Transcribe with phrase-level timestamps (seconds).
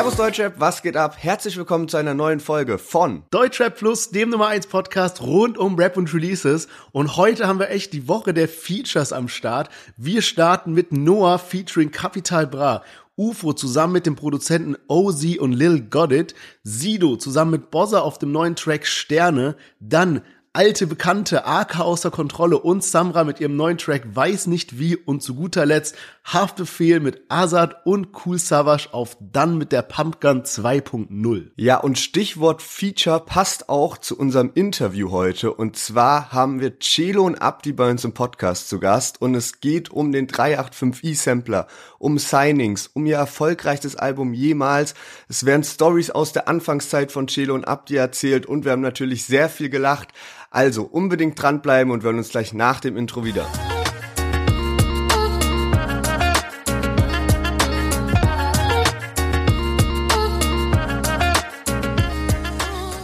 [0.00, 1.16] Servus Deutschrap, was geht ab?
[1.18, 5.74] Herzlich willkommen zu einer neuen Folge von Deutschrap Plus, dem Nummer 1 Podcast rund um
[5.74, 6.68] Rap und Releases.
[6.92, 9.68] Und heute haben wir echt die Woche der Features am Start.
[9.98, 12.82] Wir starten mit Noah featuring Capital Bra.
[13.18, 18.32] UFO zusammen mit dem Produzenten OZ und Lil Goddard, Sido zusammen mit Bozza auf dem
[18.32, 20.22] neuen Track Sterne, dann
[20.52, 25.22] alte Bekannte AK außer Kontrolle und Samra mit ihrem neuen Track Weiß nicht wie und
[25.22, 31.50] zu guter Letzt Haftbefehl mit Azad und Cool Savage auf dann mit der Pumpgun 2.0.
[31.56, 35.52] Ja, und Stichwort Feature passt auch zu unserem Interview heute.
[35.52, 39.20] Und zwar haben wir Celo und Abdi bei uns im Podcast zu Gast.
[39.20, 41.66] Und es geht um den 385i Sampler,
[41.98, 44.94] um Signings, um ihr erfolgreichstes Album jemals.
[45.28, 48.46] Es werden Stories aus der Anfangszeit von Celo und Abdi erzählt.
[48.46, 50.08] Und wir haben natürlich sehr viel gelacht.
[50.50, 53.46] Also unbedingt dranbleiben und wir hören uns gleich nach dem Intro wieder.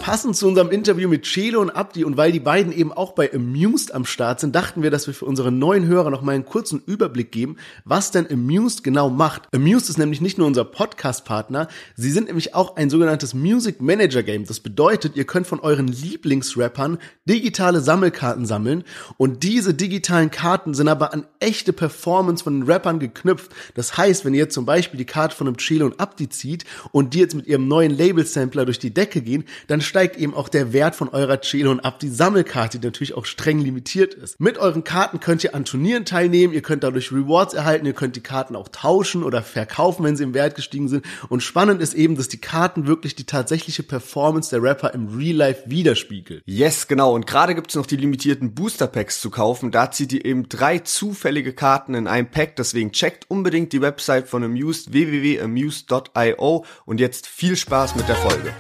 [0.07, 3.35] Passend zu unserem Interview mit Chelo und Abdi und weil die beiden eben auch bei
[3.35, 6.45] Amused am Start sind, dachten wir, dass wir für unsere neuen Hörer noch mal einen
[6.45, 9.53] kurzen Überblick geben, was denn Amused genau macht.
[9.53, 14.23] Amused ist nämlich nicht nur unser Podcast-Partner, sie sind nämlich auch ein sogenanntes Music Manager
[14.23, 14.47] Game.
[14.47, 18.85] Das bedeutet, ihr könnt von euren Lieblingsrappern digitale Sammelkarten sammeln
[19.17, 23.51] und diese digitalen Karten sind aber an echte Performance von den Rappern geknüpft.
[23.75, 26.65] Das heißt, wenn ihr jetzt zum Beispiel die Karte von einem Chelo und Abdi zieht
[26.93, 30.51] und die jetzt mit ihrem neuen Label-Sampler durch die Decke gehen, dann steigt eben auch
[30.51, 34.39] der Wert von eurer Chelo und ab die Sammelkarte, die natürlich auch streng limitiert ist.
[34.39, 38.15] Mit euren Karten könnt ihr an Turnieren teilnehmen, ihr könnt dadurch Rewards erhalten, ihr könnt
[38.15, 41.07] die Karten auch tauschen oder verkaufen, wenn sie im Wert gestiegen sind.
[41.31, 45.37] Und spannend ist eben, dass die Karten wirklich die tatsächliche Performance der Rapper im Real
[45.37, 46.43] Life widerspiegeln.
[46.45, 47.15] Yes, genau.
[47.15, 49.71] Und gerade gibt es noch die limitierten Booster Packs zu kaufen.
[49.71, 52.57] Da zieht ihr eben drei zufällige Karten in einem Pack.
[52.57, 58.53] Deswegen checkt unbedingt die Website von Amused www.amused.io und jetzt viel Spaß mit der Folge.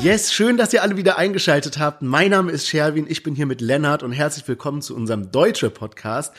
[0.00, 2.02] Yes, schön, dass ihr alle wieder eingeschaltet habt.
[2.02, 5.70] Mein Name ist Sherwin, ich bin hier mit Lennart und herzlich willkommen zu unserem Deutsche
[5.70, 6.32] Podcast.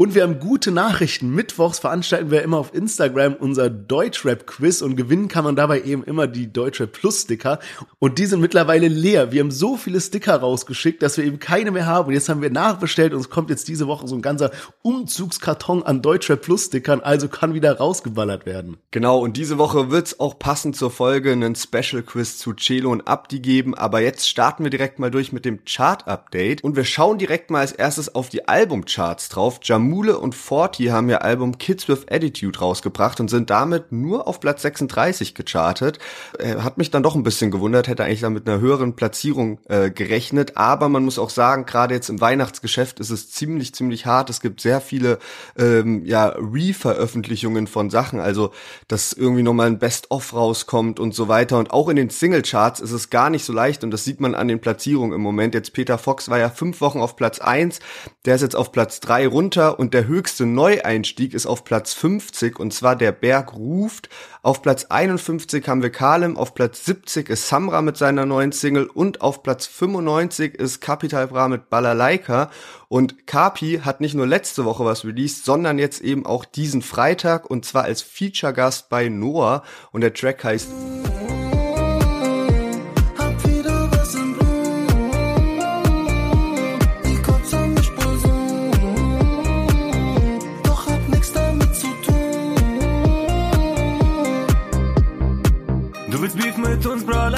[0.00, 1.34] Und wir haben gute Nachrichten.
[1.34, 6.28] Mittwochs veranstalten wir immer auf Instagram unser Deutschrap-Quiz und gewinnen kann man dabei eben immer
[6.28, 7.58] die Deutschrap Plus-Sticker.
[7.98, 9.32] Und die sind mittlerweile leer.
[9.32, 12.06] Wir haben so viele Sticker rausgeschickt, dass wir eben keine mehr haben.
[12.06, 15.82] Und jetzt haben wir nachbestellt und es kommt jetzt diese Woche so ein ganzer Umzugskarton
[15.82, 18.76] an Deutschrap Plus-Stickern, also kann wieder rausgeballert werden.
[18.92, 23.40] Genau, und diese Woche wird's auch passend zur Folge einen Special-Quiz zu Celo und Abdi
[23.40, 23.74] geben.
[23.74, 26.62] Aber jetzt starten wir direkt mal durch mit dem Chart-Update.
[26.62, 29.58] Und wir schauen direkt mal als erstes auf die Albumcharts drauf.
[29.64, 34.28] Jam Mule und Forti haben ihr Album Kids with Attitude rausgebracht und sind damit nur
[34.28, 35.98] auf Platz 36 gechartet.
[36.38, 39.58] Äh, hat mich dann doch ein bisschen gewundert, hätte eigentlich da mit einer höheren Platzierung
[39.68, 40.56] äh, gerechnet.
[40.56, 44.30] Aber man muss auch sagen, gerade jetzt im Weihnachtsgeschäft ist es ziemlich, ziemlich hart.
[44.30, 45.18] Es gibt sehr viele
[45.58, 48.52] ähm, ja, Re-Veröffentlichungen von Sachen, also
[48.86, 51.58] dass irgendwie nochmal ein Best-of rauskommt und so weiter.
[51.58, 54.34] Und auch in den Singlecharts ist es gar nicht so leicht und das sieht man
[54.34, 55.54] an den Platzierungen im Moment.
[55.54, 57.80] Jetzt Peter Fox war ja fünf Wochen auf Platz eins,
[58.24, 62.58] der ist jetzt auf Platz drei runter und der höchste Neueinstieg ist auf Platz 50
[62.58, 64.08] und zwar der Berg ruft.
[64.42, 68.86] Auf Platz 51 haben wir Kalem, auf Platz 70 ist Samra mit seiner neuen Single
[68.86, 72.50] und auf Platz 95 ist Capital Bra mit Balalaika
[72.88, 77.48] und Kapi hat nicht nur letzte Woche was released, sondern jetzt eben auch diesen Freitag
[77.48, 79.62] und zwar als Feature-Gast bei Noah
[79.92, 80.68] und der Track heißt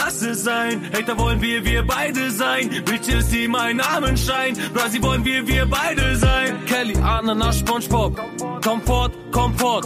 [0.04, 0.90] lass es sein.
[0.92, 2.70] Hater wollen wir, wir beide sein.
[2.84, 4.56] Bitches, die meinen Namen scheinen.
[4.72, 6.64] Brasi wollen wir, wir beide sein.
[6.66, 8.20] Kelly, Ananas, Spongebob.
[8.62, 9.84] Komfort, Komfort.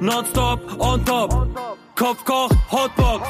[0.00, 1.85] Nonstop, on top.
[1.96, 3.26] Kopfkoch, Hotbox.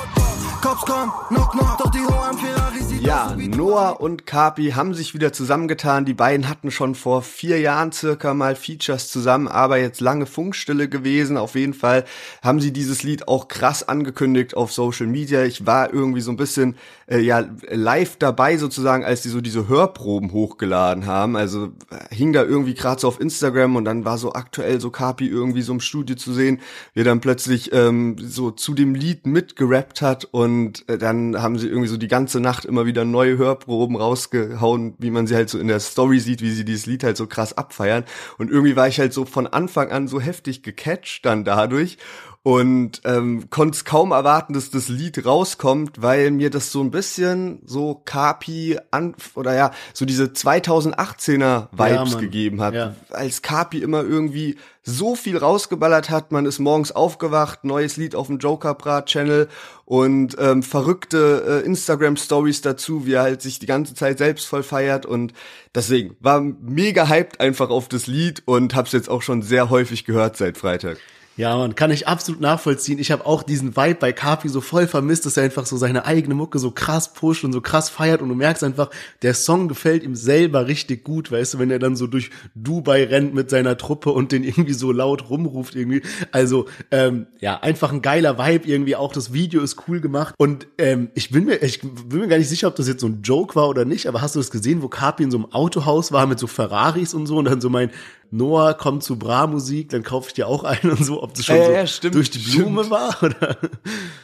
[0.67, 6.05] Cops kommen, knock, knock, doch die Ferrari Ja, Noah und Kapi haben sich wieder zusammengetan.
[6.05, 10.89] Die beiden hatten schon vor vier Jahren circa mal Features zusammen, aber jetzt lange Funkstille
[10.89, 11.37] gewesen.
[11.37, 12.05] Auf jeden Fall
[12.43, 15.45] haben sie dieses Lied auch krass angekündigt auf Social Media.
[15.45, 16.75] Ich war irgendwie so ein bisschen
[17.07, 21.37] äh, ja live dabei sozusagen, als die so diese Hörproben hochgeladen haben.
[21.37, 24.91] Also äh, hing da irgendwie gerade so auf Instagram und dann war so aktuell so
[24.91, 26.61] Kapi irgendwie so im Studio zu sehen,
[26.95, 31.69] wie dann plötzlich ähm, so zu dem Lied mitgerappt hat und äh, dann haben sie
[31.69, 35.59] irgendwie so die ganze Nacht immer wieder neue Hörproben rausgehauen, wie man sie halt so
[35.59, 38.05] in der Story sieht, wie sie dieses Lied halt so krass abfeiern.
[38.39, 41.99] Und irgendwie war ich halt so von Anfang an so heftig gecatcht dann dadurch.
[42.47, 46.93] Und ähm, konnte es kaum erwarten, dass das Lied rauskommt, weil mir das so ein
[46.93, 52.75] bisschen so Kapi an oder ja, so diese 2018er Vibes Ja, gegeben hat.
[52.75, 52.95] Ja.
[53.11, 58.29] Als Kapi immer irgendwie so viel rausgeballert hat, man ist morgens aufgewacht, neues Lied auf
[58.29, 59.49] dem Joker Brat Channel
[59.85, 64.47] und ähm, verrückte äh, Instagram Stories dazu, wie er halt sich die ganze Zeit selbst
[64.47, 65.33] voll feiert und
[65.75, 70.05] deswegen war mega hyped einfach auf das Lied und hab's jetzt auch schon sehr häufig
[70.05, 70.99] gehört seit Freitag.
[71.37, 72.99] Ja, man kann ich absolut nachvollziehen.
[72.99, 76.07] Ich habe auch diesen Vibe bei Kapi so voll vermisst, dass er einfach so seine
[76.07, 78.91] eigene Mucke so krass pusht und so krass feiert und du merkst einfach,
[79.21, 83.05] der Song gefällt ihm selber richtig gut, weißt du, wenn er dann so durch Dubai
[83.05, 86.01] rennt mit seiner Truppe und den irgendwie so laut rumruft irgendwie.
[86.33, 88.97] Also ähm, ja, einfach ein geiler Vibe irgendwie.
[88.97, 92.39] Auch das Video ist cool gemacht und ähm, ich bin mir, ich bin mir gar
[92.39, 94.07] nicht sicher, ob das jetzt so ein Joke war oder nicht.
[94.07, 97.13] Aber hast du das gesehen, wo Kapi in so einem Autohaus war mit so Ferraris
[97.13, 97.91] und so und dann so mein
[98.31, 101.57] Noah kommt zu Bra-Musik, dann kaufe ich dir auch einen und so, ob das schon
[101.57, 102.91] Ja, so ja, stimmt, durch die Blume stimmt.
[102.91, 103.57] war oder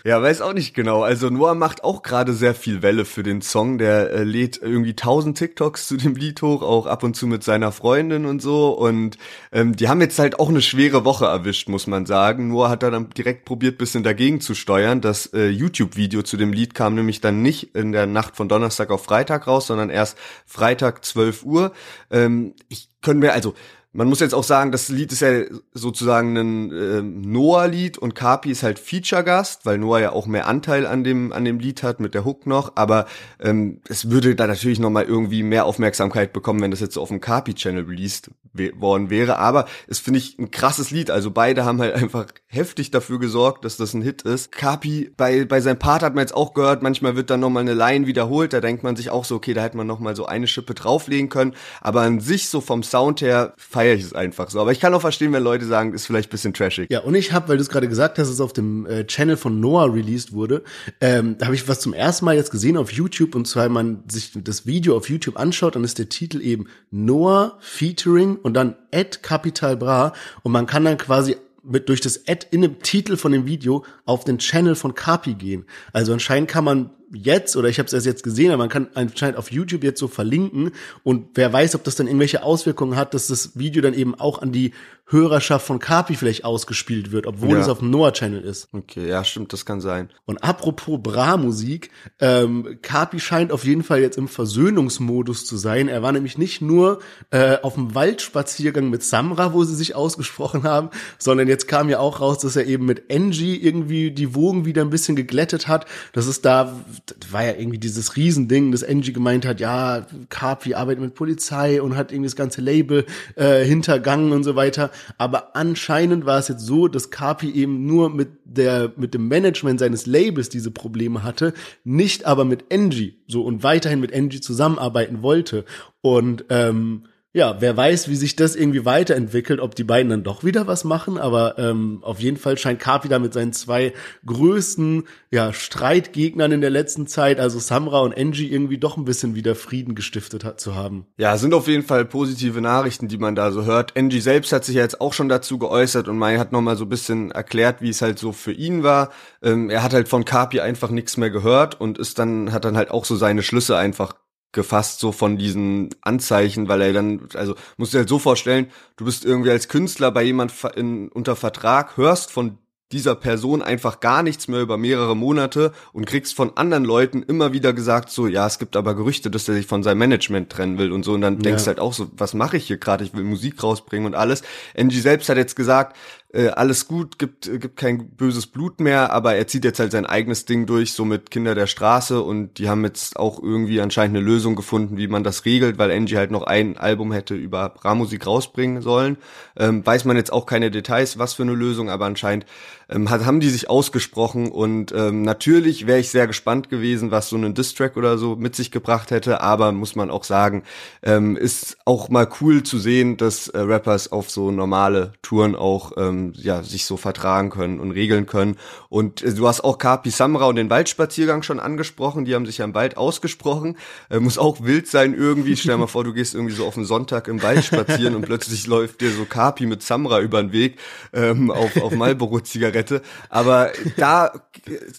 [0.04, 1.02] Ja, weiß auch nicht genau.
[1.02, 3.78] Also Noah macht auch gerade sehr viel Welle für den Song.
[3.78, 7.44] Der äh, lädt irgendwie tausend TikToks zu dem Lied hoch, auch ab und zu mit
[7.44, 8.70] seiner Freundin und so.
[8.70, 9.18] Und
[9.52, 12.48] ähm, die haben jetzt halt auch eine schwere Woche erwischt, muss man sagen.
[12.48, 15.00] Noah hat dann direkt probiert, bisschen dagegen zu steuern.
[15.00, 18.90] Das äh, YouTube-Video zu dem Lied kam nämlich dann nicht in der Nacht von Donnerstag
[18.90, 21.72] auf Freitag raus, sondern erst Freitag 12 Uhr.
[22.10, 23.54] Ähm, ich können wir also
[23.94, 25.42] man muss jetzt auch sagen, das Lied ist ja
[25.74, 30.86] sozusagen ein ähm, Noah-Lied und Kapi ist halt Feature-Gast, weil Noah ja auch mehr Anteil
[30.86, 32.72] an dem an dem Lied hat mit der Hook noch.
[32.76, 33.06] Aber
[33.38, 37.02] ähm, es würde da natürlich noch mal irgendwie mehr Aufmerksamkeit bekommen, wenn das jetzt so
[37.02, 38.30] auf dem Kapi-Channel released
[38.76, 39.38] worden wäre.
[39.38, 41.10] Aber es finde ich ein krasses Lied.
[41.10, 44.52] Also beide haben halt einfach heftig dafür gesorgt, dass das ein Hit ist.
[44.52, 46.82] Kapi bei bei seinem Part hat man jetzt auch gehört.
[46.82, 48.52] Manchmal wird dann noch mal eine Line wiederholt.
[48.52, 50.74] Da denkt man sich auch so, okay, da hätte man noch mal so eine Schippe
[50.74, 51.54] drauflegen können.
[51.80, 54.60] Aber an sich so vom Sound her feiere ich es einfach so.
[54.60, 56.90] Aber ich kann auch verstehen, wenn Leute sagen, ist vielleicht bisschen trashig.
[56.90, 59.38] Ja, und ich habe, weil du es gerade gesagt hast, es auf dem äh, Channel
[59.38, 60.62] von Noah released wurde,
[61.00, 63.72] ähm, da habe ich was zum ersten Mal jetzt gesehen auf YouTube und zwar, wenn
[63.72, 68.54] man sich das Video auf YouTube anschaut, dann ist der Titel eben Noah Featuring und
[68.54, 70.12] dann Ad Capital Bra
[70.42, 73.84] und man kann dann quasi mit durch das Ad in dem Titel von dem Video
[74.04, 75.66] auf den Channel von Kapi gehen.
[75.92, 78.88] Also anscheinend kann man jetzt, oder ich habe es erst jetzt gesehen, aber man kann
[78.94, 80.72] anscheinend auf YouTube jetzt so verlinken
[81.02, 84.40] und wer weiß, ob das dann irgendwelche Auswirkungen hat, dass das Video dann eben auch
[84.42, 84.72] an die
[85.06, 87.60] Hörerschaft von Kapi vielleicht ausgespielt wird, obwohl Ja.
[87.60, 88.68] es auf dem Noah-Channel ist.
[88.72, 90.08] Okay, ja, stimmt, das kann sein.
[90.24, 95.88] Und apropos Bra-Musik, ähm, Kapi scheint auf jeden Fall jetzt im Versöhnungsmodus zu sein.
[95.88, 97.00] Er war nämlich nicht nur
[97.30, 100.88] äh, auf dem Waldspaziergang mit Samra, wo sie sich ausgesprochen haben,
[101.18, 104.80] sondern jetzt kam ja auch raus, dass er eben mit Angie irgendwie die Wogen wieder
[104.82, 105.84] ein bisschen geglättet hat.
[106.14, 106.74] Das ist da,
[107.06, 111.82] das war ja irgendwie dieses Riesending, dass Angie gemeint hat, ja, Kapi arbeitet mit Polizei
[111.82, 113.04] und hat irgendwie das ganze Label
[113.34, 114.90] äh, hintergangen und so weiter.
[115.18, 119.80] Aber anscheinend war es jetzt so, dass Kapi eben nur mit der, mit dem Management
[119.80, 121.54] seines Labels diese Probleme hatte,
[121.84, 125.64] nicht aber mit Angie, so und weiterhin mit Angie zusammenarbeiten wollte.
[126.00, 127.04] Und ähm,
[127.34, 130.84] ja, wer weiß, wie sich das irgendwie weiterentwickelt, ob die beiden dann doch wieder was
[130.84, 133.94] machen, aber ähm, auf jeden Fall scheint Kapi da mit seinen zwei
[134.26, 139.34] größten ja, Streitgegnern in der letzten Zeit, also Samra und Angie, irgendwie doch ein bisschen
[139.34, 141.06] wieder Frieden gestiftet hat, zu haben.
[141.16, 143.96] Ja, sind auf jeden Fall positive Nachrichten, die man da so hört.
[143.96, 146.84] Angie selbst hat sich ja jetzt auch schon dazu geäußert und Mai hat nochmal so
[146.84, 149.10] ein bisschen erklärt, wie es halt so für ihn war.
[149.42, 152.76] Ähm, er hat halt von Kapi einfach nichts mehr gehört und ist dann, hat dann
[152.76, 154.16] halt auch so seine Schlüsse einfach
[154.52, 158.68] gefasst, so von diesen Anzeichen, weil er dann, also musst du dir halt so vorstellen,
[158.96, 162.58] du bist irgendwie als Künstler bei jemand in, unter Vertrag, hörst von
[162.92, 167.52] dieser Person einfach gar nichts mehr über mehrere Monate und kriegst von anderen Leuten immer
[167.52, 170.78] wieder gesagt, so, ja, es gibt aber Gerüchte, dass er sich von seinem Management trennen
[170.78, 171.14] will und so.
[171.14, 173.04] Und dann denkst du halt auch so, was mache ich hier gerade?
[173.04, 174.42] Ich will Musik rausbringen und alles.
[174.76, 175.96] Angie selbst hat jetzt gesagt,
[176.32, 179.92] äh, alles gut, gibt, äh, gibt kein böses Blut mehr, aber er zieht jetzt halt
[179.92, 183.80] sein eigenes Ding durch, so mit Kinder der Straße und die haben jetzt auch irgendwie
[183.80, 187.34] anscheinend eine Lösung gefunden, wie man das regelt, weil Angie halt noch ein Album hätte
[187.34, 189.18] über Bra-Musik rausbringen sollen.
[189.56, 192.46] Ähm, weiß man jetzt auch keine Details, was für eine Lösung, aber anscheinend
[192.92, 197.28] ähm, hat, haben die sich ausgesprochen und ähm, natürlich wäre ich sehr gespannt gewesen, was
[197.28, 200.62] so ein Distrack oder so mit sich gebracht hätte, aber muss man auch sagen,
[201.02, 205.92] ähm, ist auch mal cool zu sehen, dass äh, Rappers auf so normale Touren auch
[205.96, 208.56] ähm, ja sich so vertragen können und regeln können.
[208.88, 212.58] Und äh, du hast auch Kapi Samra und den Waldspaziergang schon angesprochen, die haben sich
[212.58, 213.76] ja im Wald ausgesprochen,
[214.10, 216.74] äh, muss auch wild sein irgendwie, stell dir mal vor, du gehst irgendwie so auf
[216.74, 220.52] den Sonntag im Wald spazieren und plötzlich läuft dir so Kapi mit Samra über den
[220.52, 220.78] Weg
[221.12, 223.02] ähm, auf, auf Marlboro-Zigaretten E-Zigarette.
[223.28, 224.32] Aber da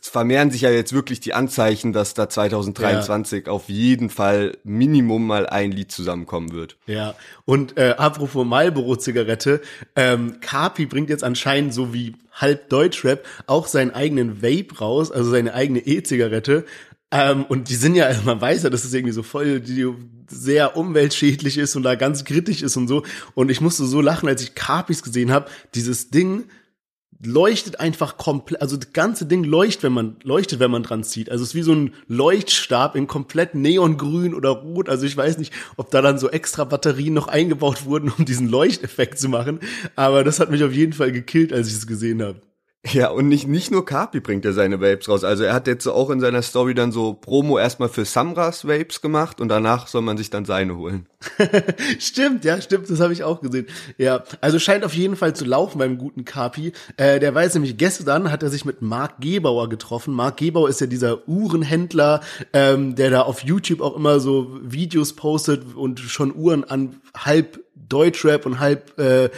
[0.01, 3.51] vermehren sich ja jetzt wirklich die Anzeichen, dass da 2023 ja.
[3.51, 6.77] auf jeden Fall Minimum mal ein Lied zusammenkommen wird.
[6.85, 9.61] Ja, und äh, apropos Marlboro-Zigarette,
[9.95, 15.29] ähm, Kapi bringt jetzt anscheinend so wie halb Deutschrap auch seinen eigenen Vape raus, also
[15.29, 16.65] seine eigene E-Zigarette.
[17.11, 19.87] Ähm, und die sind ja, man weiß ja, dass es irgendwie so voll die
[20.27, 23.03] sehr umweltschädlich ist und da ganz kritisch ist und so.
[23.35, 25.47] Und ich musste so lachen, als ich Capis gesehen habe.
[25.75, 26.45] Dieses Ding
[27.25, 31.29] leuchtet einfach komplett, also das ganze Ding leuchtet, wenn man leuchtet, wenn man dran zieht.
[31.29, 34.89] Also es ist wie so ein Leuchtstab in komplett neongrün oder rot.
[34.89, 38.49] Also ich weiß nicht, ob da dann so extra Batterien noch eingebaut wurden, um diesen
[38.49, 39.59] Leuchteffekt zu machen.
[39.95, 42.41] Aber das hat mich auf jeden Fall gekillt, als ich es gesehen habe.
[42.91, 45.23] Ja, und nicht, nicht nur Kapi bringt er seine Vapes raus.
[45.23, 48.99] Also er hat jetzt auch in seiner Story dann so Promo erstmal für Samras Vapes
[48.99, 51.07] gemacht und danach soll man sich dann seine holen.
[51.99, 53.67] stimmt, ja, stimmt, das habe ich auch gesehen.
[53.97, 56.73] Ja, also scheint auf jeden Fall zu laufen beim guten Kapi.
[56.97, 60.13] Äh, der weiß nämlich, gestern hat er sich mit Marc Gebauer getroffen.
[60.13, 62.19] Marc Gebauer ist ja dieser Uhrenhändler,
[62.51, 67.62] ähm, der da auf YouTube auch immer so Videos postet und schon Uhren an halb
[67.89, 69.29] Deutschrap und halb äh,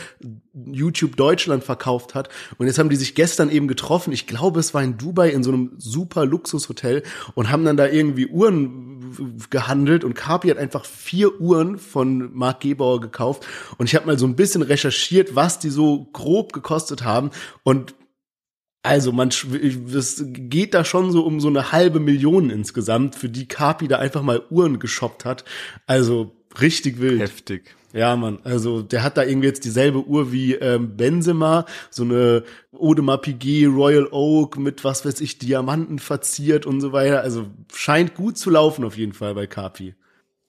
[0.54, 2.30] YouTube Deutschland verkauft hat.
[2.58, 4.14] Und jetzt haben die sich gestern eben getroffen.
[4.14, 7.88] Ich glaube, es war in Dubai in so einem super Luxushotel und haben dann da
[7.88, 13.46] irgendwie Uhren gehandelt und Carpi hat einfach vier Uhren von Marc Gebauer gekauft.
[13.78, 17.32] Und ich habe mal so ein bisschen recherchiert, was die so grob gekostet haben
[17.64, 17.96] und
[18.86, 23.48] also man, es geht da schon so um so eine halbe Million insgesamt, für die
[23.48, 25.44] Carpi da einfach mal Uhren geshoppt hat.
[25.88, 27.20] Also richtig wild.
[27.20, 27.76] Heftig.
[27.96, 32.44] Ja, Mann, also der hat da irgendwie jetzt dieselbe Uhr wie ähm, Benzema, so eine
[32.78, 37.22] Audemars Piguet Royal Oak mit was weiß ich Diamanten verziert und so weiter.
[37.22, 39.96] Also scheint gut zu laufen auf jeden Fall bei Capi.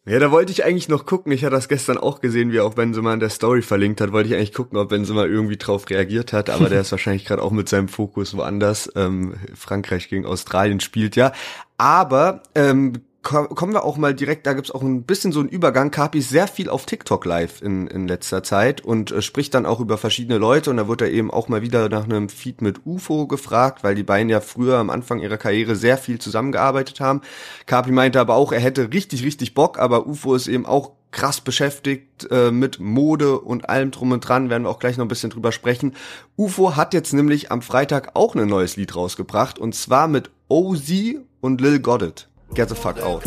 [0.06, 1.30] Ja, da wollte ich eigentlich noch gucken.
[1.30, 4.10] Ich hatte das gestern auch gesehen, wie auch Benzema in der Story verlinkt hat.
[4.10, 6.50] Wollte ich eigentlich gucken, ob Benzema irgendwie drauf reagiert hat.
[6.50, 8.90] Aber der ist wahrscheinlich gerade auch mit seinem Fokus woanders.
[8.96, 11.32] Ähm, Frankreich gegen Australien spielt ja.
[11.78, 15.90] Aber ähm, kommen wir auch mal direkt, da gibt's auch ein bisschen so einen Übergang.
[15.90, 19.66] Kapi ist sehr viel auf TikTok live in, in letzter Zeit und äh, spricht dann
[19.66, 22.62] auch über verschiedene Leute und da wird er eben auch mal wieder nach einem Feed
[22.62, 27.00] mit UFO gefragt, weil die beiden ja früher am Anfang ihrer Karriere sehr viel zusammengearbeitet
[27.00, 27.20] haben.
[27.66, 31.40] Kapi meinte aber auch, er hätte richtig, richtig Bock, aber UFO ist eben auch krass
[31.40, 35.08] beschäftigt äh, mit Mode und allem drum und dran, werden wir auch gleich noch ein
[35.08, 35.96] bisschen drüber sprechen.
[36.36, 40.92] UFO hat jetzt nämlich am Freitag auch ein neues Lied rausgebracht und zwar mit OZ
[41.40, 42.28] und Lil Goddard.
[42.54, 43.22] Get the fuck out.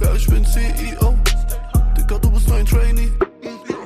[0.00, 1.14] Ja, ich bin CEO.
[1.96, 3.12] Digga, du bist ein Trainee.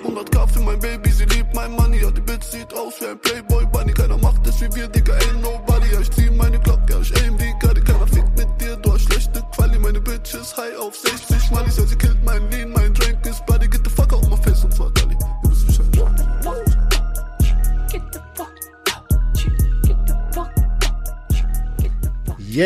[0.05, 2.01] 100k für mein Baby, sie liebt mein Money.
[2.03, 3.93] Ja, die Bitch sieht aus wie ein Playboy Bunny.
[3.93, 5.56] Keiner macht es wie wir, Digga, ain't nobody.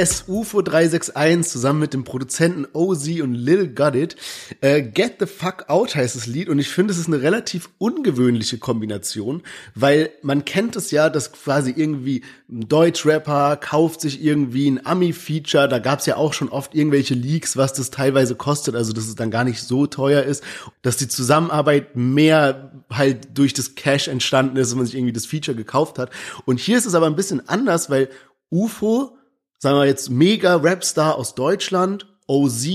[0.00, 4.16] Yes, UFO 361 zusammen mit dem Produzenten OZ und Lil Got It.
[4.62, 7.68] Äh, Get the Fuck Out heißt das Lied und ich finde, es ist eine relativ
[7.76, 9.42] ungewöhnliche Kombination,
[9.74, 15.68] weil man kennt es ja, dass quasi irgendwie ein Deutschrapper kauft sich irgendwie ein Ami-Feature,
[15.68, 19.06] da gab es ja auch schon oft irgendwelche Leaks, was das teilweise kostet, also dass
[19.06, 20.42] es dann gar nicht so teuer ist,
[20.80, 25.26] dass die Zusammenarbeit mehr halt durch das Cash entstanden ist, wenn man sich irgendwie das
[25.26, 26.08] Feature gekauft hat.
[26.46, 28.08] Und hier ist es aber ein bisschen anders, weil
[28.50, 29.18] UFO
[29.60, 32.66] sagen wir jetzt mega Rapstar aus Deutschland, OZ,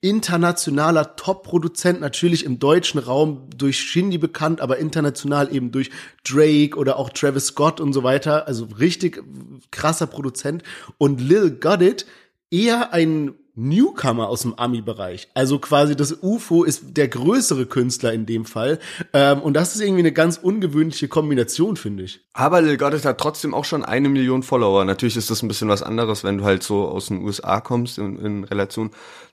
[0.00, 5.90] internationaler Top-Produzent, natürlich im deutschen Raum durch Shindy bekannt, aber international eben durch
[6.24, 8.46] Drake oder auch Travis Scott und so weiter.
[8.46, 9.22] Also richtig
[9.70, 10.62] krasser Produzent.
[10.96, 12.06] Und Lil Goddard
[12.50, 15.28] eher ein Newcomer aus dem Ami-Bereich.
[15.34, 18.78] Also quasi das UFO ist der größere Künstler in dem Fall.
[19.12, 22.20] Ähm, und das ist irgendwie eine ganz ungewöhnliche Kombination, finde ich.
[22.32, 24.84] Aber Lil Goddard hat trotzdem auch schon eine Million Follower.
[24.84, 27.98] Natürlich ist das ein bisschen was anderes, wenn du halt so aus den USA kommst
[27.98, 28.90] in, in Relation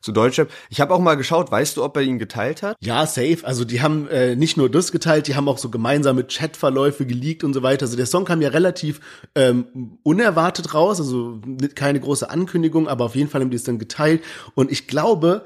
[0.08, 0.50] zu Deutschrap.
[0.70, 2.78] Ich habe auch mal geschaut, weißt du, ob er ihn geteilt hat?
[2.80, 3.40] Ja, safe.
[3.44, 7.44] Also die haben äh, nicht nur das geteilt, die haben auch so gemeinsame Chatverläufe geleakt
[7.44, 7.86] und so weiter.
[7.86, 9.02] Also der Song kam ja relativ
[9.36, 11.42] ähm, unerwartet raus, also
[11.76, 14.24] keine große Ankündigung, aber auf jeden Fall haben die es dann geteilt.
[14.56, 15.46] Und ich glaube,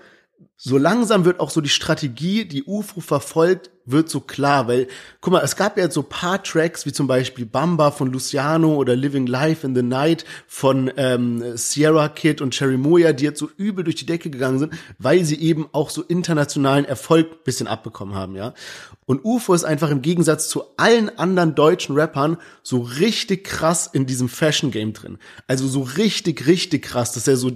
[0.55, 4.87] so langsam wird auch so die Strategie, die UFO verfolgt, wird so klar, weil,
[5.21, 8.95] guck mal, es gab ja so paar Tracks, wie zum Beispiel Bamba von Luciano oder
[8.95, 13.49] Living Life in the Night von ähm, Sierra Kid und Cherry Moya, die jetzt so
[13.57, 18.15] übel durch die Decke gegangen sind, weil sie eben auch so internationalen Erfolg bisschen abbekommen
[18.15, 18.53] haben, ja.
[19.05, 24.05] Und UFO ist einfach im Gegensatz zu allen anderen deutschen Rappern so richtig krass in
[24.05, 25.17] diesem Fashion Game drin.
[25.47, 27.51] Also so richtig, richtig krass, dass er so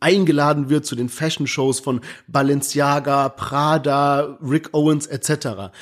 [0.00, 5.72] eingeladen wird zu den Fashion Shows von Balenciaga, Prada, Rick Owens etc.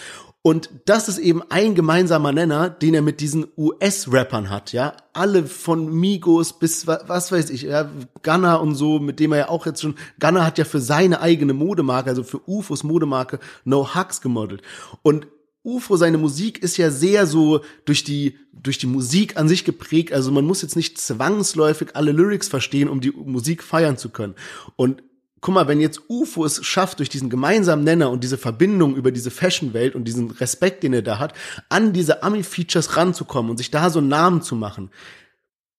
[0.42, 4.94] Und das ist eben ein gemeinsamer Nenner, den er mit diesen US-Rappern hat, ja.
[5.12, 7.90] Alle von Migos bis, was weiß ich, ja,
[8.22, 11.20] Gunner und so, mit dem er ja auch jetzt schon, Gunner hat ja für seine
[11.20, 14.62] eigene Modemarke, also für UFOs Modemarke, No Hugs gemodelt.
[15.02, 15.26] Und
[15.62, 20.14] UFO, seine Musik ist ja sehr so durch die, durch die Musik an sich geprägt.
[20.14, 24.34] Also man muss jetzt nicht zwangsläufig alle Lyrics verstehen, um die Musik feiern zu können.
[24.76, 25.02] Und
[25.40, 29.10] guck mal, wenn jetzt UFO es schafft, durch diesen gemeinsamen Nenner und diese Verbindung über
[29.10, 31.34] diese Fashion-Welt und diesen Respekt, den er da hat,
[31.68, 34.90] an diese Ami-Features ranzukommen und sich da so einen Namen zu machen,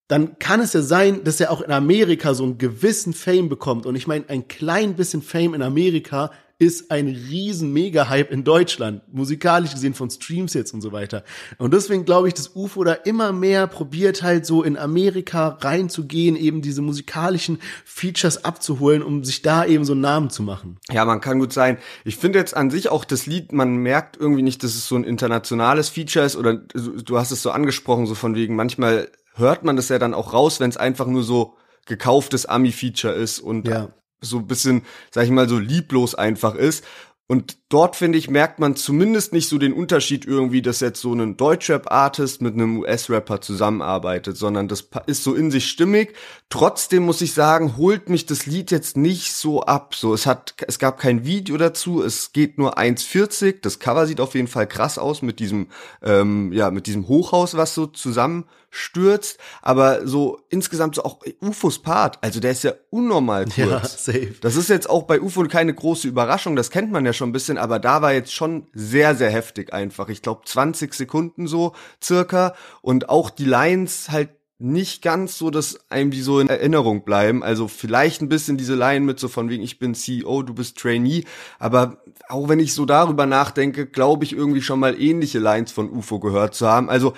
[0.08, 3.86] dann kann es ja sein, dass er auch in Amerika so einen gewissen Fame bekommt.
[3.86, 9.02] Und ich meine, ein klein bisschen Fame in Amerika ist ein riesen Mega-Hype in Deutschland,
[9.12, 11.24] musikalisch gesehen von Streams jetzt und so weiter.
[11.58, 16.36] Und deswegen glaube ich, dass UFO da immer mehr probiert halt so in Amerika reinzugehen,
[16.36, 20.78] eben diese musikalischen Features abzuholen, um sich da eben so einen Namen zu machen.
[20.92, 21.80] Ja, man kann gut sein.
[22.06, 24.96] Ich finde jetzt an sich auch das Lied, man merkt irgendwie nicht, dass es so
[24.96, 29.64] ein internationales Feature ist oder du hast es so angesprochen, so von wegen, manchmal hört
[29.64, 31.56] man das ja dann auch raus, wenn es einfach nur so
[31.88, 33.90] gekauftes Ami-Feature ist und ja
[34.22, 36.86] so ein bisschen, sag ich mal, so lieblos einfach ist.
[37.28, 41.14] Und dort, finde ich, merkt man zumindest nicht so den Unterschied irgendwie, dass jetzt so
[41.14, 46.14] ein Deutschrap-Artist mit einem US-Rapper zusammenarbeitet, sondern das ist so in sich stimmig.
[46.50, 49.96] Trotzdem muss ich sagen, holt mich das Lied jetzt nicht so ab.
[49.96, 53.62] So, es hat, es gab kein Video dazu, es geht nur 1,40.
[53.62, 55.68] Das Cover sieht auf jeden Fall krass aus mit diesem,
[56.02, 61.82] ähm, ja, mit diesem Hochhaus, was so zusammen stürzt, aber so insgesamt so auch UFOs
[61.82, 63.58] Part, also der ist ja unnormal kurz.
[63.58, 64.36] Ja, safe.
[64.40, 67.34] Das ist jetzt auch bei UFO keine große Überraschung, das kennt man ja schon ein
[67.34, 70.10] bisschen, aber da war jetzt schon sehr, sehr heftig einfach.
[70.10, 74.30] Ich glaube 20 Sekunden so circa und auch die Lines halt
[74.62, 77.44] nicht ganz so, dass einem die so in Erinnerung bleiben.
[77.44, 80.78] Also vielleicht ein bisschen diese Line mit so von wegen, ich bin CEO, du bist
[80.78, 81.24] Trainee.
[81.58, 85.90] Aber auch wenn ich so darüber nachdenke, glaube ich irgendwie schon mal ähnliche Lines von
[85.90, 86.90] UFO gehört zu haben.
[86.90, 87.14] Also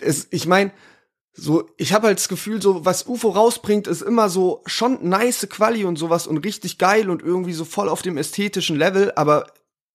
[0.00, 0.72] es, ich meine,
[1.32, 5.46] so, ich habe halt das Gefühl, so, was UFO rausbringt, ist immer so schon nice
[5.48, 9.46] Quali und sowas und richtig geil und irgendwie so voll auf dem ästhetischen Level, aber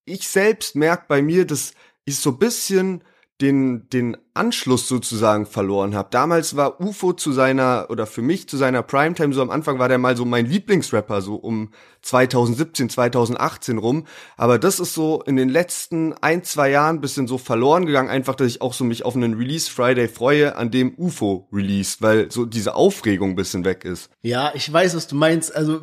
[0.05, 1.73] ich selbst merk bei mir, dass
[2.05, 3.03] ich so bisschen
[3.41, 6.07] den, den Anschluss sozusagen verloren habe.
[6.09, 9.89] Damals war UFO zu seiner, oder für mich zu seiner Primetime, so am Anfang war
[9.89, 14.05] der mal so mein Lieblingsrapper, so um 2017, 2018 rum.
[14.37, 18.35] Aber das ist so in den letzten ein, zwei Jahren bisschen so verloren gegangen, einfach,
[18.35, 22.31] dass ich auch so mich auf einen Release Friday freue, an dem UFO released, weil
[22.31, 24.09] so diese Aufregung bisschen weg ist.
[24.21, 25.53] Ja, ich weiß, was du meinst.
[25.53, 25.81] Also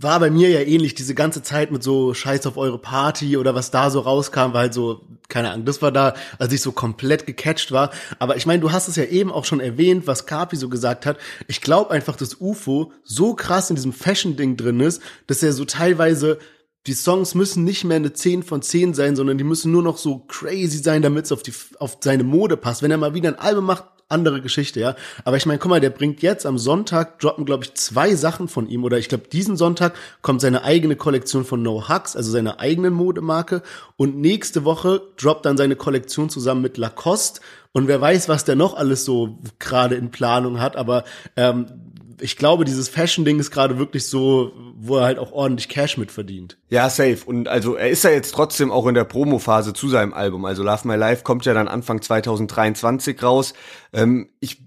[0.00, 3.54] war bei mir ja ähnlich, diese ganze Zeit mit so Scheiß auf eure Party oder
[3.54, 6.72] was da so rauskam, war halt so, keine Ahnung, das war da, als ich so
[6.72, 7.90] komplett gecatcht war.
[8.18, 11.04] Aber ich meine, du hast es ja eben auch schon erwähnt, was Kapi so gesagt
[11.04, 11.18] hat.
[11.46, 15.64] Ich glaube einfach, dass UFO so krass in diesem Fashion-Ding drin ist, dass er so
[15.66, 16.38] teilweise
[16.86, 19.98] die Songs müssen nicht mehr eine 10 von 10 sein, sondern die müssen nur noch
[19.98, 21.42] so crazy sein, damit es auf,
[21.78, 22.82] auf seine Mode passt.
[22.82, 24.96] Wenn er mal wieder ein Album macht, andere Geschichte, ja.
[25.24, 28.48] Aber ich meine, guck mal, der bringt jetzt am Sonntag, droppen, glaube ich, zwei Sachen
[28.48, 28.84] von ihm.
[28.84, 32.94] Oder ich glaube, diesen Sonntag kommt seine eigene Kollektion von No Hugs, also seine eigenen
[32.94, 33.62] Modemarke.
[33.96, 37.40] Und nächste Woche droppt dann seine Kollektion zusammen mit Lacoste.
[37.72, 40.76] Und wer weiß, was der noch alles so gerade in Planung hat.
[40.76, 41.04] Aber
[41.36, 41.66] ähm,
[42.20, 46.10] ich glaube, dieses Fashion-Ding ist gerade wirklich so, wo er halt auch ordentlich Cash mit
[46.10, 46.58] verdient.
[46.68, 47.18] Ja, safe.
[47.26, 50.44] Und also er ist ja jetzt trotzdem auch in der Promo-Phase zu seinem Album.
[50.44, 53.54] Also Love My Life kommt ja dann Anfang 2023 raus.
[53.92, 54.62] Ähm, ich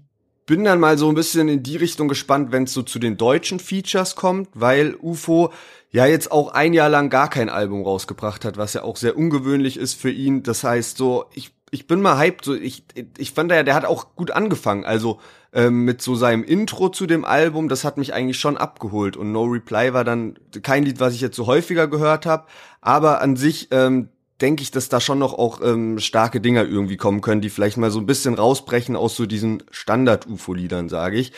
[0.46, 3.16] bin dann mal so ein bisschen in die Richtung gespannt, wenn es so zu den
[3.16, 5.52] deutschen Features kommt, weil UFO
[5.90, 9.16] ja jetzt auch ein Jahr lang gar kein Album rausgebracht hat, was ja auch sehr
[9.16, 10.42] ungewöhnlich ist für ihn.
[10.42, 12.44] Das heißt so, ich ich bin mal hyped.
[12.44, 12.84] So, ich,
[13.16, 14.84] ich fand ja, der hat auch gut angefangen.
[14.84, 15.18] Also
[15.52, 19.16] ähm, mit so seinem Intro zu dem Album, das hat mich eigentlich schon abgeholt.
[19.16, 22.46] Und No Reply war dann kein Lied, was ich jetzt so häufiger gehört habe.
[22.80, 24.08] Aber an sich ähm,
[24.40, 27.76] denke ich, dass da schon noch auch ähm, starke Dinger irgendwie kommen können, die vielleicht
[27.76, 31.32] mal so ein bisschen rausbrechen aus so diesen Standard-UFO-Liedern, sage ich.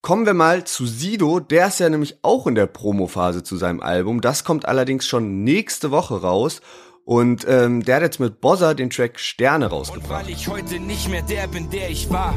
[0.00, 3.80] Kommen wir mal zu Sido, der ist ja nämlich auch in der Promophase zu seinem
[3.80, 4.20] Album.
[4.20, 6.60] Das kommt allerdings schon nächste Woche raus.
[7.04, 10.22] Und ähm, der hat jetzt mit Bozza den Track Sterne rausgebracht.
[10.22, 12.34] Und weil ich heute nicht mehr der bin, der ich war,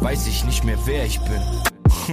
[0.00, 1.42] weiß ich nicht mehr, wer ich bin.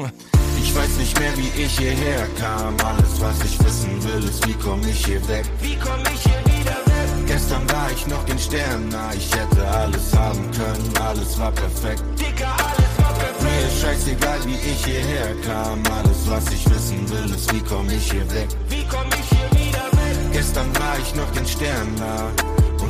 [0.60, 2.76] Ich weiß nicht mehr, wie ich hierher kam.
[2.84, 5.46] Alles, was ich wissen will, ist, wie komm ich hier weg?
[5.62, 7.28] Wie komm ich hier wieder weg?
[7.28, 9.14] Gestern war ich noch den Sternen nah.
[9.14, 12.04] Ich hätte alles haben können, alles war perfekt.
[12.20, 13.42] Dicker, alles war perfekt.
[13.44, 15.84] Mir ist scheißegal, wie ich hierher kam.
[15.92, 18.48] Alles, was ich wissen will, ist, wie komm ich hier weg?
[18.68, 20.34] Wie komm ich hier wieder weg?
[20.34, 22.32] Gestern war ich noch den Sternen nah.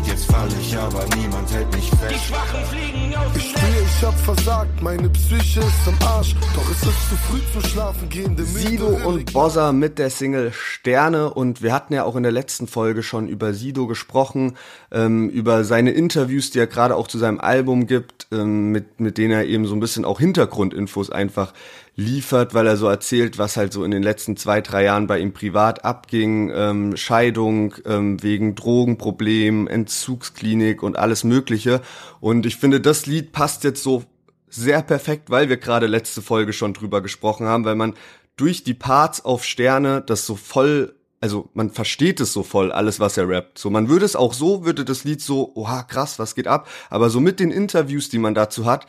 [0.08, 2.12] Jetzt fall ich, aber niemand hält mich fest.
[2.12, 6.36] Die Schwachen fliegen aus Ich spür, ich ich hab versagt, meine Psyche ist am Arsch.
[6.54, 8.38] Doch es ist zu früh zum Schlafen gehen.
[8.38, 12.68] Sido und Bozza mit der Single Sterne und wir hatten ja auch in der letzten
[12.68, 14.56] Folge schon über Sido gesprochen,
[14.92, 19.18] ähm, über seine Interviews, die er gerade auch zu seinem Album gibt, ähm, mit, mit
[19.18, 21.54] denen er eben so ein bisschen auch Hintergrundinfos einfach
[21.98, 25.20] liefert, weil er so erzählt, was halt so in den letzten zwei, drei Jahren bei
[25.20, 31.82] ihm privat abging, ähm, Scheidung ähm, wegen Drogenproblemen, Entzugsklinik und alles Mögliche.
[32.20, 34.04] Und ich finde, das Lied passt jetzt so
[34.48, 37.96] sehr perfekt, weil wir gerade letzte Folge schon drüber gesprochen haben, weil man
[38.38, 43.00] durch die Parts auf Sterne das so voll also man versteht es so voll, alles,
[43.00, 43.58] was er rappt.
[43.58, 46.68] So, man würde es auch so, würde das Lied so, oha, krass, was geht ab?
[46.92, 48.86] Aber so mit den Interviews, die man dazu hat,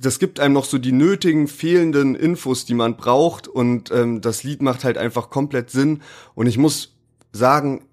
[0.00, 4.42] das gibt einem noch so die nötigen fehlenden Infos, die man braucht und ähm, das
[4.42, 6.02] Lied macht halt einfach komplett Sinn
[6.34, 6.96] und ich muss
[7.32, 7.84] sagen,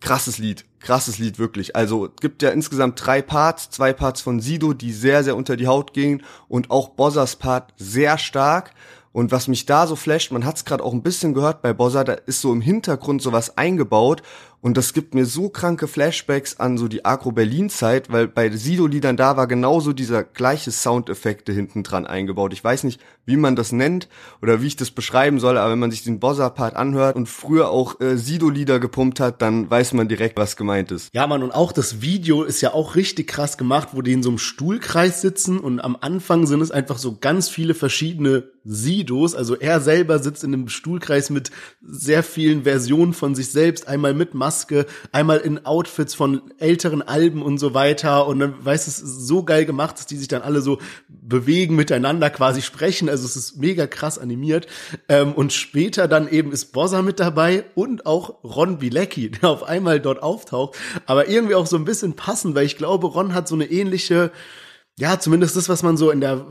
[0.00, 1.74] krasses Lied, krasses Lied wirklich.
[1.74, 5.66] Also gibt ja insgesamt drei Parts, zwei Parts von Sido, die sehr sehr unter die
[5.66, 8.72] Haut gehen und auch Bossas Part sehr stark.
[9.16, 11.72] Und was mich da so flasht, man hat es gerade auch ein bisschen gehört bei
[11.72, 14.22] Bossa, da ist so im Hintergrund sowas eingebaut
[14.66, 19.36] und das gibt mir so kranke Flashbacks an so die Agro-Berlin-Zeit, weil bei Sido-Liedern da
[19.36, 22.52] war genauso dieser gleiche Soundeffekte hinten dran eingebaut.
[22.52, 24.08] Ich weiß nicht, wie man das nennt
[24.42, 27.70] oder wie ich das beschreiben soll, aber wenn man sich den Bossa-Part anhört und früher
[27.70, 31.14] auch äh, Sido-Lieder gepumpt hat, dann weiß man direkt, was gemeint ist.
[31.14, 34.24] Ja, man, und auch das Video ist ja auch richtig krass gemacht, wo die in
[34.24, 39.34] so einem Stuhlkreis sitzen und am Anfang sind es einfach so ganz viele verschiedene Sidos.
[39.34, 41.50] Also er selber sitzt in einem Stuhlkreis mit
[41.80, 47.42] sehr vielen Versionen von sich selbst, einmal mit Maske einmal in Outfits von älteren Alben
[47.42, 48.26] und so weiter.
[48.26, 52.28] Und dann weiß es so geil gemacht, dass die sich dann alle so bewegen, miteinander
[52.30, 53.08] quasi sprechen.
[53.08, 54.66] Also es ist mega krass animiert.
[55.08, 59.62] Ähm, und später dann eben ist Bossa mit dabei und auch Ron Bilecki, der auf
[59.62, 60.76] einmal dort auftaucht.
[61.06, 64.32] Aber irgendwie auch so ein bisschen passend, weil ich glaube, Ron hat so eine ähnliche
[64.98, 66.46] ja, zumindest das, was man so in der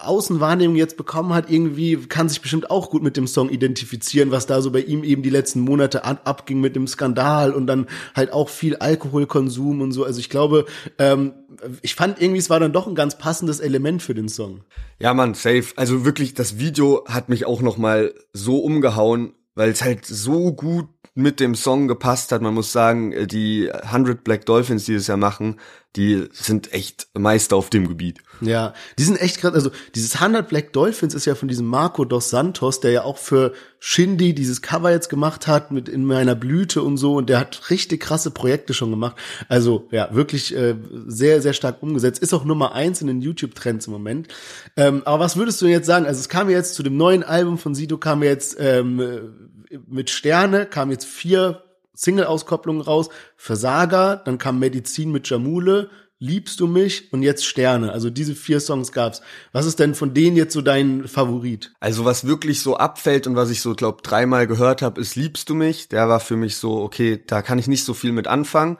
[0.00, 4.46] Außenwahrnehmung jetzt bekommen hat, irgendwie kann sich bestimmt auch gut mit dem Song identifizieren, was
[4.46, 8.32] da so bei ihm eben die letzten Monate abging mit dem Skandal und dann halt
[8.32, 10.04] auch viel Alkoholkonsum und so.
[10.04, 10.66] Also ich glaube,
[10.98, 11.34] ähm,
[11.82, 14.64] ich fand irgendwie, es war dann doch ein ganz passendes Element für den Song.
[14.98, 15.66] Ja, man, safe.
[15.76, 20.52] Also wirklich, das Video hat mich auch noch mal so umgehauen, weil es halt so
[20.52, 22.42] gut mit dem Song gepasst hat.
[22.42, 25.56] Man muss sagen, äh, die 100 Black Dolphins, die das ja machen,
[25.96, 28.18] die sind echt Meister auf dem Gebiet.
[28.40, 32.04] Ja, die sind echt gerade, also dieses 100 Black Dolphins ist ja von diesem Marco
[32.04, 36.34] dos Santos, der ja auch für Shindy dieses Cover jetzt gemacht hat mit in meiner
[36.34, 39.14] Blüte und so und der hat richtig krasse Projekte schon gemacht.
[39.48, 40.74] Also ja, wirklich äh,
[41.06, 42.20] sehr, sehr stark umgesetzt.
[42.20, 44.28] Ist auch Nummer eins in den YouTube-Trends im Moment.
[44.76, 46.06] Ähm, aber was würdest du jetzt sagen?
[46.06, 49.52] Also es kam jetzt zu dem neuen Album von Sido, kam jetzt ähm,
[49.86, 51.62] mit Sterne, kam jetzt vier
[51.94, 57.92] Single-Auskopplungen raus, Versager, dann kam Medizin mit Jamule, Liebst du mich und jetzt Sterne.
[57.92, 59.20] Also diese vier Songs gab's.
[59.52, 61.74] Was ist denn von denen jetzt so dein Favorit?
[61.80, 65.50] Also was wirklich so abfällt und was ich so glaub dreimal gehört habe, ist Liebst
[65.50, 65.88] du mich.
[65.88, 68.78] Der war für mich so okay, da kann ich nicht so viel mit anfangen.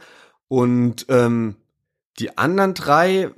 [0.49, 1.57] Und ähm,
[2.19, 3.31] die anderen drei,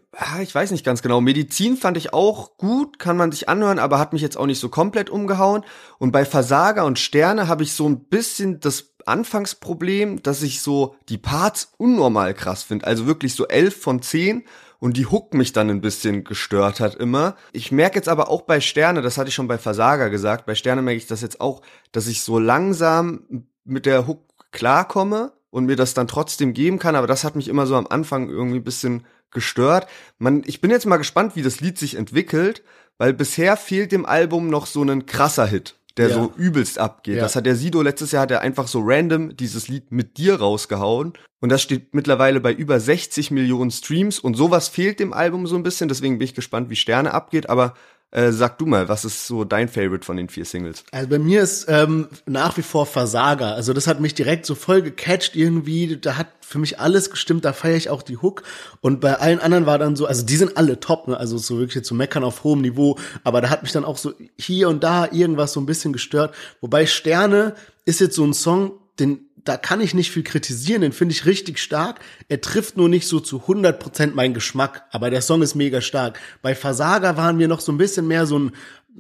[0.42, 1.20] ich weiß nicht ganz genau.
[1.20, 4.60] Medizin fand ich auch gut, kann man sich anhören, aber hat mich jetzt auch nicht
[4.60, 5.64] so komplett umgehauen.
[5.98, 10.96] Und bei Versager und Sterne habe ich so ein bisschen das Anfangsproblem, dass ich so
[11.08, 12.86] die Parts unnormal krass finde.
[12.86, 14.44] Also wirklich so elf von zehn
[14.78, 17.36] und die Hook mich dann ein bisschen gestört hat immer.
[17.52, 20.54] Ich merke jetzt aber auch bei Sterne, das hatte ich schon bei Versager gesagt, bei
[20.54, 21.62] Sterne merke ich das jetzt auch,
[21.92, 26.96] dass ich so langsam mit der Hook klarkomme und mir das dann trotzdem geben kann,
[26.96, 29.86] aber das hat mich immer so am Anfang irgendwie ein bisschen gestört.
[30.18, 32.62] Man, ich bin jetzt mal gespannt, wie das Lied sich entwickelt,
[32.98, 36.14] weil bisher fehlt dem Album noch so ein krasser Hit, der ja.
[36.14, 37.16] so übelst abgeht.
[37.16, 37.22] Ja.
[37.22, 40.40] Das hat der Sido letztes Jahr, hat er einfach so random dieses Lied mit dir
[40.40, 45.46] rausgehauen und das steht mittlerweile bei über 60 Millionen Streams und sowas fehlt dem Album
[45.46, 47.72] so ein bisschen, deswegen bin ich gespannt, wie Sterne abgeht, aber
[48.16, 50.84] äh, sag du mal, was ist so dein Favorite von den vier Singles?
[50.90, 53.54] Also bei mir ist ähm, nach wie vor Versager.
[53.54, 55.98] Also das hat mich direkt so voll gecatcht irgendwie.
[55.98, 57.44] Da hat für mich alles gestimmt.
[57.44, 58.42] Da feiere ich auch die Hook.
[58.80, 61.18] Und bei allen anderen war dann so, also die sind alle top, ne?
[61.18, 62.96] Also so wirklich zu meckern auf hohem Niveau.
[63.22, 66.34] Aber da hat mich dann auch so hier und da irgendwas so ein bisschen gestört.
[66.62, 70.92] Wobei Sterne ist jetzt so ein Song, den da kann ich nicht viel kritisieren, den
[70.92, 72.00] finde ich richtig stark.
[72.28, 75.80] Er trifft nur nicht so zu 100 Prozent meinen Geschmack, aber der Song ist mega
[75.80, 76.18] stark.
[76.42, 78.52] Bei Versager waren wir noch so ein bisschen mehr so ein,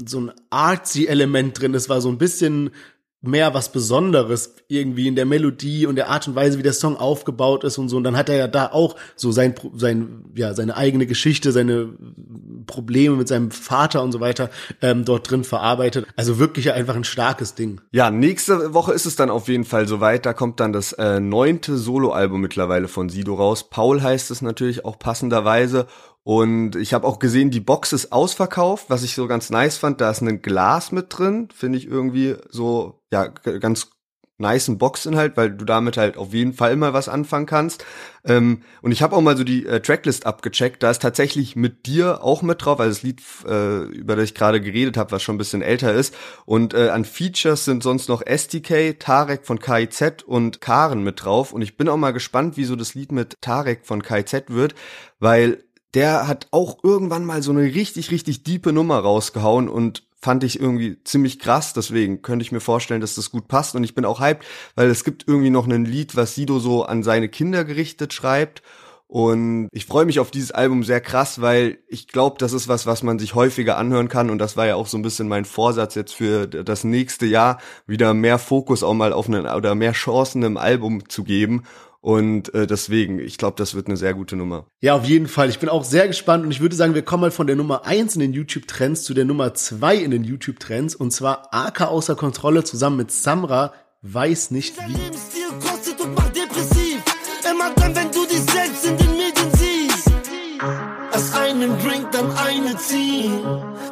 [0.06, 1.74] so ein artsy Element drin.
[1.74, 2.70] Es war so ein bisschen
[3.26, 6.96] mehr was Besonderes irgendwie in der Melodie und der Art und Weise, wie der Song
[6.96, 7.96] aufgebaut ist und so.
[7.96, 11.90] Und dann hat er ja da auch so sein, sein, ja, seine eigene Geschichte, seine
[12.66, 14.50] Probleme mit seinem Vater und so weiter
[14.82, 16.06] ähm, dort drin verarbeitet.
[16.16, 17.80] Also wirklich einfach ein starkes Ding.
[17.92, 20.26] Ja, nächste Woche ist es dann auf jeden Fall soweit.
[20.26, 23.68] Da kommt dann das äh, neunte Soloalbum mittlerweile von Sido raus.
[23.70, 25.86] Paul heißt es natürlich auch passenderweise.
[26.26, 30.00] Und ich habe auch gesehen, die Box ist ausverkauft, was ich so ganz nice fand.
[30.00, 33.92] Da ist ein Glas mit drin, finde ich irgendwie so, ja, ganz
[34.36, 37.84] niceen Boxinhalt, weil du damit halt auf jeden Fall mal was anfangen kannst.
[38.24, 40.82] Ähm, und ich habe auch mal so die äh, Tracklist abgecheckt.
[40.82, 44.34] Da ist tatsächlich mit dir auch mit drauf, also das Lied, äh, über das ich
[44.34, 46.12] gerade geredet habe, was schon ein bisschen älter ist.
[46.44, 51.52] Und äh, an Features sind sonst noch STK, Tarek von KIZ und Karen mit drauf.
[51.52, 54.74] Und ich bin auch mal gespannt, wie so das Lied mit Tarek von KIZ wird,
[55.20, 55.62] weil
[55.96, 60.60] der hat auch irgendwann mal so eine richtig, richtig diepe Nummer rausgehauen und fand ich
[60.60, 63.74] irgendwie ziemlich krass, deswegen könnte ich mir vorstellen, dass das gut passt.
[63.74, 66.84] Und ich bin auch hyped, weil es gibt irgendwie noch ein Lied, was Sido so
[66.84, 68.62] an seine Kinder gerichtet schreibt.
[69.08, 72.86] Und ich freue mich auf dieses Album sehr krass, weil ich glaube, das ist was,
[72.86, 74.28] was man sich häufiger anhören kann.
[74.28, 77.58] Und das war ja auch so ein bisschen mein Vorsatz jetzt für das nächste Jahr,
[77.86, 81.62] wieder mehr Fokus auch mal auf einen oder mehr Chancen im Album zu geben
[82.00, 84.66] und äh, deswegen, ich glaube, das wird eine sehr gute Nummer.
[84.80, 85.48] Ja, auf jeden Fall.
[85.48, 87.84] Ich bin auch sehr gespannt und ich würde sagen, wir kommen mal von der Nummer
[87.84, 90.94] eins in den YouTube-Trends zu der Nummer zwei in den YouTube-Trends.
[90.94, 94.92] Und zwar AK außer Kontrolle zusammen mit Samra, weiß nicht wie.
[94.92, 97.02] Lebensstil kostet und macht depressiv.
[97.50, 100.10] Immer dann, wenn du dich selbst in den Medien siehst.
[101.12, 103.40] Erst einen Drink, dann eine ziehen.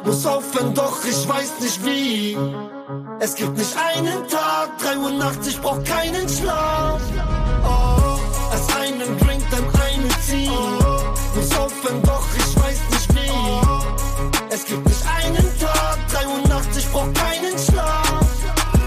[0.05, 2.37] Muss aufhören, doch ich weiß nicht wie.
[3.19, 7.01] Es gibt nicht einen Tag, 3 Uhr nachts, ich brauch keinen Schlaf.
[10.25, 10.51] Ziehen.
[11.35, 14.53] Muss aufhören, doch ich weiß nicht wie.
[14.53, 18.25] Es gibt nicht einen Tag, 83, brauch keinen Schlaf.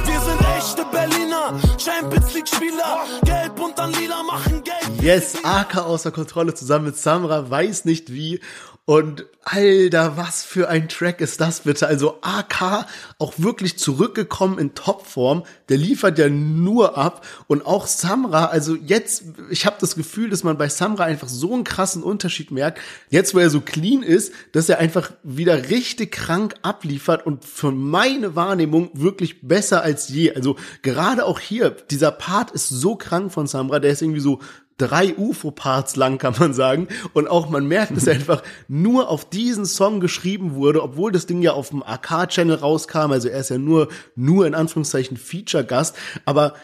[0.07, 3.05] Wir sind echte Berliner, Champions League Spieler.
[3.25, 5.03] Gelb und dann lila machen Geld.
[5.03, 8.41] Yes, AK außer Kontrolle zusammen mit Samra, weiß nicht wie.
[8.89, 11.87] Und Alter, was für ein Track ist das bitte?
[11.87, 12.87] Also AK
[13.19, 15.45] auch wirklich zurückgekommen in Topform.
[15.69, 17.23] Der liefert ja nur ab.
[17.49, 21.53] Und auch Samra, also jetzt, ich habe das Gefühl, dass man bei Samra einfach so
[21.53, 22.81] einen krassen Unterschied merkt.
[23.11, 27.73] Jetzt, wo er so clean ist, dass er einfach wieder richtig krank abliefert und für
[27.73, 30.33] meine Wahrnehmung wirklich besser als je.
[30.33, 34.41] Also gerade auch hier, dieser Part ist so krank von Samra, der ist irgendwie so
[34.79, 36.89] drei UFO-Parts lang, kann man sagen.
[37.13, 41.43] Und auch man merkt, dass einfach nur auf diesen Song geschrieben wurde, obwohl das Ding
[41.43, 43.13] ja auf dem AK-Channel rauskam.
[43.13, 45.97] Also er ist ja nur, nur in Anführungszeichen Feature-Gast.
[46.25, 46.55] Aber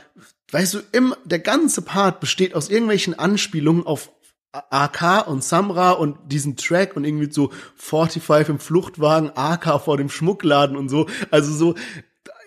[0.52, 4.10] weißt du, im, der ganze Part besteht aus irgendwelchen Anspielungen auf
[4.52, 10.08] AK und Samra und diesen Track und irgendwie so 45 im Fluchtwagen, AK vor dem
[10.08, 11.06] Schmuckladen und so.
[11.30, 11.74] Also so,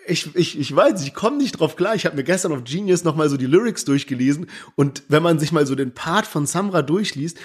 [0.08, 1.94] ich, ich, ich weiß, ich komme nicht drauf klar.
[1.94, 5.38] Ich habe mir gestern auf Genius noch mal so die Lyrics durchgelesen und wenn man
[5.38, 7.38] sich mal so den Part von Samra durchliest,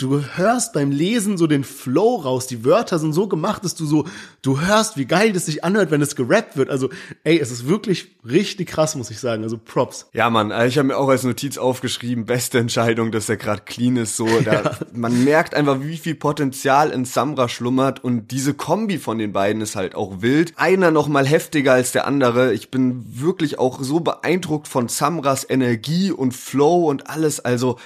[0.00, 2.46] du hörst beim Lesen so den Flow raus.
[2.46, 4.06] Die Wörter sind so gemacht, dass du so,
[4.42, 6.70] du hörst, wie geil das sich anhört, wenn es gerappt wird.
[6.70, 6.88] Also,
[7.24, 9.42] ey, es ist wirklich richtig krass, muss ich sagen.
[9.42, 10.06] Also Props.
[10.12, 13.96] Ja, Mann, ich habe mir auch als Notiz aufgeschrieben, beste Entscheidung, dass er gerade clean
[13.96, 14.16] ist.
[14.16, 14.76] So, da, ja.
[14.92, 19.60] man merkt einfach, wie viel Potenzial in Samra schlummert und diese Kombi von den beiden
[19.60, 20.54] ist halt auch wild.
[20.56, 22.54] Einer noch mal heftiger als der andere.
[22.54, 27.40] Ich bin wirklich auch so beeindruckt von Samras Energie und Flow und alles.
[27.40, 27.76] Also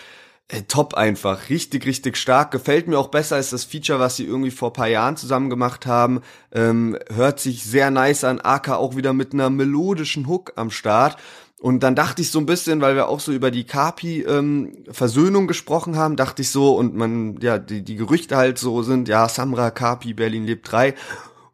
[0.49, 1.49] äh, top einfach.
[1.49, 2.51] Richtig, richtig stark.
[2.51, 5.87] Gefällt mir auch besser als das Feature, was sie irgendwie vor paar Jahren zusammen gemacht
[5.87, 6.21] haben.
[6.53, 8.41] Ähm, hört sich sehr nice an.
[8.41, 11.17] AK auch wieder mit einer melodischen Hook am Start.
[11.61, 15.49] Und dann dachte ich so ein bisschen, weil wir auch so über die Kapi-Versöhnung ähm,
[15.49, 19.27] gesprochen haben, dachte ich so, und man, ja, die, die Gerüchte halt so sind, ja,
[19.31, 20.95] Samra, Kapi, Berlin lebt drei.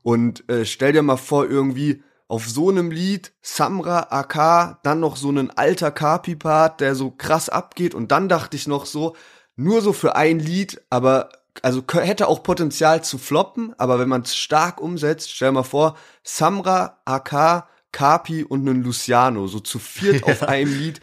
[0.03, 5.17] Und äh, stell dir mal vor, irgendwie auf so einem Lied Samra AK, dann noch
[5.17, 9.17] so einen alter Kapi-Part, der so krass abgeht und dann dachte ich noch so,
[9.57, 11.31] nur so für ein Lied, aber
[11.63, 15.97] also hätte auch Potenzial zu floppen, aber wenn man es stark umsetzt, stell mal vor,
[16.23, 21.01] Samra, AK, Kapi und einen Luciano, so zu viert auf einem Lied,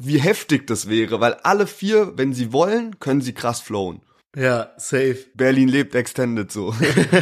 [0.00, 4.00] wie heftig das wäre, weil alle vier, wenn sie wollen, können sie krass flowen.
[4.36, 5.16] Ja, safe.
[5.34, 6.74] Berlin lebt extended so.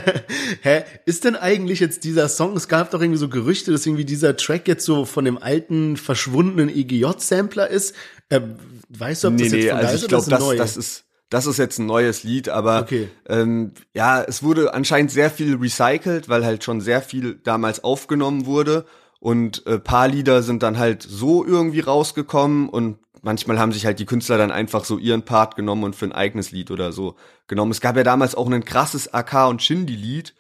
[0.63, 0.83] Hä?
[1.07, 4.37] Ist denn eigentlich jetzt dieser Song, es gab doch irgendwie so Gerüchte, dass irgendwie dieser
[4.37, 7.95] Track jetzt so von dem alten, verschwundenen EGJ-Sampler ist.
[8.31, 8.41] Äh,
[8.89, 11.47] weißt du, ob nee, das jetzt nee, von also ich glaube, das, das ist, das
[11.47, 13.09] ist jetzt ein neues Lied, aber okay.
[13.29, 18.45] ähm, ja, es wurde anscheinend sehr viel recycelt, weil halt schon sehr viel damals aufgenommen
[18.45, 18.87] wurde.
[19.21, 23.99] Und äh, paar Lieder sind dann halt so irgendwie rausgekommen und manchmal haben sich halt
[23.99, 27.17] die Künstler dann einfach so ihren Part genommen und für ein eigenes Lied oder so
[27.49, 27.73] genommen.
[27.73, 30.35] Es gab ja damals auch ein krasses AK und Shindy Lied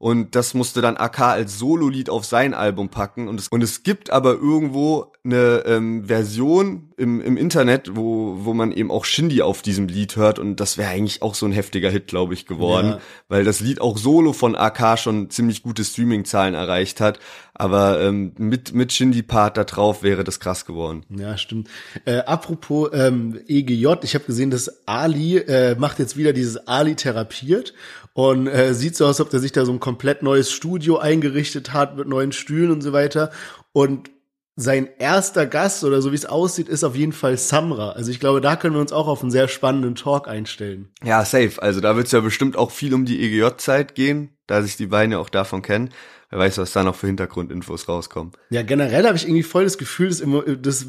[0.00, 3.82] und das musste dann AK als Solo-Lied auf sein Album packen und es, und es
[3.82, 9.42] gibt aber irgendwo eine ähm, Version im, im Internet, wo, wo man eben auch Shindy
[9.42, 12.46] auf diesem Lied hört und das wäre eigentlich auch so ein heftiger Hit, glaube ich,
[12.46, 13.00] geworden, ja.
[13.28, 17.20] weil das Lied auch Solo von AK schon ziemlich gute Streaming-Zahlen erreicht hat,
[17.52, 21.04] aber ähm, mit, mit Shindy-Part da drauf wäre das krass geworden.
[21.10, 21.68] Ja, stimmt.
[22.06, 26.94] Äh, apropos ähm, EGJ, ich habe gesehen, dass Ali äh, macht jetzt wieder dieses Ali
[26.94, 27.74] therapiert
[28.12, 30.98] und äh, sieht so aus, als ob der sich da so ein komplett neues Studio
[30.98, 33.30] eingerichtet hat mit neuen Stühlen und so weiter.
[33.72, 34.10] Und
[34.56, 37.92] sein erster Gast oder so wie es aussieht, ist auf jeden Fall Samra.
[37.92, 40.90] Also ich glaube, da können wir uns auch auf einen sehr spannenden Talk einstellen.
[41.02, 41.62] Ja, safe.
[41.62, 44.86] Also da wird es ja bestimmt auch viel um die EGJ-Zeit gehen, da sich die
[44.86, 45.90] beiden ja auch davon kennen.
[46.30, 48.32] Wer weiß, was da noch für Hintergrundinfos rauskommen.
[48.50, 50.86] Ja, generell habe ich irgendwie voll das Gefühl, dass immer, dass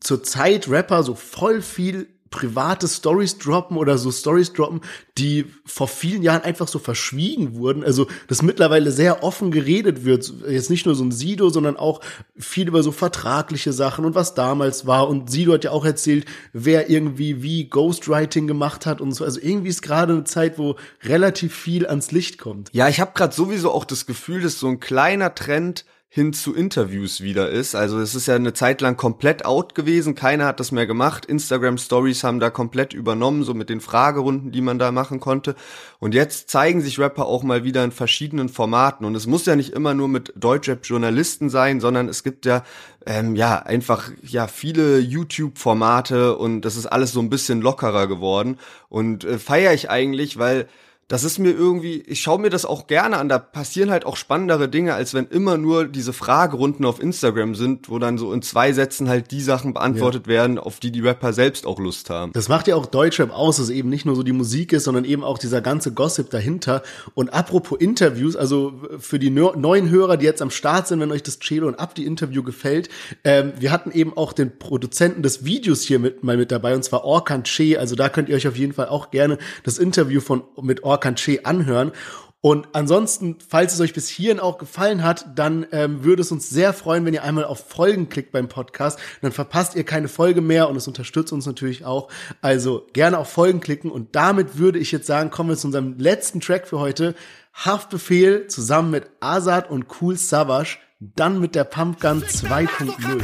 [0.00, 4.80] zur Zeit Rapper so voll viel private Stories droppen oder so Stories droppen,
[5.16, 7.84] die vor vielen Jahren einfach so verschwiegen wurden.
[7.84, 10.32] Also, das mittlerweile sehr offen geredet wird.
[10.48, 12.00] Jetzt nicht nur so ein Sido, sondern auch
[12.36, 15.08] viel über so vertragliche Sachen und was damals war.
[15.08, 19.24] Und Sido hat ja auch erzählt, wer irgendwie wie Ghostwriting gemacht hat und so.
[19.24, 22.70] Also irgendwie ist gerade eine Zeit, wo relativ viel ans Licht kommt.
[22.72, 26.54] Ja, ich habe gerade sowieso auch das Gefühl, dass so ein kleiner Trend hin zu
[26.54, 27.74] Interviews wieder ist.
[27.74, 31.26] Also es ist ja eine Zeit lang komplett out gewesen, keiner hat das mehr gemacht.
[31.26, 35.54] Instagram Stories haben da komplett übernommen, so mit den Fragerunden, die man da machen konnte.
[35.98, 39.04] Und jetzt zeigen sich Rapper auch mal wieder in verschiedenen Formaten.
[39.04, 42.64] Und es muss ja nicht immer nur mit Deutschrap-Journalisten sein, sondern es gibt ja
[43.04, 48.58] ähm, ja einfach ja viele YouTube-Formate und das ist alles so ein bisschen lockerer geworden.
[48.88, 50.68] Und äh, feiere ich eigentlich, weil
[51.08, 54.18] das ist mir irgendwie, ich schaue mir das auch gerne an, da passieren halt auch
[54.18, 58.42] spannendere Dinge, als wenn immer nur diese Fragerunden auf Instagram sind, wo dann so in
[58.42, 60.32] zwei Sätzen halt die Sachen beantwortet ja.
[60.34, 62.32] werden, auf die die Rapper selbst auch Lust haben.
[62.34, 65.06] Das macht ja auch Deutschrap aus, dass eben nicht nur so die Musik ist, sondern
[65.06, 66.82] eben auch dieser ganze Gossip dahinter.
[67.14, 71.22] Und apropos Interviews, also für die neuen Hörer, die jetzt am Start sind, wenn euch
[71.22, 72.90] das Chelo und Abdi Interview gefällt,
[73.24, 76.84] ähm, wir hatten eben auch den Produzenten des Videos hier mit, mal mit dabei, und
[76.84, 80.20] zwar Orkan Che, also da könnt ihr euch auf jeden Fall auch gerne das Interview
[80.20, 81.92] von mit Orkan Canché anhören.
[82.40, 86.48] Und ansonsten, falls es euch bis hierhin auch gefallen hat, dann ähm, würde es uns
[86.48, 89.00] sehr freuen, wenn ihr einmal auf Folgen klickt beim Podcast.
[89.22, 92.08] Dann verpasst ihr keine Folge mehr und es unterstützt uns natürlich auch.
[92.40, 95.98] Also gerne auf Folgen klicken und damit würde ich jetzt sagen, kommen wir zu unserem
[95.98, 97.16] letzten Track für heute.
[97.54, 103.18] Haftbefehl zusammen mit Azad und Cool Savage, dann mit der Pumpgun 2.0.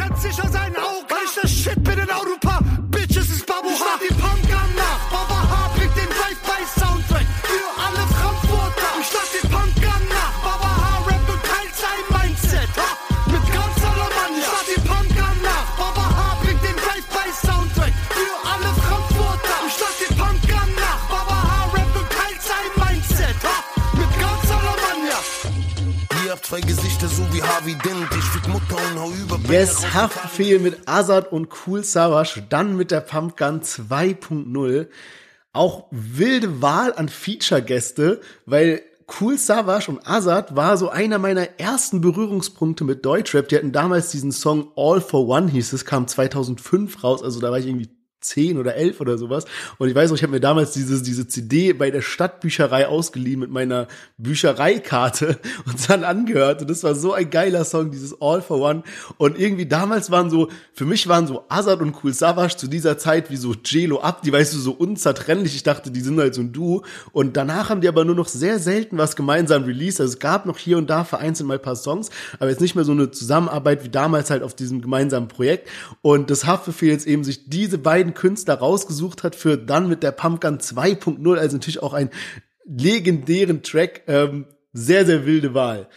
[26.45, 28.09] zwei Gesichter, so wie Harvey Dent.
[28.19, 32.91] Ich fick Mutter und hau über Yes, Haftbefehl mit Azad und Cool Savage, dann mit
[32.91, 34.89] der Pumpgun 2.0.
[35.55, 38.83] Auch wilde Wahl an Feature-Gäste, weil
[39.21, 43.49] Cool Savage und Azad war so einer meiner ersten Berührungspunkte mit Deutschrap.
[43.49, 47.51] Die hatten damals diesen Song All for One hieß es, kam 2005 raus, also da
[47.51, 47.89] war ich irgendwie
[48.25, 49.45] zehn oder elf oder sowas.
[49.79, 53.41] Und ich weiß noch, ich habe mir damals diese, diese CD bei der Stadtbücherei ausgeliehen
[53.41, 53.87] mit meiner
[54.19, 56.63] Büchereikarte und dann angehört.
[56.63, 58.83] Und das war so ein geiler Song, dieses All for One.
[59.19, 62.99] Und irgendwie damals waren so, für mich waren so Azad und Cool Savage zu dieser
[62.99, 65.55] Zeit wie so Jelo Up, die weißt du, so unzertrennlich.
[65.55, 66.85] Ich dachte, die sind halt so ein Duo.
[67.13, 70.01] Und danach haben die aber nur noch sehr selten was gemeinsam released.
[70.01, 72.75] Also es gab noch hier und da vereinzelt mal ein paar Songs, aber jetzt nicht
[72.75, 75.69] mehr so eine Zusammenarbeit wie damals halt auf diesem gemeinsamen Projekt.
[76.03, 80.13] Und das Haftbefehl jetzt eben sich diese beiden Künstler rausgesucht hat für dann mit der
[80.13, 82.11] Pumpgun 2.0, also natürlich auch einen
[82.65, 84.03] legendären Track.
[84.07, 85.89] Ähm, sehr, sehr wilde Wahl.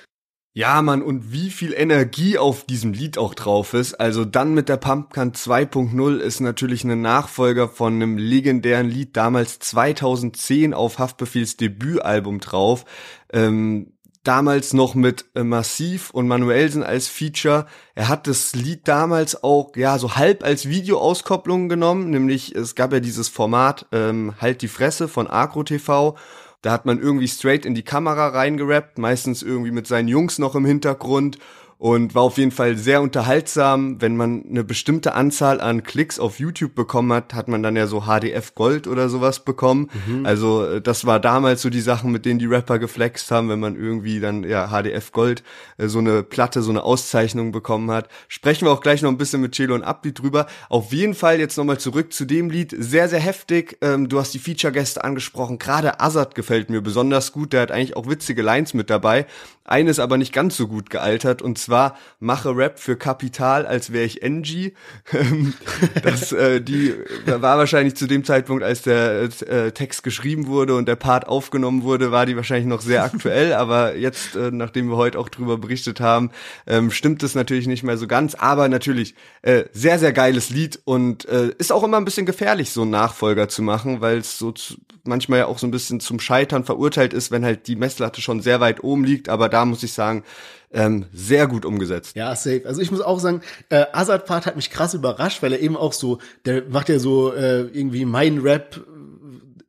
[0.57, 3.93] Ja, Mann, und wie viel Energie auf diesem Lied auch drauf ist.
[3.93, 9.59] Also dann mit der Pumpgun 2.0 ist natürlich ein Nachfolger von einem legendären Lied damals
[9.59, 12.85] 2010 auf Haftbefehls Debütalbum drauf.
[13.31, 13.96] Ähm,
[14.27, 17.65] damals noch mit äh, Massiv und Manuelsen als Feature.
[17.95, 22.91] Er hat das Lied damals auch ja so halb als Videoauskopplung genommen, nämlich es gab
[22.91, 26.17] ja dieses Format ähm, Halt die Fresse von Agro TV.
[26.61, 30.55] Da hat man irgendwie straight in die Kamera reingerappt, meistens irgendwie mit seinen Jungs noch
[30.55, 31.37] im Hintergrund
[31.79, 34.01] und war auf jeden Fall sehr unterhaltsam.
[34.01, 37.85] Wenn man eine bestimmte Anzahl an Klicks auf YouTube bekommen hat, hat man dann ja
[37.85, 39.89] so HDF Gold oder sowas bekommen.
[40.07, 40.25] Mhm.
[40.25, 43.59] Also äh, das war damals so die Sachen, mit denen die Rapper geflext haben, wenn
[43.59, 45.43] man irgendwie dann ja HDF Gold
[45.77, 48.09] äh, so eine Platte, so eine Auszeichnung bekommen hat.
[48.27, 50.47] Sprechen wir auch gleich noch ein bisschen mit Chelo und Abdi drüber.
[50.69, 52.75] Auf jeden Fall jetzt nochmal zurück zu dem Lied.
[52.77, 53.77] Sehr, sehr heftig.
[53.81, 55.59] Ähm, du hast die Feature-Gäste angesprochen.
[55.59, 57.53] Gerade Azad gefällt mir besonders gut.
[57.53, 59.27] Der hat eigentlich auch witzige Lines mit dabei.
[59.63, 64.05] Eines aber nicht ganz so gut gealtert und zwar mache Rap für Kapital, als wäre
[64.05, 64.71] ich NG.
[65.11, 65.53] Ähm,
[66.01, 66.93] das äh, die
[67.25, 71.83] war wahrscheinlich zu dem Zeitpunkt, als der äh, Text geschrieben wurde und der Part aufgenommen
[71.83, 73.53] wurde, war die wahrscheinlich noch sehr aktuell.
[73.53, 76.31] aber jetzt, äh, nachdem wir heute auch drüber berichtet haben,
[76.67, 78.35] ähm, stimmt es natürlich nicht mehr so ganz.
[78.35, 82.71] Aber natürlich äh, sehr sehr geiles Lied und äh, ist auch immer ein bisschen gefährlich,
[82.71, 85.99] so einen Nachfolger zu machen, weil es so zu, manchmal ja auch so ein bisschen
[85.99, 89.27] zum Scheitern verurteilt ist, wenn halt die Messlatte schon sehr weit oben liegt.
[89.27, 90.23] Aber da muss ich sagen,
[90.71, 92.15] ähm, sehr gut umgesetzt.
[92.15, 92.63] Ja, safe.
[92.65, 95.77] Also ich muss auch sagen, äh, Azad Part hat mich krass überrascht, weil er eben
[95.77, 98.85] auch so, der macht ja so äh, irgendwie mein Rap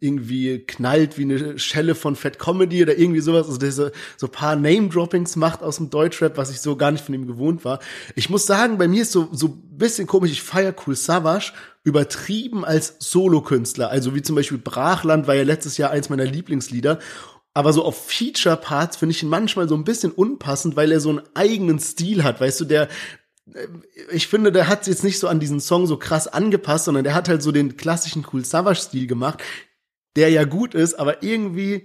[0.01, 4.55] irgendwie knallt wie eine Schelle von Fat Comedy oder irgendwie sowas, also diese so paar
[4.55, 7.81] Name-Droppings macht aus dem Deutschrap, was ich so gar nicht von ihm gewohnt war.
[8.15, 12.65] Ich muss sagen, bei mir ist so so bisschen komisch, ich feier Cool Savage übertrieben
[12.65, 17.01] als Solokünstler, also wie zum Beispiel Brachland war ja letztes Jahr eins meiner Lieblingslieder
[17.59, 21.09] aber so auf Feature-Parts finde ich ihn manchmal so ein bisschen unpassend, weil er so
[21.09, 22.87] einen eigenen Stil hat, weißt du, der
[23.53, 23.67] äh,
[24.13, 27.17] ich finde, der hat jetzt nicht so an diesen Song so krass angepasst, sondern der
[27.17, 29.43] hat halt so den klassischen Cool Savage-Stil gemacht,
[30.15, 31.85] der ja gut ist, aber irgendwie,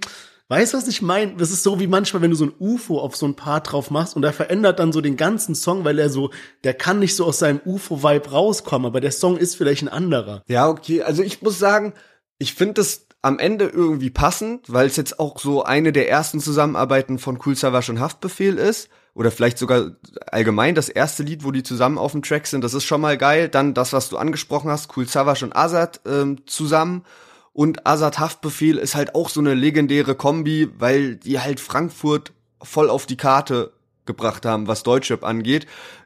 [0.49, 1.38] weißt du, was ich meine?
[1.38, 3.89] Das ist so wie manchmal, wenn du so ein UFO auf so ein Part drauf
[3.89, 6.30] machst und er verändert dann so den ganzen Song, weil er so,
[6.63, 10.43] der kann nicht so aus seinem UFO-Vibe rauskommen, aber der Song ist vielleicht ein anderer.
[10.47, 11.95] Ja, okay, also ich muss sagen,
[12.38, 16.41] ich finde das am Ende irgendwie passend, weil es jetzt auch so eine der ersten
[16.41, 18.89] Zusammenarbeiten von Cool Savage und Haftbefehl ist.
[19.15, 19.91] Oder vielleicht sogar
[20.28, 22.63] allgemein das erste Lied, wo die zusammen auf dem Track sind.
[22.63, 23.47] Das ist schon mal geil.
[23.47, 27.05] Dann das, was du angesprochen hast, Cool Savage und Azad ähm, zusammen.
[27.53, 32.89] Und Azad Haftbefehl ist halt auch so eine legendäre Kombi, weil die halt Frankfurt voll
[32.89, 33.71] auf die Karte
[34.05, 35.65] gebracht haben, was Deutschrap angeht.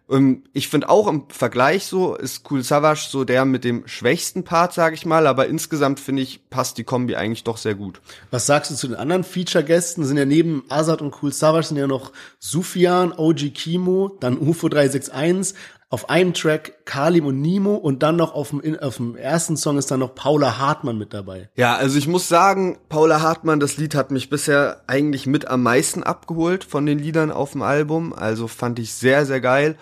[0.10, 4.44] Ähm, ich finde auch im Vergleich so ist Cool Savage so der mit dem schwächsten
[4.44, 8.02] Part, sage ich mal, aber insgesamt finde ich passt die Kombi eigentlich doch sehr gut.
[8.32, 10.06] Was sagst du zu den anderen Feature-Gästen?
[10.06, 14.70] Sind ja neben Azad und Cool Savage sind ja noch Sufjan, OG Kimo, dann UFO
[14.70, 15.56] 361,
[15.90, 19.78] auf einem Track Kalim und Nimo und dann noch auf dem, auf dem ersten Song
[19.78, 21.50] ist dann noch Paula Hartmann mit dabei.
[21.56, 25.64] Ja, also ich muss sagen, Paula Hartmann, das Lied hat mich bisher eigentlich mit am
[25.64, 28.12] meisten abgeholt von den Liedern auf dem Album.
[28.12, 29.78] Also fand ich sehr, sehr geil.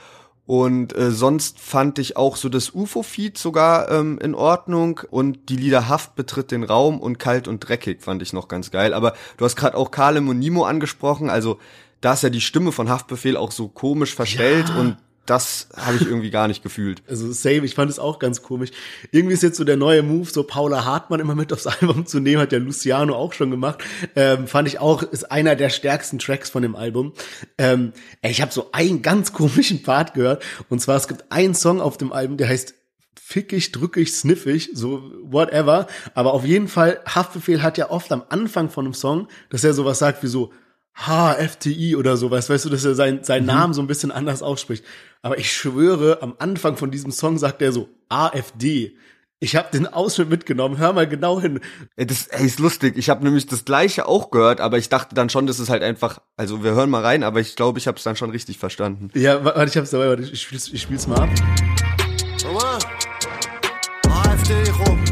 [0.47, 5.55] Und äh, sonst fand ich auch so das UFO-Feed sogar ähm, in Ordnung und die
[5.55, 8.93] Lieder Haft betritt den Raum und Kalt und Dreckig fand ich noch ganz geil.
[8.93, 11.59] Aber du hast gerade auch Kalem und Nimo angesprochen, also
[12.01, 14.75] da ist ja die Stimme von Haftbefehl auch so komisch verstellt ja.
[14.75, 17.01] und das habe ich irgendwie gar nicht gefühlt.
[17.15, 18.71] Also same, ich fand es auch ganz komisch.
[19.11, 22.19] Irgendwie ist jetzt so der neue Move, so Paula Hartmann immer mit aufs Album zu
[22.19, 23.83] nehmen, hat ja Luciano auch schon gemacht.
[24.15, 27.13] Ähm, fand ich auch, ist einer der stärksten Tracks von dem Album.
[27.57, 30.43] Ähm, ich habe so einen ganz komischen Part gehört.
[30.69, 32.73] Und zwar, es gibt einen Song auf dem Album, der heißt
[33.15, 35.87] fickig, drückig, sniffig, so whatever.
[36.13, 39.73] Aber auf jeden Fall, Haftbefehl hat ja oft am Anfang von einem Song, dass er
[39.73, 40.51] sowas sagt wie so,
[40.95, 43.47] HFTI oder sowas, weißt du, dass er sein, seinen mhm.
[43.47, 44.83] Namen so ein bisschen anders ausspricht.
[45.21, 48.95] Aber ich schwöre, am Anfang von diesem Song sagt er so AfD.
[49.39, 51.59] Ich habe den Ausschnitt mitgenommen, hör mal genau hin.
[51.97, 52.97] Ey, das ey, ist lustig.
[52.97, 55.83] Ich habe nämlich das gleiche auch gehört, aber ich dachte dann schon, das ist halt
[55.83, 58.57] einfach, also wir hören mal rein, aber ich glaube, ich habe es dann schon richtig
[58.57, 59.09] verstanden.
[59.13, 61.29] Ja, warte, ich hab's dabei, warte, ich spiel's, ich spiel's mal ab.
[64.09, 65.03] AfD rum.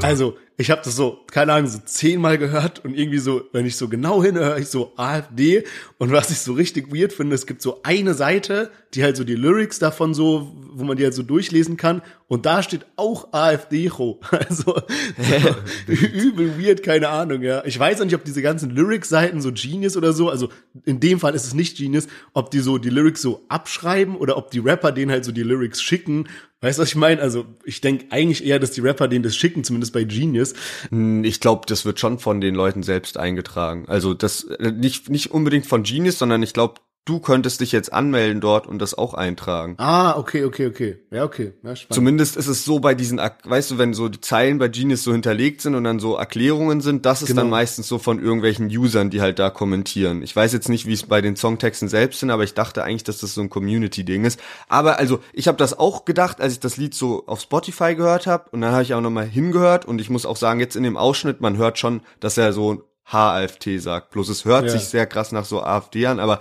[0.00, 3.76] Also, ich habe das so, keine Ahnung, so zehnmal gehört und irgendwie so, wenn ich
[3.76, 5.64] so genau hinhöre, ich so AfD
[5.98, 9.24] und was ich so richtig weird finde, es gibt so eine Seite, die halt so
[9.24, 13.32] die Lyrics davon so, wo man die halt so durchlesen kann und da steht auch
[13.32, 14.20] AfD ho.
[14.30, 14.76] Also
[15.88, 17.64] übel weird, keine Ahnung, ja.
[17.64, 20.50] Ich weiß auch nicht, ob diese ganzen Lyrics-Seiten so Genius oder so, also
[20.84, 24.36] in dem Fall ist es nicht Genius, ob die so die Lyrics so abschreiben oder
[24.36, 26.28] ob die Rapper denen halt so die Lyrics schicken
[26.64, 27.20] Weißt du, was ich meine?
[27.20, 30.43] Also ich denke eigentlich eher, dass die Rapper denen das schicken, zumindest bei Genius.
[30.90, 33.84] Hm, ich glaube, das wird schon von den Leuten selbst eingetragen.
[33.88, 37.92] Also das äh, nicht nicht unbedingt von Genius, sondern ich glaube, du könntest dich jetzt
[37.92, 39.74] anmelden dort und das auch eintragen.
[39.78, 40.98] Ah, okay, okay, okay.
[41.10, 41.52] Ja, okay.
[41.62, 41.94] Ja, spannend.
[41.94, 45.12] Zumindest ist es so bei diesen, weißt du, wenn so die Zeilen bei Genius so
[45.12, 47.42] hinterlegt sind und dann so Erklärungen sind, das ist genau.
[47.42, 50.22] dann meistens so von irgendwelchen Usern, die halt da kommentieren.
[50.22, 53.04] Ich weiß jetzt nicht, wie es bei den Songtexten selbst sind, aber ich dachte eigentlich,
[53.04, 54.40] dass das so ein Community-Ding ist.
[54.68, 58.26] Aber also, ich habe das auch gedacht, als ich das Lied so auf Spotify gehört
[58.26, 60.82] habe und dann habe ich auch nochmal hingehört und ich muss auch sagen, jetzt in
[60.82, 64.10] dem Ausschnitt, man hört schon, dass er so HAFT sagt.
[64.12, 64.70] Bloß es hört ja.
[64.70, 66.40] sich sehr krass nach so AfD an, aber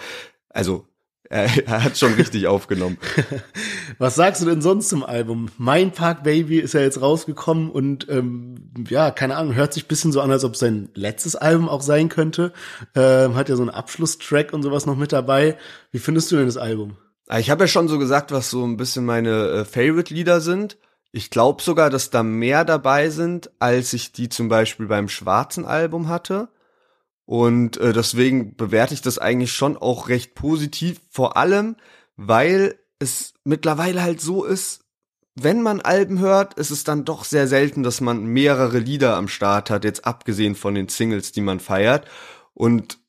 [0.53, 0.87] Also
[1.29, 2.97] er, er hat schon richtig aufgenommen.
[3.97, 5.49] Was sagst du denn sonst zum Album?
[5.57, 10.11] Mein Park Baby ist ja jetzt rausgekommen und ähm, ja, keine Ahnung, hört sich bisschen
[10.11, 12.53] so an, als ob sein letztes Album auch sein könnte.
[12.95, 15.57] Ähm, hat ja so einen Abschlusstrack und sowas noch mit dabei.
[15.91, 16.97] Wie findest du denn das Album?
[17.27, 20.77] Ah, ich habe ja schon so gesagt, was so ein bisschen meine äh, Favorite-Lieder sind.
[21.11, 25.65] Ich glaube sogar, dass da mehr dabei sind, als ich die zum Beispiel beim schwarzen
[25.65, 26.49] Album hatte.
[27.26, 31.78] Und äh, deswegen bewerte ich das eigentlich schon auch recht positiv, vor allem,
[32.17, 34.84] weil es mittlerweile halt so ist,
[35.36, 39.28] wenn man Alben hört, ist es dann doch sehr selten, dass man mehrere Lieder am
[39.28, 42.07] Start hat, jetzt abgesehen von den Singles, die man feiert.
[42.53, 42.99] Und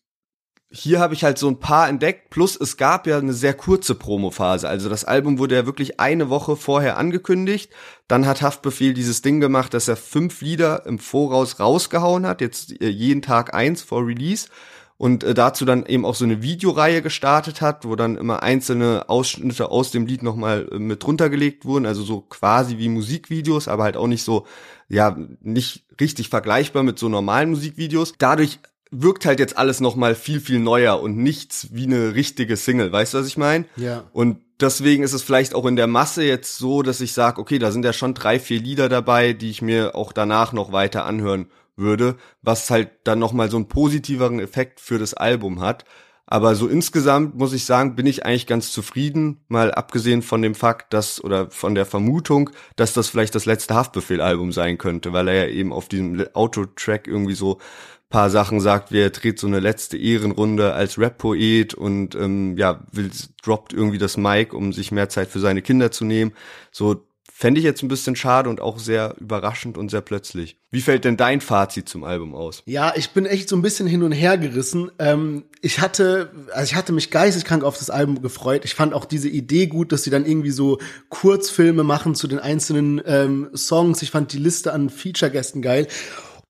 [0.74, 3.94] hier habe ich halt so ein paar entdeckt, plus es gab ja eine sehr kurze
[3.94, 4.68] Promophase.
[4.68, 7.70] Also das Album wurde ja wirklich eine Woche vorher angekündigt.
[8.08, 12.80] Dann hat Haftbefehl dieses Ding gemacht, dass er fünf Lieder im Voraus rausgehauen hat, jetzt
[12.82, 14.48] äh, jeden Tag eins vor Release.
[14.96, 19.08] Und äh, dazu dann eben auch so eine Videoreihe gestartet hat, wo dann immer einzelne
[19.08, 23.84] Ausschnitte aus dem Lied nochmal äh, mit runtergelegt wurden, also so quasi wie Musikvideos, aber
[23.84, 24.44] halt auch nicht so,
[24.88, 28.14] ja, nicht richtig vergleichbar mit so normalen Musikvideos.
[28.18, 28.58] Dadurch
[29.02, 32.92] wirkt halt jetzt alles noch mal viel viel neuer und nichts wie eine richtige Single,
[32.92, 33.66] weißt du, was ich meine?
[33.76, 34.04] Ja.
[34.12, 37.58] Und deswegen ist es vielleicht auch in der Masse jetzt so, dass ich sage, okay,
[37.58, 41.04] da sind ja schon drei, vier Lieder dabei, die ich mir auch danach noch weiter
[41.04, 45.84] anhören würde, was halt dann noch mal so einen positiveren Effekt für das Album hat.
[46.26, 50.54] Aber so insgesamt muss ich sagen, bin ich eigentlich ganz zufrieden, mal abgesehen von dem
[50.54, 55.28] Fakt, dass oder von der Vermutung, dass das vielleicht das letzte Haftbefehl-Album sein könnte, weil
[55.28, 57.58] er ja eben auf diesem Autotrack irgendwie so
[58.14, 62.84] paar Sachen sagt, wie er dreht so eine letzte Ehrenrunde als Rap-Poet und ähm, ja,
[62.92, 63.10] will,
[63.42, 66.32] droppt irgendwie das Mic, um sich mehr Zeit für seine Kinder zu nehmen.
[66.70, 70.56] So fände ich jetzt ein bisschen schade und auch sehr überraschend und sehr plötzlich.
[70.70, 72.62] Wie fällt denn dein Fazit zum Album aus?
[72.66, 74.92] Ja, ich bin echt so ein bisschen hin und her gerissen.
[75.00, 78.64] Ähm, ich hatte, also ich hatte mich geisteskrank auf das Album gefreut.
[78.64, 82.38] Ich fand auch diese Idee gut, dass sie dann irgendwie so Kurzfilme machen zu den
[82.38, 84.02] einzelnen ähm, Songs.
[84.02, 85.88] Ich fand die Liste an Feature-Gästen geil.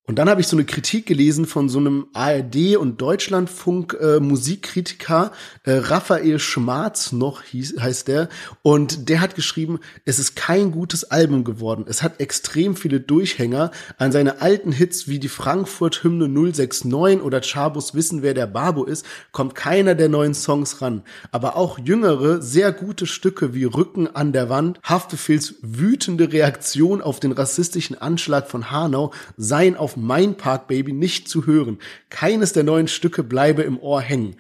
[0.06, 4.20] Und dann habe ich so eine Kritik gelesen von so einem ARD und Deutschlandfunk äh,
[4.20, 5.32] Musikkritiker
[5.62, 8.28] äh, Raphael Schmarz noch hieß, heißt der.
[8.60, 11.86] Und der hat geschrieben, es ist kein gutes Album geworden.
[11.88, 13.70] Es hat extrem viele Durchhänger.
[13.96, 18.84] An seine alten Hits wie die Frankfurt Hymne 069 oder Chabos Wissen wer der Babo
[18.84, 24.14] ist, kommt keiner der neuen Songs ran, aber auch jüngere sehr gute Stücke wie Rücken
[24.14, 30.36] an der Wand, Haftbefehls wütende Reaktion auf den rassistischen Anschlag von Hanau seien auf mein
[30.36, 31.78] Park Baby nicht zu hören.
[32.10, 34.36] Keines der neuen Stücke bleibe im Ohr hängen.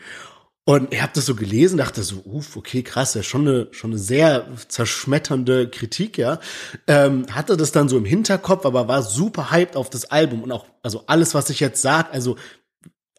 [0.66, 3.90] Und ich habe das so gelesen, dachte so, uff, okay, krass, ja, schon eine, schon
[3.90, 6.40] eine sehr zerschmetternde Kritik, ja.
[6.86, 10.52] Ähm, hatte das dann so im Hinterkopf, aber war super hyped auf das Album und
[10.52, 12.36] auch, also alles, was ich jetzt sag, also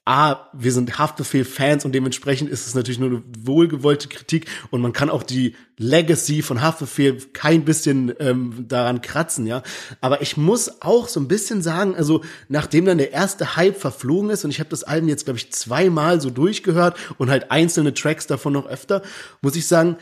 [0.07, 4.93] A, wir sind Haftbefehl-Fans und dementsprechend ist es natürlich nur eine wohlgewollte Kritik und man
[4.93, 9.63] kann auch die Legacy von Haftbefehl kein bisschen ähm, daran kratzen, ja.
[10.01, 14.29] Aber ich muss auch so ein bisschen sagen, also nachdem dann der erste Hype verflogen
[14.29, 17.95] ist und ich habe das Album jetzt, glaube ich, zweimal so durchgehört und halt einzelne
[17.95, 19.01] Tracks davon noch öfter,
[19.41, 19.97] muss ich sagen,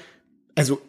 [0.53, 0.81] also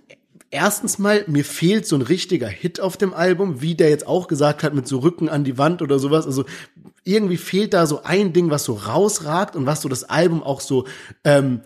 [0.51, 4.27] erstens mal, mir fehlt so ein richtiger Hit auf dem Album, wie der jetzt auch
[4.27, 6.27] gesagt hat, mit so Rücken an die Wand oder sowas.
[6.27, 6.45] Also
[7.05, 10.61] irgendwie fehlt da so ein Ding, was so rausragt und was so das Album auch
[10.61, 10.87] so
[11.23, 11.61] ähm,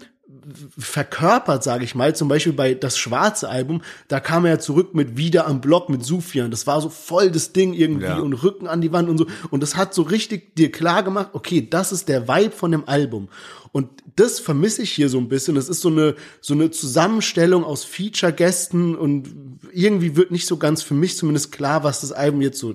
[0.79, 2.15] verkörpert, sage ich mal.
[2.15, 5.89] Zum Beispiel bei das schwarze Album, da kam er ja zurück mit wieder am Block
[5.89, 6.51] mit Sufian.
[6.51, 8.19] Das war so voll das Ding irgendwie ja.
[8.19, 9.27] und Rücken an die Wand und so.
[9.51, 12.89] Und das hat so richtig dir klar gemacht, okay, das ist der Vibe von dem
[12.89, 13.29] Album.
[13.73, 15.57] Und das vermisse ich hier so ein bisschen.
[15.57, 19.29] Es ist so eine, so eine Zusammenstellung aus Feature-Gästen und
[19.73, 22.75] irgendwie wird nicht so ganz für mich zumindest klar, was das Album jetzt so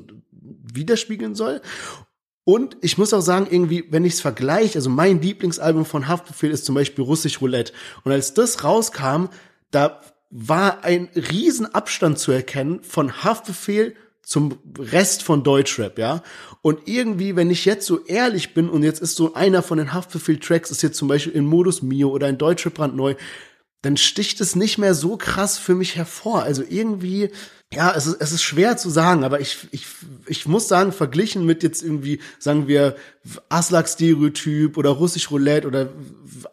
[0.73, 1.61] widerspiegeln soll.
[2.45, 6.51] Und ich muss auch sagen, irgendwie, wenn ich es vergleiche, also mein Lieblingsalbum von Haftbefehl
[6.51, 7.73] ist zum Beispiel Russisch Roulette.
[8.03, 9.27] Und als das rauskam,
[9.71, 16.23] da war ein Riesenabstand zu erkennen von Haftbefehl zum Rest von Deutschrap, ja.
[16.61, 19.93] Und irgendwie, wenn ich jetzt so ehrlich bin und jetzt ist so einer von den
[19.93, 23.15] Haftbefehl-Tracks ist jetzt zum Beispiel in Modus Mio oder in Deutschrap brandneu,
[23.83, 26.43] dann sticht es nicht mehr so krass für mich hervor.
[26.43, 27.29] Also irgendwie,
[27.71, 29.85] ja, es ist, es ist schwer zu sagen, aber ich, ich,
[30.25, 32.95] ich muss sagen, verglichen mit jetzt irgendwie, sagen wir,
[33.49, 35.89] Aslak-Stereotyp oder Russisch Roulette oder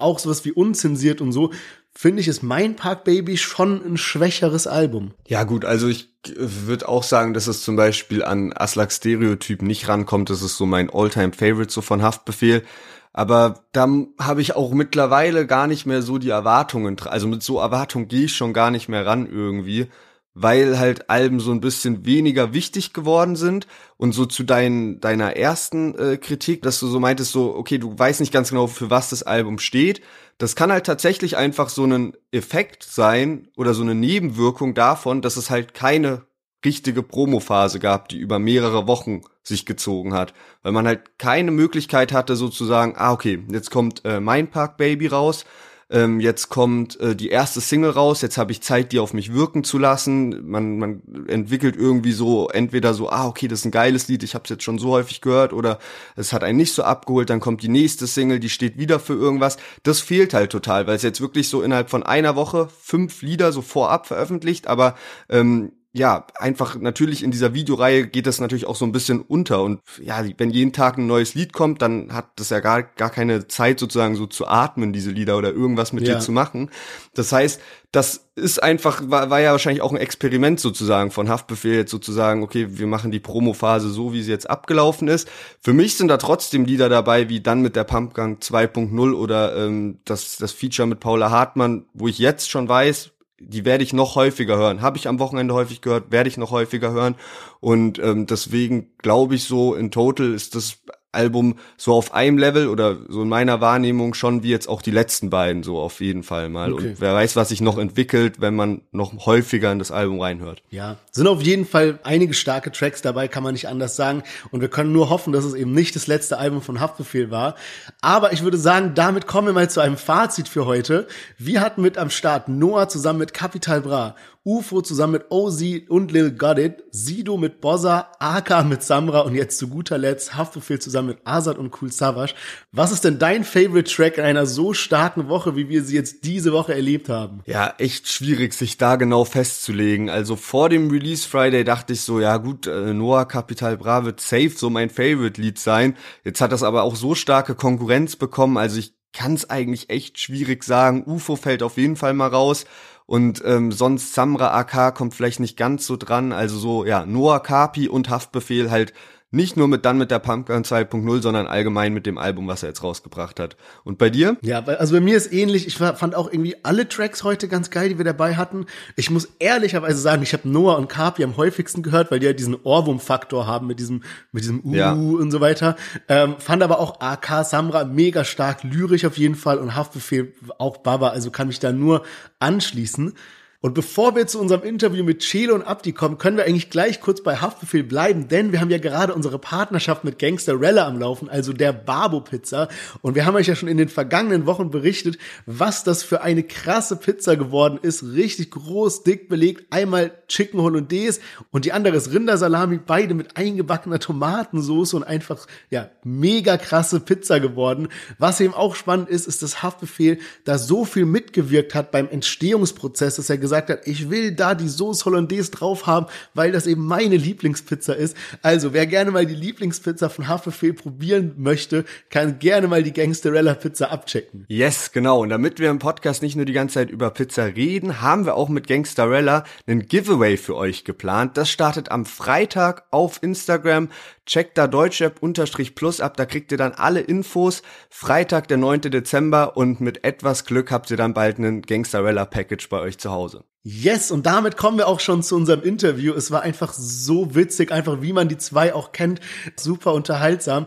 [0.01, 1.53] auch sowas wie unzensiert und so,
[1.95, 5.13] finde ich, ist mein Park Baby schon ein schwächeres Album.
[5.29, 9.87] Ja gut, also ich würde auch sagen, dass es zum Beispiel an Aslak Stereotyp nicht
[9.87, 10.31] rankommt.
[10.31, 12.65] Das ist so mein Alltime favorite so von Haftbefehl.
[13.13, 13.89] Aber da
[14.21, 16.97] habe ich auch mittlerweile gar nicht mehr so die Erwartungen.
[17.05, 19.89] Also mit so Erwartungen gehe ich schon gar nicht mehr ran irgendwie,
[20.35, 25.37] weil halt Alben so ein bisschen weniger wichtig geworden sind und so zu dein, deiner
[25.37, 28.91] ersten äh, Kritik, dass du so meintest, so, okay, du weißt nicht ganz genau, für
[28.91, 30.03] was das Album steht.
[30.39, 35.37] Das kann halt tatsächlich einfach so ein Effekt sein oder so eine Nebenwirkung davon, dass
[35.37, 36.23] es halt keine
[36.65, 42.13] richtige Promophase gab, die über mehrere Wochen sich gezogen hat, weil man halt keine Möglichkeit
[42.13, 45.45] hatte sozusagen, ah okay, jetzt kommt äh, Mein Park Baby raus,
[45.93, 49.33] ähm, jetzt kommt äh, die erste Single raus, jetzt habe ich Zeit, die auf mich
[49.33, 50.49] wirken zu lassen.
[50.49, 54.35] Man, man entwickelt irgendwie so entweder so, ah, okay, das ist ein geiles Lied, ich
[54.35, 55.81] habe es jetzt schon so häufig gehört, oder
[56.15, 59.15] es hat einen nicht so abgeholt, dann kommt die nächste Single, die steht wieder für
[59.15, 59.57] irgendwas.
[59.83, 63.51] Das fehlt halt total, weil es jetzt wirklich so innerhalb von einer Woche fünf Lieder
[63.51, 64.95] so vorab veröffentlicht, aber
[65.29, 69.63] ähm, ja, einfach natürlich in dieser Videoreihe geht das natürlich auch so ein bisschen unter
[69.63, 73.11] und ja, wenn jeden Tag ein neues Lied kommt, dann hat das ja gar, gar
[73.11, 76.15] keine Zeit sozusagen so zu atmen, diese Lieder oder irgendwas mit ja.
[76.15, 76.71] dir zu machen.
[77.15, 77.61] Das heißt,
[77.91, 82.45] das ist einfach, war, war ja wahrscheinlich auch ein Experiment sozusagen von Haftbefehl jetzt sozusagen,
[82.45, 85.29] okay, wir machen die Promophase so, wie sie jetzt abgelaufen ist.
[85.61, 89.99] Für mich sind da trotzdem Lieder dabei, wie dann mit der Pumpgang 2.0 oder ähm,
[90.05, 93.11] das, das Feature mit Paula Hartmann, wo ich jetzt schon weiß,
[93.41, 94.83] die werde ich noch häufiger hören.
[94.83, 97.17] Habe ich am Wochenende häufig gehört, werde ich noch häufiger hören.
[97.59, 100.79] Und ähm, deswegen glaube ich so, in total ist das
[101.13, 104.91] Album so auf einem Level oder so in meiner Wahrnehmung schon wie jetzt auch die
[104.91, 106.73] letzten beiden so auf jeden Fall mal.
[106.73, 106.91] Okay.
[106.91, 110.63] Und wer weiß, was sich noch entwickelt, wenn man noch häufiger in das Album reinhört.
[110.71, 114.23] Ja, sind auf jeden Fall einige starke Tracks dabei, kann man nicht anders sagen.
[114.51, 117.55] Und wir können nur hoffen, dass es eben nicht das letzte Album von Haftbefehl war.
[118.01, 121.07] Aber ich würde sagen, damit kommen wir mal zu einem Fazit für heute.
[121.39, 126.13] Wir hatten mit am Start Noah zusammen mit Capital Bra UFO zusammen mit OZ und
[126.13, 130.79] Lil Got It, Sido mit Bossa, Aka mit Samra und jetzt zu guter Letzt Haftbefehl
[130.79, 132.35] zusammen mit Azad und Cool Savage.
[132.73, 136.25] Was ist denn dein Favorite Track in einer so starken Woche, wie wir sie jetzt
[136.25, 137.43] diese Woche erlebt haben?
[137.45, 140.09] Ja, echt schwierig, sich da genau festzulegen.
[140.09, 144.23] Also vor dem Release Friday dachte ich so, ja gut, äh, Noah Capital Bra wird
[144.23, 145.99] safe so mein Favorite Lied sein.
[146.25, 150.19] Jetzt hat das aber auch so starke Konkurrenz bekommen, also ich kann es eigentlich echt
[150.19, 151.05] schwierig sagen.
[151.07, 152.65] UFO fällt auf jeden Fall mal raus.
[153.11, 156.33] Und ähm, sonst Samra AK kommt vielleicht nicht ganz so dran.
[156.33, 158.93] Also so, ja, Noah Kapi und Haftbefehl halt
[159.33, 162.71] nicht nur mit dann mit der Pumpgun 2.0, sondern allgemein mit dem Album, was er
[162.71, 163.57] jetzt rausgebracht hat.
[163.85, 164.37] Und bei dir?
[164.43, 165.69] Ja, also bei mir ist ähnlich.
[165.69, 168.67] Ich fand auch irgendwie alle Tracks heute ganz geil, die wir dabei hatten.
[168.97, 172.33] Ich muss ehrlicherweise sagen, ich habe Noah und Carpi am häufigsten gehört, weil die ja
[172.33, 174.03] diesen Ohrwurm-Faktor haben mit diesem,
[174.33, 174.93] mit diesem Uh ja.
[174.93, 175.77] und so weiter.
[176.09, 180.79] Ähm, fand aber auch AK Samra mega stark, lyrisch auf jeden Fall und Haftbefehl auch
[180.79, 182.05] Baba, also kann mich da nur
[182.41, 183.15] anschließen.
[183.63, 186.99] Und bevor wir zu unserem Interview mit Chelo und Abdi kommen, können wir eigentlich gleich
[187.03, 190.99] kurz bei Haftbefehl bleiben, denn wir haben ja gerade unsere Partnerschaft mit Gangster Rella am
[190.99, 192.69] Laufen, also der Barbo Pizza.
[193.03, 196.43] Und wir haben euch ja schon in den vergangenen Wochen berichtet, was das für eine
[196.43, 198.03] krasse Pizza geworden ist.
[198.03, 199.67] Richtig groß, dick belegt.
[199.69, 205.91] Einmal Chicken Hollandaise und die andere ist Rindersalami, beide mit eingebackener Tomatensauce und einfach, ja,
[206.03, 207.89] mega krasse Pizza geworden.
[208.17, 213.17] Was eben auch spannend ist, ist, dass Haftbefehl da so viel mitgewirkt hat beim Entstehungsprozess,
[213.17, 217.17] dass er hat, ich will da die Sauce Hollandaise drauf haben, weil das eben meine
[217.17, 218.17] Lieblingspizza ist.
[218.43, 223.55] Also, wer gerne mal die Lieblingspizza von Haferfehl probieren möchte, kann gerne mal die Gangsterella
[223.55, 224.45] Pizza abchecken.
[224.49, 225.21] Yes, genau.
[225.23, 228.35] Und damit wir im Podcast nicht nur die ganze Zeit über Pizza reden, haben wir
[228.35, 231.37] auch mit Gangsterella einen Giveaway für euch geplant.
[231.37, 233.89] Das startet am Freitag auf Instagram.
[234.31, 237.63] Checkt da Deutschrap-Plus ab, da kriegt ihr dann alle Infos.
[237.89, 238.83] Freitag, der 9.
[238.83, 243.43] Dezember und mit etwas Glück habt ihr dann bald einen Gangsterella-Package bei euch zu Hause.
[243.65, 246.15] Yes, und damit kommen wir auch schon zu unserem Interview.
[246.15, 249.19] Es war einfach so witzig, einfach wie man die zwei auch kennt.
[249.57, 250.67] Super unterhaltsam.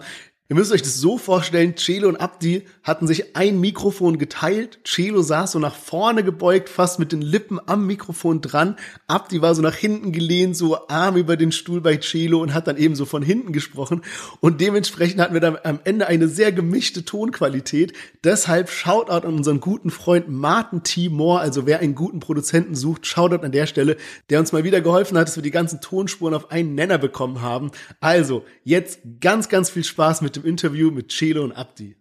[0.50, 4.80] Ihr müsst euch das so vorstellen, Celo und Abdi hatten sich ein Mikrofon geteilt.
[4.84, 8.76] Celo saß so nach vorne gebeugt, fast mit den Lippen am Mikrofon dran.
[9.08, 12.68] Abdi war so nach hinten gelehnt, so Arm über den Stuhl bei Celo und hat
[12.68, 14.02] dann eben so von hinten gesprochen.
[14.42, 17.94] Und dementsprechend hatten wir dann am Ende eine sehr gemischte Tonqualität.
[18.26, 21.08] Deshalb Shoutout an unseren guten Freund Martin T.
[21.08, 21.40] Moore.
[21.40, 23.96] Also wer einen guten Produzenten sucht, Shoutout an der Stelle,
[24.30, 27.42] der uns mal wieder geholfen hat, dass wir die ganzen Tonspuren auf einen Nenner bekommen
[27.42, 27.72] haben.
[28.02, 31.96] Also, jetzt ganz, ganz viel Spaß mit dem Interview mit Chelo und Abdi.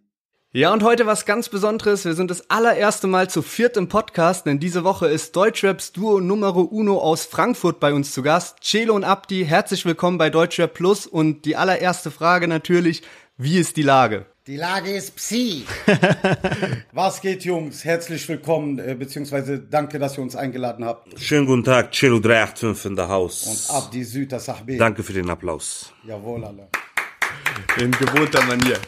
[0.55, 2.05] Ja, und heute was ganz Besonderes.
[2.05, 6.21] Wir sind das allererste Mal zu viert im Podcast, denn diese Woche ist Deutschraps Duo
[6.21, 8.61] Numero Uno aus Frankfurt bei uns zu Gast.
[8.61, 11.07] Chelo und Abdi, herzlich willkommen bei Deutschrap Plus.
[11.07, 13.01] Und die allererste Frage natürlich,
[13.39, 14.27] wie ist die Lage?
[14.47, 15.65] Die Lage ist Psi.
[16.93, 17.85] Was geht, Jungs?
[17.85, 21.19] Herzlich willkommen, äh, beziehungsweise danke, dass ihr uns eingeladen habt.
[21.19, 23.47] Schönen guten Tag, Chelo 385 in der Haus.
[23.71, 24.77] Und Abdi Süter Sahbi.
[24.77, 25.93] Danke für den Applaus.
[26.05, 26.69] Jawohl, alle.
[27.79, 28.79] In gewohnter Manier.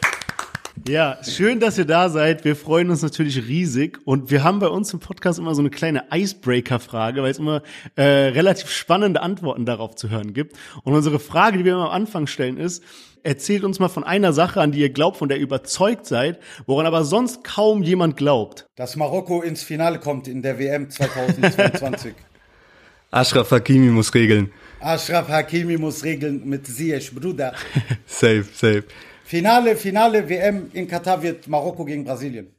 [0.87, 2.45] Ja, schön, dass ihr da seid.
[2.45, 3.97] Wir freuen uns natürlich riesig.
[4.05, 7.63] Und wir haben bei uns im Podcast immer so eine kleine Icebreaker-Frage, weil es immer
[7.95, 10.55] äh, relativ spannende Antworten darauf zu hören gibt.
[10.83, 12.83] Und unsere Frage, die wir immer am Anfang stellen, ist,
[13.23, 16.39] erzählt uns mal von einer Sache, an die ihr glaubt, von der ihr überzeugt seid,
[16.67, 18.67] woran aber sonst kaum jemand glaubt.
[18.75, 22.13] Dass Marokko ins Finale kommt in der WM 2022.
[23.11, 24.51] Ashraf Hakimi muss regeln.
[24.85, 27.55] Ashraf Hakimi muss regeln mit Ziyech, Bruder.
[28.05, 28.83] Safe, safe.
[29.23, 32.53] Finale, Finale WM in Katar wird Marokko gegen Brasilien.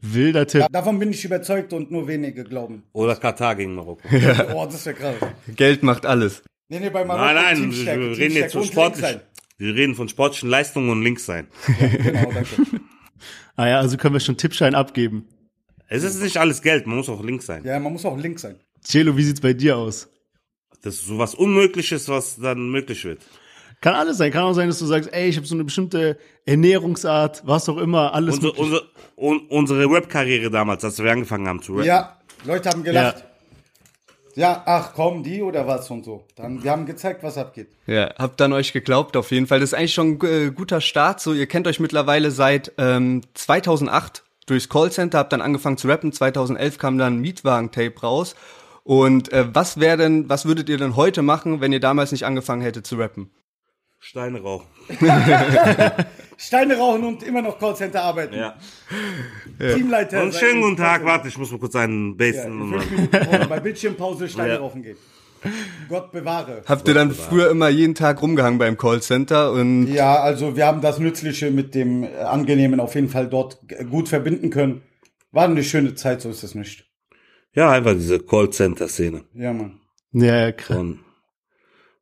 [0.00, 0.66] Wilder Tipp.
[0.70, 2.84] Davon bin ich überzeugt und nur wenige glauben.
[2.92, 4.08] Oder Katar gegen Marokko.
[4.54, 5.16] Oh, das wäre krass.
[5.56, 6.44] Geld macht alles.
[6.68, 9.18] Nee, nee, bei Marokko Nein, nein, wir reden jetzt von sportlich.
[9.58, 11.48] Wir reden von sportlichen Leistungen und links sein.
[11.66, 11.98] sein.
[12.00, 12.80] Genau, danke.
[13.56, 15.26] Ah ja, also können wir schon Tippschein abgeben.
[15.88, 17.64] Es ist nicht alles Geld, man muss auch links sein.
[17.64, 18.54] Ja, man muss auch links sein.
[18.82, 20.08] Celo, wie sieht's bei dir aus?
[20.82, 23.20] Das ist so was Unmögliches, was dann möglich wird.
[23.80, 24.32] Kann alles sein.
[24.32, 27.76] Kann auch sein, dass du sagst, ey, ich habe so eine bestimmte Ernährungsart, was auch
[27.76, 28.36] immer, alles.
[28.36, 28.82] Unsere, unsere,
[29.16, 31.86] un, unsere Webkarriere damals, als wir angefangen haben zu rappen.
[31.86, 33.24] Ja, Leute haben gelacht.
[34.34, 34.62] Ja.
[34.66, 36.24] ach komm, die oder was und so.
[36.36, 37.68] Dann, wir haben gezeigt, was abgeht.
[37.86, 39.60] Ja, habt dann euch geglaubt auf jeden Fall.
[39.60, 41.20] Das ist eigentlich schon ein äh, guter Start.
[41.20, 46.12] So, ihr kennt euch mittlerweile seit ähm, 2008 durchs Callcenter, habt dann angefangen zu rappen.
[46.12, 48.34] 2011 kam dann Mietwagen-Tape raus.
[48.86, 52.24] Und äh, was wäre denn, was würdet ihr denn heute machen, wenn ihr damals nicht
[52.24, 53.32] angefangen hättet zu rappen?
[53.98, 54.66] Steine rauchen.
[56.36, 58.36] Steine rauchen und immer noch Callcenter arbeiten.
[58.36, 58.54] Ja.
[59.58, 60.22] Teamleiter.
[60.22, 62.70] Und schönen guten Tag, warte, ich muss mal kurz einen Ja, Basen.
[63.10, 64.58] brauchen bei Bildschirmpause Steine Ja.
[64.60, 64.96] rauchen gehen.
[65.88, 66.62] Gott bewahre.
[66.66, 70.80] Habt ihr dann früher immer jeden Tag rumgehangen beim Callcenter und Ja, also wir haben
[70.80, 73.58] das Nützliche mit dem Angenehmen auf jeden Fall dort
[73.90, 74.82] gut verbinden können.
[75.32, 76.85] War eine schöne Zeit, so ist es nicht.
[77.56, 79.24] Ja, einfach diese Callcenter-Szene.
[79.34, 79.80] Ja, Mann.
[80.12, 80.76] ja, ja, krass.
[80.76, 81.00] Von,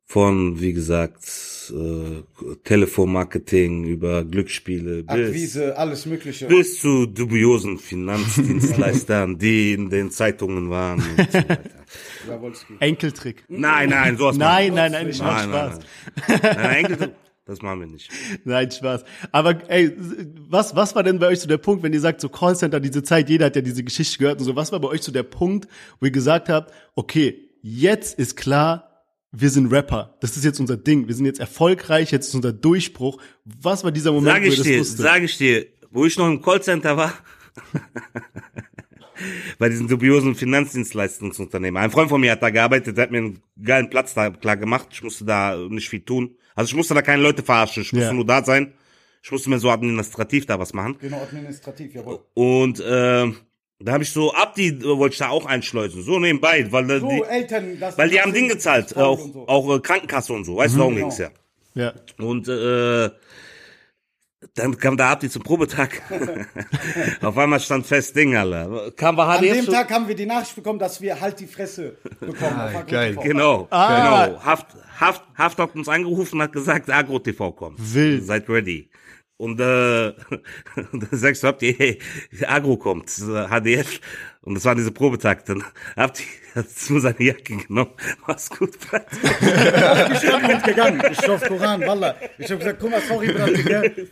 [0.07, 1.23] von, wie gesagt,
[1.73, 2.21] äh,
[2.63, 6.45] Telefonmarketing über Glücksspiele bis, Akquise, alles Mögliche.
[6.47, 10.99] bis zu dubiosen Finanzdienstleistern, die in den Zeitungen waren.
[11.17, 11.59] Und so weiter.
[12.81, 13.43] Enkeltrick.
[13.47, 15.79] Nein, nein, sowas Nein, nein, nein, ich mach Nein, nein, Spaß.
[16.27, 16.39] nein.
[16.43, 17.15] nein, nein Enkel,
[17.45, 18.09] das machen wir nicht.
[18.43, 19.03] Nein, Spaß.
[19.31, 19.93] Aber ey,
[20.49, 23.03] was, was war denn bei euch so der Punkt, wenn ihr sagt, so Callcenter, diese
[23.03, 25.23] Zeit, jeder hat ja diese Geschichte gehört und so, was war bei euch so der
[25.23, 25.67] Punkt,
[25.99, 30.17] wo ihr gesagt habt, okay, jetzt ist klar, wir sind Rapper.
[30.21, 31.07] Das ist jetzt unser Ding.
[31.07, 33.21] Wir sind jetzt erfolgreich, jetzt ist unser Durchbruch.
[33.43, 34.99] Was war dieser Moment, Sag wo ihr ich das dir, wusstet?
[35.01, 37.13] sag ich dir, wo ich noch im Callcenter war,
[39.59, 41.81] bei diesen dubiosen Finanzdienstleistungsunternehmen.
[41.81, 44.57] Ein Freund von mir hat da gearbeitet, der hat mir einen geilen Platz da klar
[44.57, 44.87] gemacht.
[44.91, 46.35] Ich musste da nicht viel tun.
[46.55, 48.13] Also ich musste da keine Leute verarschen, ich musste Ja.
[48.13, 48.73] nur da sein.
[49.21, 50.97] Ich musste mir so administrativ da was machen.
[51.01, 52.19] Genau, administrativ, jawohl.
[52.35, 53.31] Und äh,
[53.79, 57.09] da habe ich so, Abdi äh, wollte ich da auch einschleusen, so nebenbei, weil So,
[57.09, 59.47] die, Eltern, das weil die haben Ding gezahlt, auch, so.
[59.47, 61.07] auch äh, Krankenkasse und so, weißt du, darum Genau.
[61.07, 61.31] ging's ja.
[61.73, 61.93] ja.
[62.19, 63.09] Und äh,
[64.55, 66.01] dann kam der Abdi zum Probetag.
[67.21, 68.91] Auf einmal stand fest Ding, Alter.
[68.95, 71.47] Kam wir An HDF dem Tag haben wir die Nachricht bekommen, dass wir halt die
[71.47, 72.57] Fresse bekommen.
[72.59, 73.11] Agro geil.
[73.11, 73.21] TV.
[73.21, 74.27] Genau, Ah.
[74.29, 74.41] genau.
[74.43, 74.67] Haft,
[74.99, 77.77] Haft, Haft hat uns angerufen und hat gesagt, Agro TV kommt.
[77.93, 78.25] Wild.
[78.25, 78.89] Seid ready.
[79.37, 80.13] Und äh,
[80.75, 81.99] dann sagst du, habt ihr, hey,
[82.45, 83.99] Agro kommt, HDF.
[84.41, 85.45] Und das war diese Probetag.
[85.45, 85.63] Dann
[85.95, 86.25] habt ihr
[86.55, 87.91] hat nur seine Jacke genommen.
[88.25, 89.05] Mach's gut, Brett.
[90.13, 91.01] Ich bin mitgegangen.
[91.11, 92.15] Ich schwör auf Koran, Wallah.
[92.37, 94.07] Ich hab gesagt, guck mal, sorry, gell?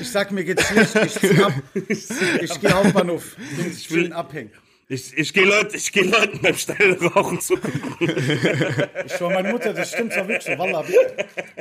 [0.00, 1.52] Ich sag, mir geht's schlecht, ich zieh ab.
[1.74, 3.36] Ich geh Hauptbahnhof.
[3.68, 4.52] Ich will abhängen.
[4.92, 7.54] Ich, ich gehe Leute, ich geh Leuten beim Steilrauchen zu.
[9.06, 10.84] Ich schwör, meine Mutter, das stimmt doch wirklich so, Wallah.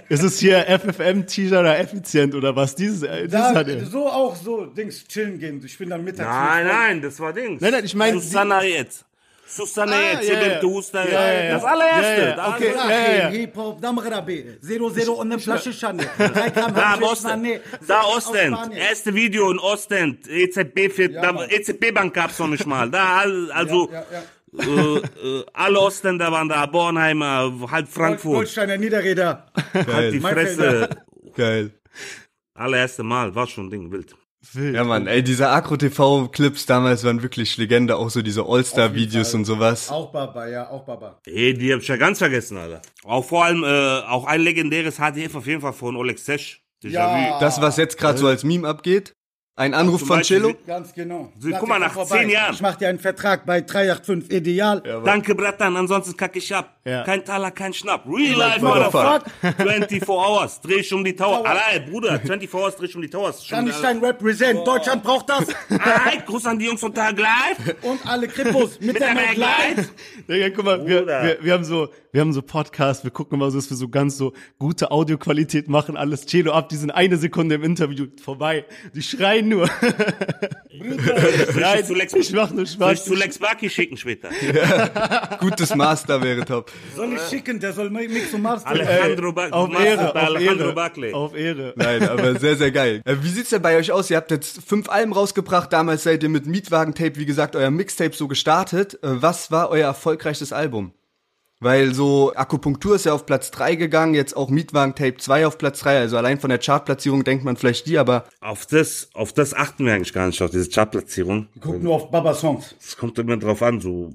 [0.10, 2.76] Ist es hier FFM-T-Shirt oder effizient oder was?
[2.76, 3.86] Dieses, äh, dieses Da, hat er.
[3.86, 5.62] so auch so, Dings, chillen gehen.
[5.66, 6.28] Ich bin dann mittags.
[6.30, 7.62] Nein, nein, das war Dings.
[7.62, 9.06] Nein, nein, ich meine- Susanna jetzt.
[9.54, 11.54] Susanna Ah, ja, ja.
[11.54, 12.22] Das allererste.
[12.22, 13.32] Ja, ja, Da- okay.
[13.38, 16.06] Hip-Hop, Damrabi, Zero Zero und eine Flasche Schande.
[16.18, 17.46] Da, im Ostend.
[17.46, 17.60] Mané.
[17.88, 18.04] Da.
[18.22, 18.72] Spanien.
[18.72, 20.28] Erste Video in Ostend.
[20.28, 21.50] EZB, für, Ja, da, Mann.
[21.50, 22.90] EZB-Bank gab's noch nicht mal.
[22.90, 23.20] Da,
[23.54, 24.24] also, Ja, ja,
[24.54, 26.66] Äh, äh, alle Ostender waren da.
[26.66, 28.34] Bornheimer, halb Frankfurt.
[28.36, 29.48] Goldsteiner Niederräder.
[29.74, 30.90] Halt die Fresse.
[31.36, 31.72] geil.
[32.54, 33.34] Allererste Mal.
[33.36, 34.14] War schon ein Ding, wild.
[34.54, 34.76] Wild.
[34.76, 39.90] Ja, Mann, ey, diese Agro-TV-Clips damals waren wirklich Legende, auch so diese All-Star-Videos und sowas.
[39.90, 41.20] Auch Baba, ja, auch Baba.
[41.28, 42.82] Ey, die hab ich ja ganz vergessen, Alter.
[43.04, 46.64] Auch vor allem, äh, auch ein legendäres HDF auf jeden Fall von Oleg Sesh.
[46.84, 47.40] Déjà Ja.
[47.40, 49.14] Das, was jetzt gerade so als Meme abgeht.
[49.56, 50.54] Ein Anruf von Cello.
[50.66, 51.32] Ganz genau.
[51.38, 52.20] So, guck mal, nach vorbei.
[52.22, 52.54] zehn Jahren.
[52.56, 54.82] Ich mach dir einen Vertrag bei 385 Ideal.
[54.84, 55.06] vu.
[55.06, 56.80] Danke, Bratan, ansonsten kacke ich ab.
[56.84, 57.04] Ja.
[57.04, 58.06] Kein Taler, kein Schnapp.
[58.08, 59.24] Real life, Motherfucker.
[59.42, 59.64] motherfucker.
[59.70, 61.46] 24 Hours, dreh ich um die Tower.
[61.46, 63.10] Allein, Bruder, 24 Hours, dreh ich um die
[63.70, 64.66] ich dein Represent?
[64.66, 65.46] Deutschland braucht das.
[65.70, 67.76] Alright, Gruß an die Jungs von Tag Live.
[67.84, 69.40] Und alle Krippos mit, Mit der Maglite.
[69.42, 69.90] Maglite.
[70.28, 71.24] Digga, guck mal, wir, Bruder.
[71.24, 73.88] wir, wir haben so, wir haben so Podcasts, wir gucken immer so, dass wir so
[73.88, 78.66] ganz so gute Audioqualität machen, alles Celo ab, die sind eine Sekunde im Interview vorbei.
[78.96, 79.70] Die schreien nur.
[80.72, 83.06] Nein, zu Lex- ich mach nur Soll ich Spaß.
[83.06, 84.30] zu Lex Baki schicken später?
[85.40, 86.71] Gutes Master wäre top.
[86.96, 87.60] Soll ich schicken?
[87.60, 91.14] Der soll Mix und Mars Alejandro Ba- auf Master Ehre, bei auf Alejandro Ehre, Barclay.
[91.14, 91.74] auf Ehre.
[91.76, 93.02] Nein, aber sehr, sehr geil.
[93.06, 94.10] Äh, Wie sieht's denn bei euch aus?
[94.10, 95.72] Ihr habt jetzt fünf Alben rausgebracht.
[95.72, 98.96] Damals seid ihr mit Mietwagen-Tape, wie gesagt, euer Mixtape so gestartet.
[99.04, 100.94] Äh, Was war euer erfolgreichstes Album?
[101.64, 105.80] Weil so Akupunktur ist ja auf Platz drei gegangen, jetzt auch Mietwagen-Tape 2 auf Platz
[105.82, 106.00] drei.
[106.00, 109.86] Also allein von der Chartplatzierung denkt man vielleicht die, aber Auf das, auf das achten
[109.86, 111.50] wir eigentlich gar nicht, auf diese Chartplatzierung.
[111.60, 112.74] Guck nur auf Baba Songs.
[112.82, 114.12] Es kommt immer drauf an, so.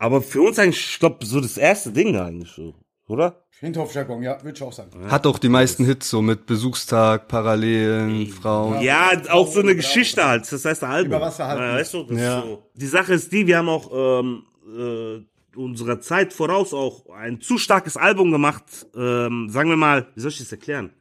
[0.00, 2.74] Aber für uns eigentlich, ich glaub, so das erste Ding eigentlich, so.
[3.06, 3.44] Oder?
[3.60, 4.90] Hinterhofjargon, ja, würde ich auch sagen.
[5.10, 8.80] hat auch die meisten Hits so mit Besuchstag, Parallelen, Frauen.
[8.80, 10.50] Ja, auch so eine Geschichte halt.
[10.50, 11.12] Das heißt, ein Album.
[11.12, 11.62] Über Wasser halten.
[11.62, 12.38] Ja, weißt du, das Ja.
[12.38, 12.62] ist so.
[12.74, 17.58] Die Sache ist die, wir haben auch ähm, äh, unserer Zeit voraus auch ein zu
[17.58, 18.64] starkes Album gemacht.
[18.96, 20.94] Ähm, sagen wir mal, wie soll ich das erklären?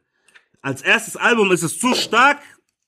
[0.62, 2.39] Als erstes Album ist es zu stark,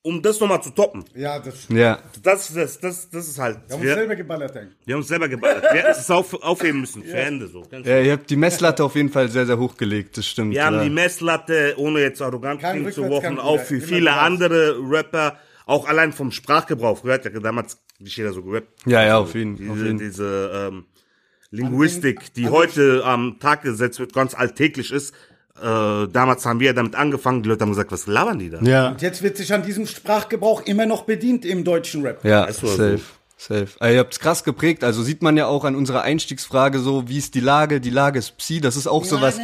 [0.04, 1.04] um das nochmal zu toppen.
[1.16, 1.68] Ja, das.
[1.70, 2.00] Ja.
[2.24, 3.60] Das, das, das, das ist halt.
[3.68, 4.68] Wir haben uns selber geballert, ey.
[4.86, 5.64] wir haben uns selber geballert.
[5.64, 7.62] Wir hätten es auf, aufheben müssen für Ende so.
[7.70, 8.00] Ganz ja.
[8.00, 10.54] Ihr habt die Messlatte auf jeden Fall sehr, sehr hochgelegt, das stimmt.
[10.54, 10.84] Wir haben ja.
[10.84, 16.14] die Messlatte, ohne jetzt arrogant klingen zu wochen, auch für viele andere Rapper, auch allein
[16.14, 17.04] vom Sprachgebrauch.
[17.04, 18.70] Gehört ja damals nicht jeder so gerappt.
[18.86, 19.98] Ja, ja, auf jeden- diese, auf jeden.
[20.00, 20.86] Diese ähm,
[21.52, 25.14] Linguistik, die heute am Tag gesetzt wird, ganz alltäglich ist.
[25.62, 28.60] Äh, damals haben wir ja damit angefangen, die Leute haben gesagt, was labern die da?
[28.62, 28.90] Ja.
[28.90, 32.24] Und jetzt wird sich an diesem Sprachgebrauch immer noch bedient im deutschen Rap.
[32.24, 32.84] Ja, Weißt du, safe.
[32.84, 33.04] also-
[33.38, 33.68] Safe.
[33.80, 34.84] Also, ihr habt's krass geprägt.
[34.84, 37.82] Also sieht man ja auch an unserer Einstiegsfrage so, wie ist die Lage?
[37.82, 38.62] Die Lage ist Psi.
[38.62, 39.40] Das ist auch sowas.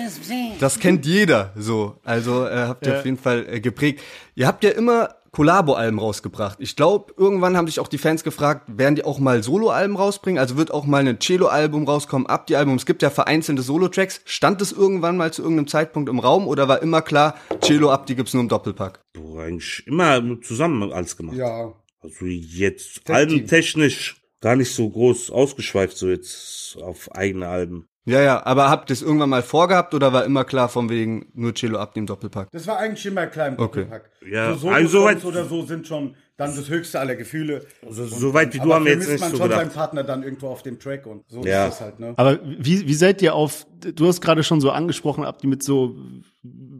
[0.59, 1.51] Das kennt jeder.
[1.55, 1.95] So.
[2.03, 2.99] Also äh, habt ihr Ja.
[2.99, 4.01] auf jeden Fall äh, geprägt.
[4.35, 6.57] Ihr habt ja immer Kollabo-Alben rausgebracht.
[6.59, 10.39] Ich glaube, irgendwann haben sich auch die Fans gefragt, werden die auch mal Solo-Alben rausbringen?
[10.39, 12.73] Also wird auch mal ein Cello-Album rauskommen, Abdi-Album.
[12.73, 14.21] Es gibt ja vereinzelte Solo-Tracks.
[14.25, 18.15] Stand es irgendwann mal zu irgendeinem Zeitpunkt im Raum oder war immer klar, Cello, Abdi
[18.15, 18.99] gibt's nur im Doppelpack?
[19.15, 21.37] So, eigentlich immer zusammen alles gemacht.
[21.37, 21.71] Ja.
[22.01, 27.87] Also jetzt albentechnisch gar nicht so groß ausgeschweift, so jetzt auf eigene Alben.
[28.07, 31.25] Ja, ja, aber habt ihr es irgendwann mal vorgehabt oder war immer klar von wegen
[31.33, 32.49] nur Cello Abdi im Doppelpack?
[32.51, 33.81] Das war eigentlich immer klein im Okay.
[33.83, 34.09] Doppelpack.
[34.31, 37.65] Ja, so also Solo-Songs soweit- oder so sind schon dann das höchste aller Gefühle.
[37.85, 39.59] Also, so weit wie du haben wir jetzt nicht man so schon gedacht.
[39.61, 41.65] seinen Partner dann irgendwo auf dem Track und so Ja.
[41.65, 42.13] ist das halt, ne?
[42.15, 45.61] Aber wie, wie seid ihr auf, du hast gerade schon so angesprochen, habt ihr mit
[45.63, 45.95] so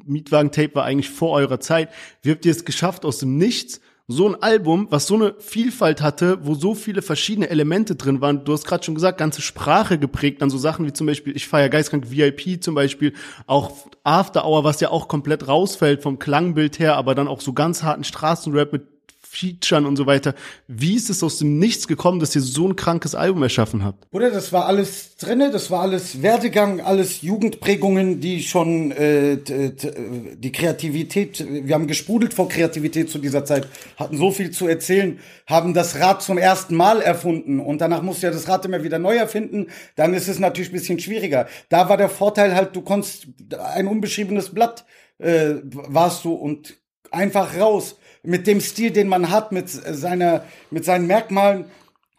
[0.05, 1.89] Mietwagen-Tape war eigentlich vor eurer Zeit.
[2.21, 6.01] Wie habt ihr es geschafft, aus dem Nichts so ein Album, was so eine Vielfalt
[6.01, 8.45] hatte, wo so viele verschiedene Elemente drin waren.
[8.45, 11.47] Du hast gerade schon gesagt, ganze Sprache geprägt, dann so Sachen wie zum Beispiel, ich
[11.47, 13.13] feier geistkrank VIP zum Beispiel,
[13.47, 13.73] auch
[14.05, 17.83] After Hour, was ja auch komplett rausfällt vom Klangbild her, aber dann auch so ganz
[17.83, 18.96] harten Straßenrap mit
[19.37, 20.33] Featuren und so weiter.
[20.67, 24.09] Wie ist es aus dem Nichts gekommen, dass ihr so ein krankes Album erschaffen habt?
[24.09, 30.51] Bruder, das war alles drinne, das war alles Werdegang, alles Jugendprägungen, die schon äh, die
[30.51, 35.75] Kreativität, wir haben gesprudelt vor Kreativität zu dieser Zeit, hatten so viel zu erzählen, haben
[35.75, 38.97] das Rad zum ersten Mal erfunden und danach musst du ja das Rad immer wieder
[38.97, 41.45] neu erfinden, dann ist es natürlich ein bisschen schwieriger.
[41.69, 43.27] Da war der Vorteil halt, du konntest
[43.75, 44.83] ein unbeschriebenes Blatt
[45.19, 46.77] äh, warst du und
[47.11, 47.97] einfach raus
[48.27, 51.65] mit dem Stil, den man hat, mit seiner, mit seinen Merkmalen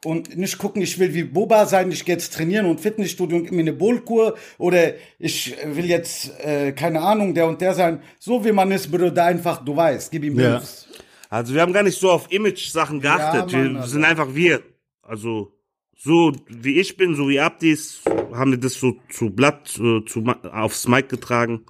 [0.04, 3.52] und nicht gucken, ich will wie Boba sein, ich gehe jetzt trainieren und Fitnessstudio und
[3.52, 8.00] mir eine Bohlkur oder ich will jetzt, äh, keine Ahnung, der und der sein.
[8.18, 10.54] So wie man ist, Bruder, einfach, du weißt, gib ihm Ja.
[10.54, 10.88] Moves.
[11.28, 13.52] Also wir haben gar nicht so auf Image-Sachen geachtet.
[13.52, 14.62] Ja, Mann, wir sind einfach wir.
[15.02, 15.52] Also
[15.94, 18.00] so wie ich bin, so wie Abdis,
[18.32, 21.66] haben wir das so zu Blatt, äh, zu, Ma- aufs Mic getragen.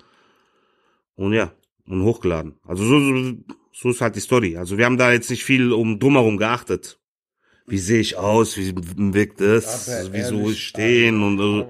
[1.17, 1.51] Und ja,
[1.89, 2.55] und hochgeladen.
[2.65, 3.33] Also so, so,
[3.81, 4.57] so ist halt die Story.
[4.57, 6.99] Also wir haben da jetzt nicht viel um drumherum geachtet.
[7.67, 8.57] Wie sehe ich aus?
[8.57, 9.89] Wie wirkt das?
[9.89, 11.23] Aber Wie soll ehrlich, ich stehen?
[11.23, 11.67] Und äh,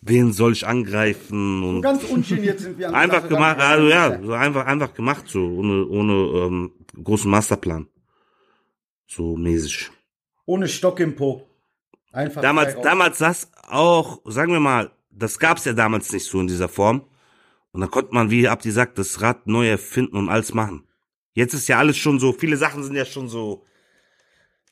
[0.00, 1.62] wen soll ich angreifen?
[1.62, 5.86] Und Ganz ungeniert sind wir einfach gemacht, also ja, so einfach, einfach gemacht, so ohne,
[5.88, 6.72] ohne ähm,
[7.02, 7.86] großen Masterplan.
[9.06, 9.90] So mäßig.
[10.46, 11.46] Ohne Stock im Po.
[12.12, 16.46] Einfach Damals, damals das auch, sagen wir mal, das gab's ja damals nicht so in
[16.46, 17.04] dieser Form.
[17.72, 20.86] Und dann konnte man, wie Abdi sagt, das Rad neu erfinden und alles machen.
[21.34, 23.64] Jetzt ist ja alles schon so, viele Sachen sind ja schon so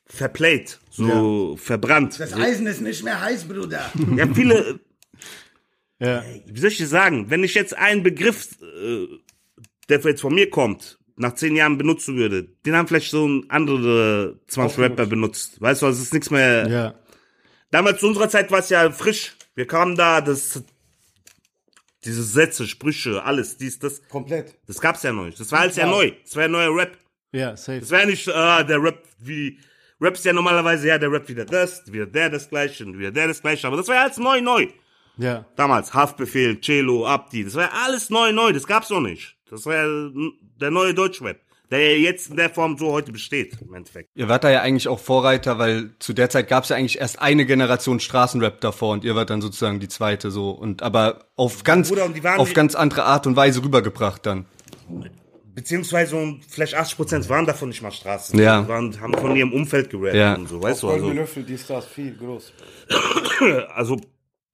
[0.06, 2.18] verplayt, so verbrannt.
[2.18, 3.90] Das Eisen ist nicht mehr heiß, Bruder.
[4.16, 4.80] Ja, viele,
[5.98, 6.24] Ja.
[6.46, 9.06] wie soll ich dir sagen, wenn ich jetzt einen Begriff, äh,
[9.88, 13.44] der jetzt von mir kommt, nach zehn Jahren benutzen würde, den haben vielleicht so ein
[13.50, 15.60] andere 20 Rapper benutzt.
[15.60, 16.66] Weißt du, es ist nichts mehr.
[16.68, 16.94] Ja.
[17.70, 19.36] Damals zu unserer Zeit war es ja frisch.
[19.54, 20.62] Wir kamen da, das
[22.04, 24.02] Diese Sätze, Sprüche, alles, dies, das.
[24.08, 24.58] Komplett.
[24.66, 25.38] Das gab's ja noch nicht.
[25.38, 26.12] Das war alles ja neu.
[26.22, 26.96] Das war ja neuer Rap.
[27.32, 27.80] Ja, safe.
[27.80, 29.58] Das war ja nicht, ah, der Rap wie,
[30.00, 33.10] Rap ist ja normalerweise, ja, der Rap wieder das, wieder der das gleiche und wieder
[33.10, 33.66] der das gleiche.
[33.66, 34.68] Aber das war ja alles neu, neu.
[35.18, 35.44] Ja.
[35.56, 39.36] Damals, Haftbefehl, Cello, Abdi, das war ja alles neu, neu, das gab's noch nicht.
[39.50, 40.10] Das war ja
[40.60, 41.38] der neue Deutschrap,
[41.70, 44.08] der ja jetzt in der Form so heute besteht, im Endeffekt.
[44.14, 46.98] Ihr wart da ja eigentlich auch Vorreiter, weil zu der Zeit gab es ja eigentlich
[46.98, 51.26] erst eine Generation Straßenrap davor und ihr wart dann sozusagen die zweite so und aber
[51.36, 54.46] auf ganz Bruder, und die waren auf die- ganz andere Art und Weise rübergebracht dann.
[55.52, 58.38] Beziehungsweise vielleicht 80 Prozent waren davon nicht mal Straßen.
[58.38, 58.62] Ja.
[58.62, 60.34] Die Waren, haben von ihrem Umfeld gerappt Ja.
[60.34, 62.52] und so, weißt du, Goldene also, Löffel, dies, das, viel, groß.
[63.74, 64.00] also,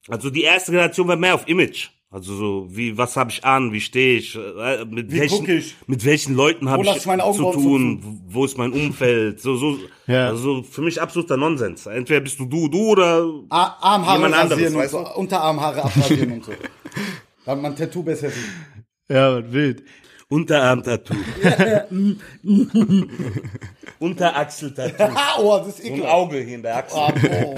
[0.07, 1.89] also die erste Generation war mehr auf Image.
[2.09, 5.75] Also so, wie, was habe ich an, wie stehe ich, äh, mit Wie welchen, ich?
[5.87, 9.57] mit welchen Leuten habe ich ich meine zu tun, wo wo ist mein Umfeld, so,
[9.57, 9.77] so,
[10.07, 10.27] Ja.
[10.29, 11.85] also für mich absoluter Nonsens.
[11.85, 15.15] Entweder bist du du, du oder, A Armhaare Jemand anderes, rasieren und weißt so, du?
[15.19, 16.53] Unterarmhaare abrasieren und so.
[17.45, 18.43] Damit man Tattoo besser sieht.
[19.09, 19.83] Ja, wild.
[20.29, 21.13] Unterarm-Tattoo.
[23.99, 25.13] Unterachsel-Tattoo.
[25.39, 26.13] Oh, das ist So ein ekelhaft.
[26.13, 26.99] Auge hier in der Achsel.
[26.99, 27.13] Ah,
[27.45, 27.55] oh.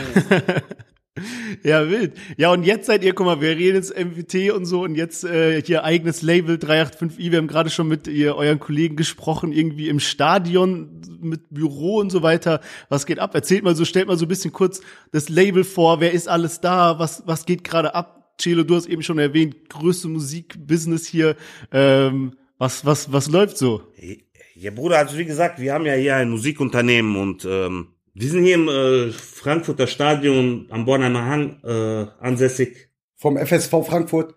[1.63, 2.13] Ja, wild.
[2.37, 5.23] Ja, und jetzt seid ihr, guck mal, wir reden jetzt MVT und so und jetzt
[5.23, 7.31] äh, hier eigenes Label 385i.
[7.31, 12.11] Wir haben gerade schon mit ihr, euren Kollegen gesprochen, irgendwie im Stadion mit Büro und
[12.11, 12.61] so weiter.
[12.89, 13.35] Was geht ab?
[13.35, 15.99] Erzählt mal so, stellt mal so ein bisschen kurz das Label vor.
[15.99, 16.99] Wer ist alles da?
[16.99, 18.35] Was, was geht gerade ab?
[18.39, 21.35] Celo, du hast eben schon erwähnt, größte Musikbusiness hier.
[21.71, 23.83] Ähm, was, was, was läuft so?
[24.55, 27.87] Ja, Bruder, also wie gesagt, wir haben ja hier ein Musikunternehmen und ähm,
[28.19, 32.89] wir sind hier im äh, Frankfurter Stadion am Bornheimer Hang äh, ansässig.
[33.15, 34.35] Vom FSV Frankfurt.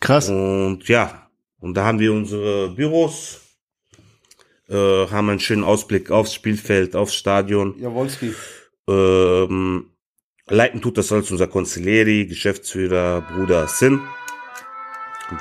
[0.00, 0.30] Krass.
[0.30, 3.40] Und ja, und da haben wir unsere Büros,
[4.68, 7.78] äh, haben einen schönen Ausblick aufs Spielfeld, aufs Stadion.
[7.78, 8.32] Jawolski.
[8.88, 9.90] Ähm,
[10.48, 14.00] leiten tut das alles unser Consiglieri, Geschäftsführer, Bruder Sin,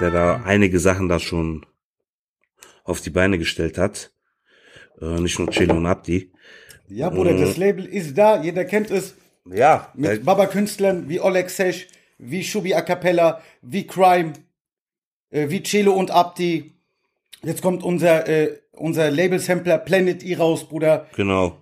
[0.02, 1.66] der da einige Sachen da schon
[2.84, 4.12] auf die Beine gestellt hat.
[5.00, 6.32] Äh, nicht nur Cello und Abdi.
[6.94, 8.42] Ja, Bruder, das Label ist da.
[8.42, 9.16] Jeder kennt es.
[9.50, 11.88] Ja, Mit äh, Baba-Künstlern wie Oleg Sesh,
[12.18, 14.34] wie Shubi A Cappella, wie Crime,
[15.30, 16.74] äh, wie Celo und Abdi.
[17.44, 21.58] Jetzt kommt unser, äh, unser Label-Sampler Planet E raus, Bruder, genau.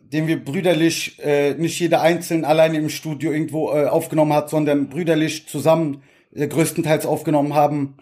[0.00, 4.88] den wir brüderlich, äh, nicht jeder einzeln alleine im Studio irgendwo äh, aufgenommen hat, sondern
[4.88, 6.02] brüderlich zusammen
[6.34, 7.94] äh, größtenteils aufgenommen haben.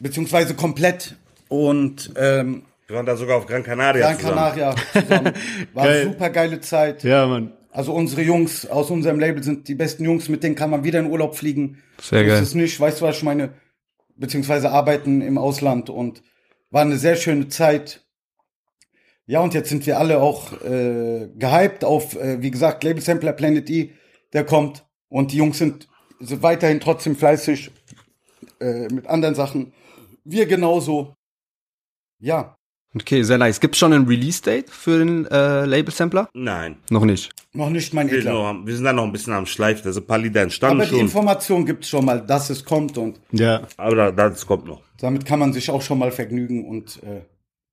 [0.00, 1.16] Beziehungsweise komplett.
[1.48, 4.34] Und ähm, Wir waren da sogar auf Gran Canaria Gran zusammen.
[4.36, 5.32] Canaria zusammen.
[5.74, 6.04] War Geil.
[6.06, 7.04] super geile Zeit.
[7.04, 7.52] Ja, Mann.
[7.70, 10.98] Also unsere Jungs aus unserem Label sind die besten Jungs, mit denen kann man wieder
[10.98, 11.80] in Urlaub fliegen.
[12.00, 12.42] Sehr Das geil.
[12.42, 13.54] ist nicht, weißt du was ich meine?
[14.16, 16.24] Beziehungsweise arbeiten im Ausland und
[16.70, 18.04] war eine sehr schöne Zeit.
[19.26, 23.34] Ja, und jetzt sind wir alle auch äh, gehypt auf, äh, wie gesagt, Label Sampler
[23.34, 23.92] Planet E,
[24.32, 24.84] der kommt.
[25.08, 25.86] Und die Jungs sind,
[26.18, 27.70] sind weiterhin trotzdem fleißig
[28.58, 29.72] äh, mit anderen Sachen.
[30.24, 31.14] Wir genauso.
[32.18, 32.56] Ja,
[32.94, 33.60] Okay, sehr nice.
[33.60, 36.28] Gibt's schon ein Release-Date für den äh, Label-Sampler?
[36.34, 36.76] Nein.
[36.90, 37.30] Noch nicht.
[37.52, 38.32] noch nicht mein Wir, Edler.
[38.54, 39.82] noch, wir sind da noch ein bisschen am Schleif.
[39.82, 41.00] Da sind ein paar Lieder entstanden Aber die schon.
[41.00, 43.62] Information gibt's schon mal, dass es kommt und Ja.
[43.76, 44.82] Aber da, das kommt noch.
[44.98, 47.20] damit kann man sich auch schon mal vergnügen und äh,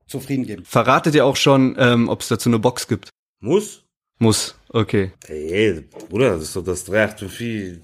[0.05, 0.63] zufrieden geben.
[0.65, 3.09] Verratet ihr auch schon, ähm, ob es dazu eine Box gibt?
[3.39, 3.83] Muss?
[4.19, 4.55] Muss.
[4.69, 5.11] Okay.
[5.27, 7.79] Ey, Bruder, das ist doch das 385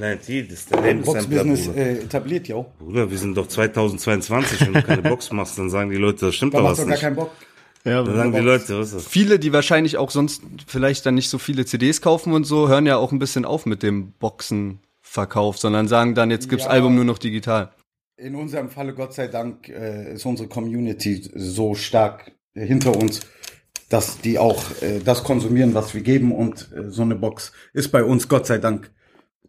[0.00, 1.78] Planet T, das ist der Label-Sampler, Boxbusiness Bruder.
[1.78, 2.64] äh, etabliert, ja.
[2.78, 4.60] Bruder, wir sind doch 2022.
[4.62, 6.84] Wenn du keine Box machst, dann sagen die Leute, das stimmt Da doch was doch
[6.84, 7.00] gar nicht.
[7.00, 7.30] keinen Bock.
[7.84, 9.06] Ja, Dann sagen die Leute, was ist das?
[9.06, 12.84] Viele, die wahrscheinlich auch sonst vielleicht dann nicht so viele CDs kaufen und so, hören
[12.86, 16.70] ja auch ein bisschen auf mit dem Boxenverkauf, sondern sagen dann, jetzt gibt's Ja.
[16.72, 17.70] Album nur noch digital.
[18.18, 23.20] In unserem Falle, Gott sei Dank, äh, ist unsere Community so stark hinter uns,
[23.88, 26.32] dass die auch äh, das konsumieren, was wir geben.
[26.32, 28.90] Und äh, so eine Box ist bei uns, Gott sei Dank,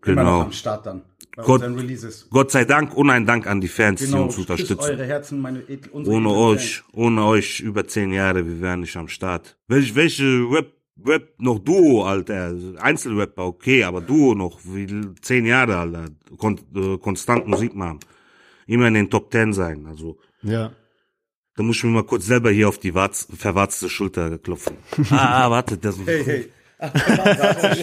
[0.06, 0.42] immer noch Genau.
[0.44, 1.02] am Start dann.
[1.36, 2.28] Bei Gott- Releases.
[2.30, 4.82] Gott sei Dank und ein Dank an die Fans, die Genau, uns küsst unterstützen.
[4.84, 9.58] eure Herzen, meine Ohne euch, ohne euch über zehn Jahre, wir wären nicht am Start.
[9.68, 10.74] Welche, welche Rap,
[11.06, 12.54] Rap noch Duo, Alter?
[12.80, 14.88] Einzelrapper, okay, aber Duo noch, wie
[15.22, 16.06] zehn Jahre, Alter.
[16.38, 18.00] Kon äh, konstant Musik machen.
[18.68, 20.18] Immer in den Top Ten sein, also.
[20.42, 20.72] ja.
[21.58, 24.78] Da muss ich mir mal kurz selber hier auf die Warz, verwarzte Schulter klopfen.
[25.12, 26.52] ah, ah, warte, das Hey, hey.
[26.82, 27.78] Das.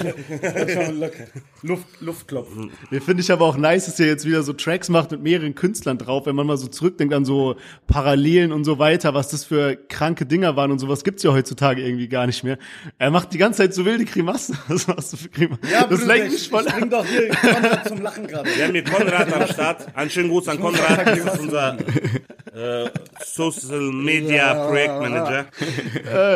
[1.63, 2.73] Luft, Luftklopfen.
[2.91, 5.55] Mir finde ich aber auch nice, dass ihr jetzt wieder so Tracks macht mit mehreren
[5.55, 9.45] Künstlern drauf, wenn man mal so zurückdenkt an so Parallelen und so weiter, was das
[9.45, 12.59] für kranke Dinger waren und sowas gibt's ja heutzutage irgendwie gar nicht mehr.
[12.99, 14.59] Er macht die ganze Zeit so wilde Grimassen.
[14.69, 15.61] Was machst du für Grimassen?
[15.63, 18.51] das Bruder, lenkt ich, mich voll ich bring doch hier Konrad zum Lachen gerade.
[18.55, 19.97] Wir haben hier Konrad am Start.
[19.97, 21.07] Einen schönen Gruß an Konrad.
[21.07, 21.79] Das ist unser
[22.55, 22.91] äh,
[23.25, 25.47] Social Media Projektmanager.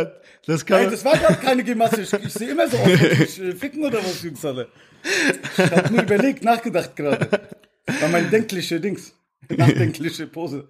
[0.03, 0.07] Äh,
[0.47, 2.03] Das kann man, das war gerade keine Gemasse.
[2.03, 4.69] Ich, ich sehe immer so aus, ich äh, ficken oder was, Jungs alle.
[5.05, 7.29] Ich hab nur überlegt, nachgedacht gerade.
[8.01, 9.15] War mein denkliche Dings.
[9.49, 10.69] Nachdenkliche Pose.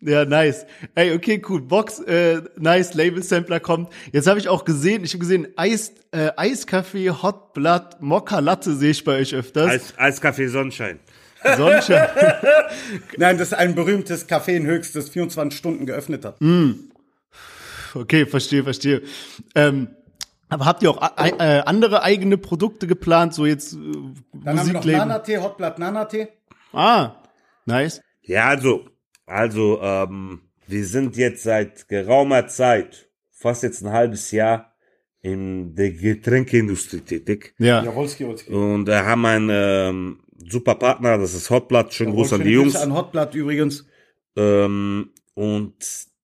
[0.00, 0.66] Ja, nice.
[0.94, 1.62] Ey, okay, cool.
[1.62, 3.90] Box, äh, nice, Label-Sampler kommt.
[4.12, 8.74] Jetzt habe ich auch gesehen, ich habe gesehen, Eis, äh, Eiskaffee, Hot Blood, Mokka Latte
[8.74, 9.70] sehe ich bei euch öfters.
[9.70, 11.00] Als, als Kaffee Sonnenschein.
[11.56, 12.08] Sonnenschein.
[13.16, 16.36] Nein, das ist ein berühmtes Café in Höchst, das 24 Stunden geöffnet hat.
[17.94, 19.02] Okay, verstehe, verstehe.
[19.54, 19.88] Ähm,
[20.48, 23.76] aber habt ihr auch äh, andere eigene Produkte geplant, so jetzt äh,
[24.32, 24.84] Dann haben wir noch?
[24.84, 26.28] Nanatee, Hotblood Nanatee.
[26.72, 27.22] Ah,
[27.66, 28.00] nice.
[28.22, 28.86] Ja, also,
[29.26, 34.74] also, ähm, wir sind jetzt seit geraumer Zeit, fast jetzt ein halbes Jahr,
[35.24, 37.54] in der Getränkeindustrie tätig.
[37.58, 37.82] Ja.
[37.82, 38.52] Jawolski, Wolski.
[38.52, 42.76] Und äh, haben einen ähm, super Partner, das ist Hotblood, schönen Gruß an die Jungs.
[42.76, 43.86] An Hotblood übrigens.
[44.36, 45.74] Ähm, und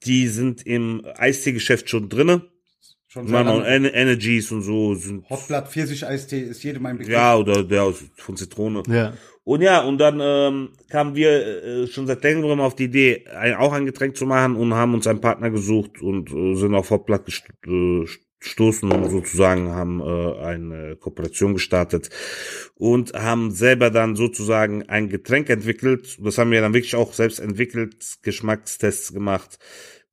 [0.04, 2.42] die sind im Eistee-Geschäft schon drinne.
[3.08, 3.66] Schon auch lange.
[3.66, 4.94] En Energies und so.
[4.94, 7.12] Sind, Hotblood Pfirsich-Eistee ist jedem ein Begriff.
[7.12, 8.82] ja, oder der aus, von Zitrone.
[8.88, 9.14] Ja.
[9.42, 13.54] Und ja, und dann ähm, kamen wir äh, schon seit längerem auf die Idee, ein,
[13.54, 16.90] auch ein Getränk zu machen und haben uns einen Partner gesucht und äh, sind auf
[16.90, 18.06] Hotblood gest äh,
[18.40, 22.08] gestoßen und sozusagen haben äh, eine Kooperation gestartet
[22.74, 26.18] und haben selber dann sozusagen ein Getränk entwickelt.
[26.20, 29.58] Das haben wir dann wirklich auch selbst entwickelt, Geschmackstests gemacht,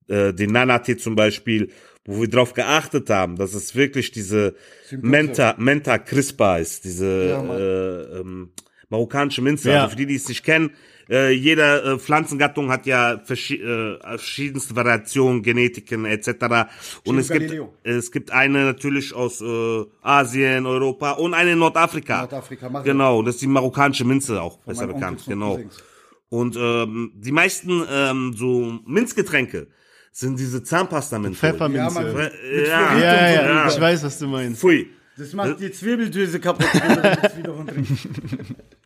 [0.08, 1.70] äh, den Nanatee zum Beispiel,
[2.06, 4.56] wo wir darauf geachtet haben, dass es wirklich diese
[4.92, 8.52] Menta, Menta Crispa ist, diese Ja, äh, ähm,
[8.90, 9.72] marokkanische Minze.
[9.72, 9.84] Ja.
[9.84, 10.72] Also für die, die es nicht kennen,
[11.10, 16.68] äh, jede äh, Pflanzengattung hat ja verschi äh, verschiedenste Variationen, Genetiken etc.
[17.06, 17.54] Und es gibt,
[17.84, 22.22] es gibt eine natürlich aus äh, Asien, Europa und eine in Nordafrika.
[22.22, 22.92] Nordafrika, Maghreb.
[22.92, 25.24] Genau, das ist die marokkanische Minze auch besser meinen bekannt.
[25.28, 25.56] Genau.
[25.56, 25.78] Cousins.
[26.30, 29.68] Und ähm, die meisten ähm, so Minzgetränke
[30.12, 31.40] sind diese Zahnpasta-Minze.
[31.40, 31.80] Pfefferminze.
[31.80, 33.68] Ja, man- Äh, Ja, Ja, ja, ja.
[33.68, 34.60] ich weiß, was du meinst.
[34.60, 34.90] Pfui.
[35.18, 38.08] Das macht die Zwirbeldrüse kaputt, wenn du trinkst.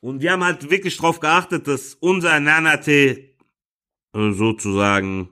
[0.00, 3.36] Und wir haben halt wirklich drauf geachtet, dass unser Nanatee
[4.14, 5.30] äh, sozusagen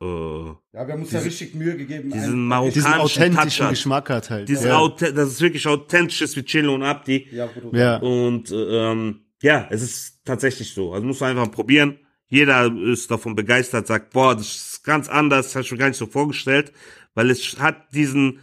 [0.00, 2.10] äh, Ja, wir haben uns da richtig Mühe gegeben.
[2.10, 3.70] diesen Diesen marokkanischen Touch authentischen hat.
[3.72, 4.48] Geschmack hat halt.
[4.48, 4.76] Dieses ja.
[4.78, 7.28] Auth das ist wirklich authentisch ist wie Chilo und Abdi.
[7.32, 7.78] Ja, Bruder.
[7.78, 7.96] ja.
[7.96, 10.92] Und äh, ähm, ja, es ist tatsächlich so.
[10.92, 11.98] Also muss man einfach probieren.
[12.28, 15.88] Jeder ist davon begeistert, sagt, boah, das ist ganz anders, das habe ich mir gar
[15.88, 16.72] nicht so vorgestellt,
[17.14, 18.40] weil es hat diesen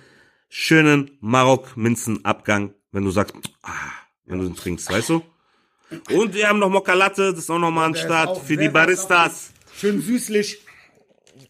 [0.48, 3.72] schönen Marok-Minzen-Abgang, wenn du sagst, ah,
[4.26, 5.24] wenn du den trinkst, weißt du?
[6.14, 9.52] Und wir haben noch Mokka Latte, das ist auch nochmal ein Start für die Baristas.
[9.76, 10.60] Schön süßlich.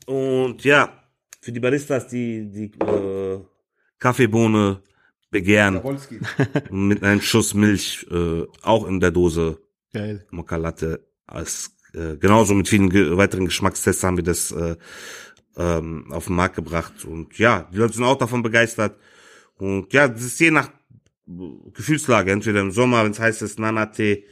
[0.06, 0.92] Und ja,
[1.40, 3.40] für die Baristas, die die äh,
[4.00, 4.82] Kaffeebohne
[5.30, 6.20] begehren, Jawolski.
[6.72, 9.60] mit einem Schuss Milch, äh, auch in der Dose
[9.94, 10.26] Geil.
[10.32, 14.76] Mokka Latte als äh, genauso mit vielen ge weiteren Geschmackstests haben wir das äh,
[15.58, 18.98] ähm, auf den Markt gebracht und ja, die Leute sind auch davon begeistert
[19.58, 20.70] und ja, das ist je nach
[21.74, 24.26] Gefühlslage, entweder im Sommer, wenn es heiß ist, Nanatee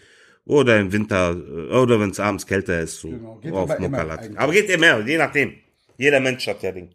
[0.50, 4.40] oder im Winter äh, oder wenn es abends kälter ist, so Genau, geht auf eigentlich.
[4.40, 5.54] Aber geht immer, je nachdem.
[5.98, 6.90] Jeder Mensch hat ja Ding.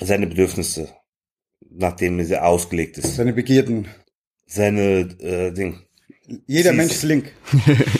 [0.00, 0.88] seine Bedürfnisse,
[1.70, 3.16] nachdem er ausgelegt ist.
[3.16, 3.88] Seine Begierden.
[4.46, 5.80] Seine äh, Ding,
[6.46, 6.76] Jeder Siehst.
[6.76, 7.32] Mensch ist link.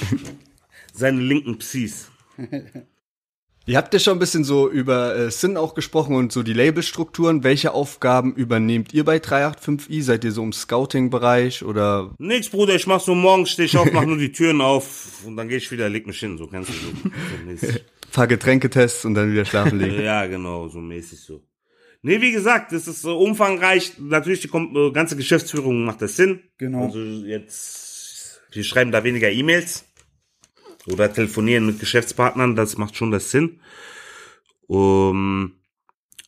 [0.92, 2.10] seine linken Psis.
[3.66, 6.52] Ihr habt ja schon ein bisschen so über äh, Sinn auch gesprochen und so die
[6.52, 7.44] Labelstrukturen.
[7.44, 10.02] Welche Aufgaben übernehmt ihr bei 385i?
[10.02, 13.90] Seid ihr so im Scouting-Bereich oder Nix, Bruder, ich mach so morgens, steh ich auf,
[13.90, 16.68] mach nur die Türen auf und dann gehe ich wieder, leg mich hin, so kennst
[16.68, 16.90] du so.
[16.90, 17.10] so
[17.46, 17.84] mäßig.
[18.12, 20.00] paar Getränketests und dann wieder schlafen legen?
[20.02, 21.42] Ja, genau, so mäßig so.
[22.02, 23.94] Nee, wie gesagt, das ist so umfangreich.
[23.98, 26.40] Natürlich, die äh, ganze Geschäftsführung macht das Sinn.
[26.58, 26.84] Genau.
[26.84, 29.86] Also jetzt, wir schreiben da weniger E-Mails
[30.92, 33.60] oder telefonieren mit Geschäftspartnern, das macht schon das Sinn.
[34.66, 35.52] Um,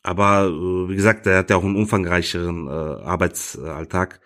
[0.02, 4.20] aber äh, wie gesagt, der hat ja auch einen umfangreicheren äh, Arbeitsalltag.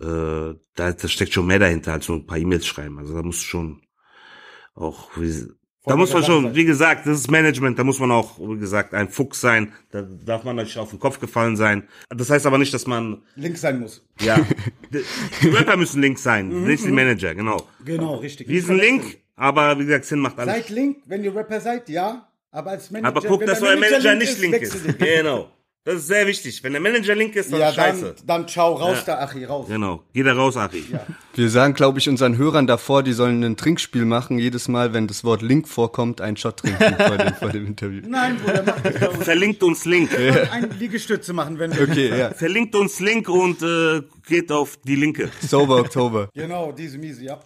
[0.00, 2.98] Äh, da, da steckt schon mehr dahinter als nur ein paar E-Mails schreiben.
[2.98, 3.82] Also da muss schon
[4.74, 5.46] auch, wie,
[5.86, 8.94] da muss man schon, wie gesagt, das ist Management, da muss man auch, wie gesagt,
[8.94, 9.72] ein Fuchs sein.
[9.90, 11.86] Da darf man natürlich auf den Kopf gefallen sein.
[12.08, 14.04] Das heißt aber nicht, dass man, Link sein muss.
[14.20, 14.36] ja,
[14.92, 15.04] die
[15.42, 17.68] die Rapper müssen links sein, nicht die Manager, genau.
[17.84, 18.48] Genau, richtig.
[18.48, 20.54] Wir sind link, aber wie gesagt, Sinn macht alles.
[20.54, 22.28] Seid link, wenn ihr Rapper seid, ja.
[22.50, 23.08] Aber als Manager.
[23.08, 24.98] Aber guck, dass euer Manager nicht link ist.
[24.98, 25.50] Genau.
[25.86, 26.64] Das ist sehr wichtig.
[26.64, 28.14] Wenn der Manager link ist, dann Ja, scheiße.
[28.18, 29.66] dann, dann ciao, raus da, Achi, raus.
[29.68, 30.02] Genau.
[30.14, 30.82] Geh da raus, Ari.
[31.34, 34.38] Wir sagen, glaube ich, unseren Hörern davor, die sollen ein Trinkspiel machen.
[34.38, 38.00] Jedes Mal, wenn das Wort Link vorkommt, einen Shot trinken vor, dem, vor dem Interview.
[38.08, 39.24] Nein, Bruder, mach das bei uns.
[39.24, 40.10] Verlinkt uns Link.
[40.50, 41.82] Ein Liegestütze machen, wenn wir.
[41.82, 42.30] Okay, ja.
[42.30, 45.28] Verlinkt uns Link und äh, geht auf die Linke.
[45.46, 46.30] Sober Oktober.
[46.32, 47.40] Genau, diese miese, ja.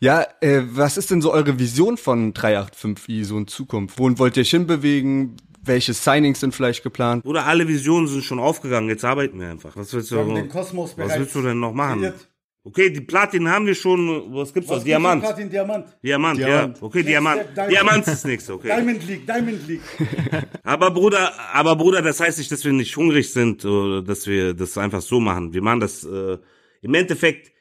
[0.00, 4.00] Ja, äh, was ist denn so eure Vision von 385i so in Zukunft?
[4.00, 5.36] Wohin wollt ihr euch hinbewegen?
[5.68, 7.24] Welche Signings sind vielleicht geplant?
[7.24, 8.88] Oder alle Visionen sind schon aufgegangen.
[8.88, 9.76] Jetzt arbeiten wir einfach.
[9.76, 12.00] Was willst du, Wir haben den Kosmos was willst du denn noch machen?
[12.00, 12.28] kreiert.
[12.64, 14.76] Okay, die Platin haben wir schon, was gibt's noch?
[14.76, 15.22] Was Diamant.
[15.22, 15.86] Platin, Diamant.
[16.02, 16.76] Diamant, Diamant.
[16.76, 16.82] ja.
[16.84, 17.40] Okay, Diamant.
[17.56, 17.72] Diamond.
[17.72, 18.68] Diamant ist das nächste, okay.
[18.68, 19.80] Diamond League, Diamond League.
[20.64, 24.52] Aber Bruder, aber Bruder, das heißt nicht, dass wir nicht hungrig sind oder dass wir
[24.52, 25.54] das einfach so machen.
[25.54, 26.36] Wir machen das äh,
[26.82, 27.52] im Endeffekt.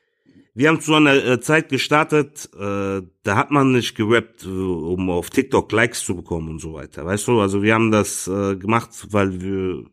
[0.58, 5.12] Wir haben zu einer äh, Zeit gestartet, äh, da hat man nicht gerappt, äh, um
[5.12, 7.06] auf TikTok Likes zu bekommen und so weiter.
[7.06, 9.84] Weißt du, also wir haben das äh, gemacht, weil wir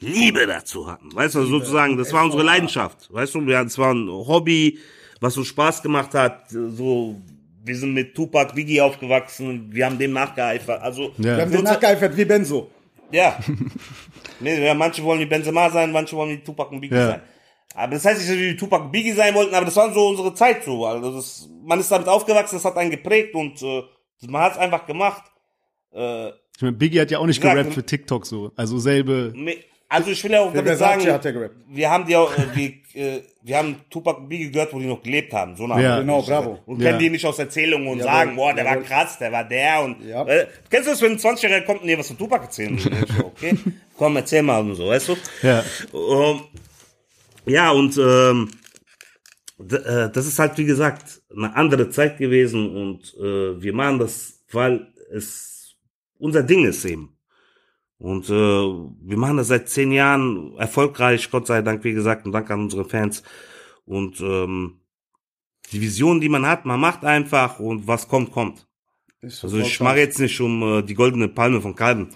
[0.00, 1.14] Liebe dazu hatten.
[1.14, 3.08] Weißt du, sozusagen, das war unsere Leidenschaft.
[3.12, 4.80] Weißt du, wir hatten, es war ein Hobby,
[5.20, 6.50] was uns Spaß gemacht hat.
[6.50, 7.14] So,
[7.62, 10.82] wir sind mit Tupac Biggie aufgewachsen, wir haben dem nachgeeifert.
[10.82, 11.42] Also Wir Ja.
[11.42, 12.68] haben den nachgeeifert wie Benzo.
[13.12, 13.38] ja.
[14.40, 14.74] nee, ja.
[14.74, 17.06] Manche wollen wie Benzema sein, manche wollen wie Tupac und Biggie Ja.
[17.10, 17.20] sein.
[17.74, 19.92] Aber das heißt nicht, dass wir wie Tupac und Biggie sein wollten, aber das war
[19.92, 20.84] so unsere Zeit so.
[20.86, 23.82] Also das, man ist damit aufgewachsen, das hat einen geprägt und äh,
[24.28, 25.22] man hat es einfach gemacht.
[25.94, 28.50] Äh, Ich meine, Biggie hat ja auch nicht Ja, gerappt für TikTok so.
[28.56, 29.32] Also selbe.
[29.36, 29.56] me-
[29.92, 31.56] also ich will ja auch damit sagen, hat ja gerappt.
[31.68, 32.68] wir haben die auch, äh, wir,
[33.02, 35.56] äh, wir haben Tupac und Biggie gehört, wo die noch gelebt haben.
[35.56, 35.98] So eine Ja.
[36.00, 36.58] Genau, bravo.
[36.66, 36.88] Und Ja.
[36.90, 38.84] kennen die nicht aus Erzählungen und Jawohl, sagen, boah, der war jawohl.
[38.86, 40.24] krass, der war der und Ja.
[40.26, 42.92] äh, kennst du das, wenn ein 20-Jähriger kommt und dir was von Tupac erzählen will?
[43.24, 43.54] Okay,
[43.96, 45.16] komm, erzähl mal und so, weißt du?
[45.42, 45.64] Ja.
[45.92, 46.40] Ähm,
[47.46, 48.50] ja, und ähm,
[49.58, 54.44] äh, das ist halt, wie gesagt, eine andere Zeit gewesen und äh, wir machen das,
[54.50, 55.76] weil es
[56.18, 57.16] unser Ding ist eben.
[57.98, 62.32] Und äh, wir machen das seit zehn Jahren erfolgreich, Gott sei Dank, wie gesagt, und
[62.32, 63.22] Dank an unsere Fans.
[63.84, 64.80] Und ähm,
[65.70, 68.66] die Vision, die man hat, man macht einfach und was kommt, kommt.
[69.20, 72.08] Ist so Also ich mache jetzt nicht um äh, die goldene Palme von Kalben.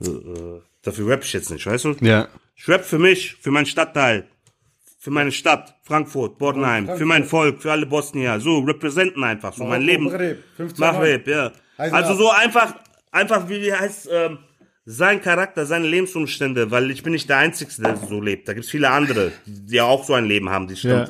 [0.00, 1.96] Äh, äh, dafür rap ich jetzt nicht, weißt du?
[2.00, 2.28] Ja.
[2.54, 4.28] Ich rap für mich, für meinen Stadtteil,
[4.98, 8.40] für meine Stadt, Frankfurt, Bornheim, für mein Volk, für alle Bosnier.
[8.40, 10.04] So, representen einfach, so mein Leben.
[10.04, 11.52] Maghreb, 15 Maghreb, ja.
[11.76, 12.74] Also so einfach,
[13.12, 14.38] einfach wie heißt, ähm,
[14.88, 18.48] sein Charakter, seine Lebensumstände, weil ich bin nicht der Einzige, der so lebt.
[18.48, 21.06] Da gibt's viele andere, die auch so ein Leben haben, die sich Ja.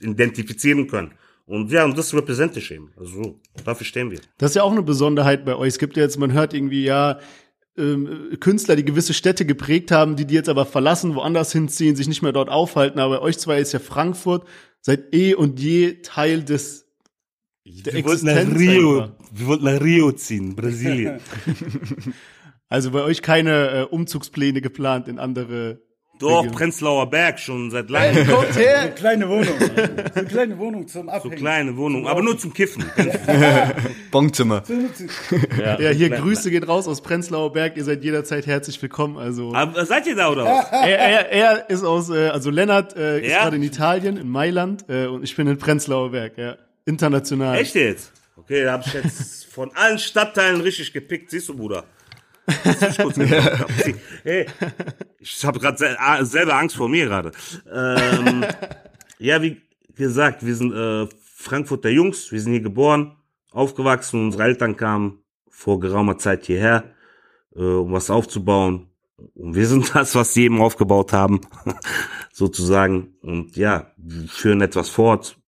[0.00, 1.12] identifizieren können.
[1.46, 2.90] Und ja, und das repräsentiere ich eben.
[2.98, 4.18] Also so, dafür stehen wir.
[4.38, 5.68] Das ist ja auch eine Besonderheit bei euch.
[5.68, 7.18] Es gibt ja jetzt, man hört irgendwie, ja,
[7.76, 12.08] ähm, Künstler, die gewisse Städte geprägt haben, die die jetzt aber verlassen, woanders hinziehen, sich
[12.08, 12.98] nicht mehr dort aufhalten.
[12.98, 14.46] Aber bei euch zwei ist ja Frankfurt
[14.80, 16.84] seit eh und je Teil des
[17.66, 19.14] der Wir wollten nach Rio, einfach.
[19.32, 21.20] wir wollten nach Rio ziehen, Brasilien.
[22.74, 25.80] Also bei euch keine äh, Umzugspläne geplant in andere.
[26.20, 26.46] Doch.
[26.52, 28.26] Prenzlauer Berg schon seit langem.
[28.28, 28.88] Kommt her!
[28.90, 29.54] Kleine Wohnung.
[29.58, 29.64] so
[30.20, 31.36] eine kleine Wohnung zum So Abhängen.
[31.36, 32.84] kleine Wohnung, aber nur zum Kiffen.
[34.10, 34.62] Bonzimmer.
[35.58, 37.76] Ja, hier Grüße geht raus aus Prenzlauer Berg.
[37.76, 39.18] Ihr seid jederzeit herzlich willkommen.
[39.18, 40.66] Also Aber seid ihr da oder was?
[40.70, 43.42] er, er, er ist aus, äh, also Lennart äh, ist Ja?
[43.42, 46.38] gerade in Italien, in Mailand, äh, und ich bin in Prenzlauer Berg.
[46.38, 47.58] Ja, international.
[47.58, 48.12] Echt jetzt?
[48.36, 51.84] Okay, da hab ich jetzt von allen Stadtteilen richtig gepickt, siehst du, Bruder.
[52.46, 53.66] Das ist kurz gedacht.
[54.22, 54.46] hey,
[55.18, 57.32] ich habe gerade selber Angst vor mir gerade.
[57.72, 58.44] Ähm,
[59.18, 59.60] ja, wie
[59.94, 63.16] gesagt, wir sind äh, Frankfurter Jungs, wir sind hier geboren,
[63.50, 66.94] aufgewachsen, unsere Eltern kamen vor geraumer Zeit hierher,
[67.54, 68.90] äh, um was aufzubauen.
[69.34, 71.40] Und wir sind das, was sie eben aufgebaut haben,
[72.32, 73.14] sozusagen.
[73.22, 75.38] Und ja, wir führen etwas fort,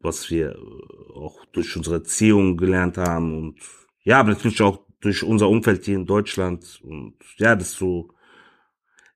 [0.00, 3.60] was wir äh, auch durch unsere Erziehung gelernt haben und
[4.02, 8.10] ja, aber natürlich auch durch unser Umfeld hier in Deutschland und ja, das ist so,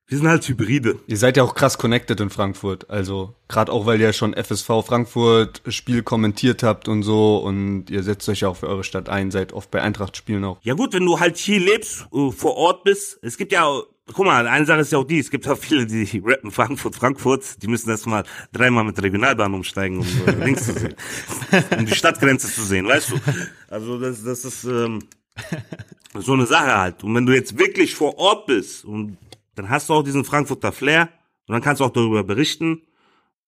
[0.07, 0.99] wir sind halt Hybride.
[1.07, 2.89] Ihr seid ja auch krass connected in Frankfurt.
[2.89, 8.03] Also gerade auch, weil ihr schon FSV Frankfurt Spiel kommentiert habt und so und ihr
[8.03, 10.59] setzt euch ja auch für eure Stadt ein, seid oft bei Eintracht spielen auch.
[10.61, 13.65] Ja gut, wenn du halt hier lebst, äh, vor Ort bist, es gibt ja,
[14.13, 16.95] guck mal, eine Sache ist ja auch die, es gibt auch viele, die rappen Frankfurt,
[16.95, 20.95] Frankfurt, die müssen erst mal dreimal mit der Regionalbahn umsteigen, um äh, links zu sehen,
[21.77, 23.15] um die Stadtgrenze zu sehen, weißt du.
[23.69, 24.99] Also das, das ist ähm,
[26.15, 27.03] so eine Sache halt.
[27.03, 29.17] Und wenn du jetzt wirklich vor Ort bist und
[29.55, 31.09] dann hast du auch diesen Frankfurter Flair
[31.47, 32.81] und dann kannst du auch darüber berichten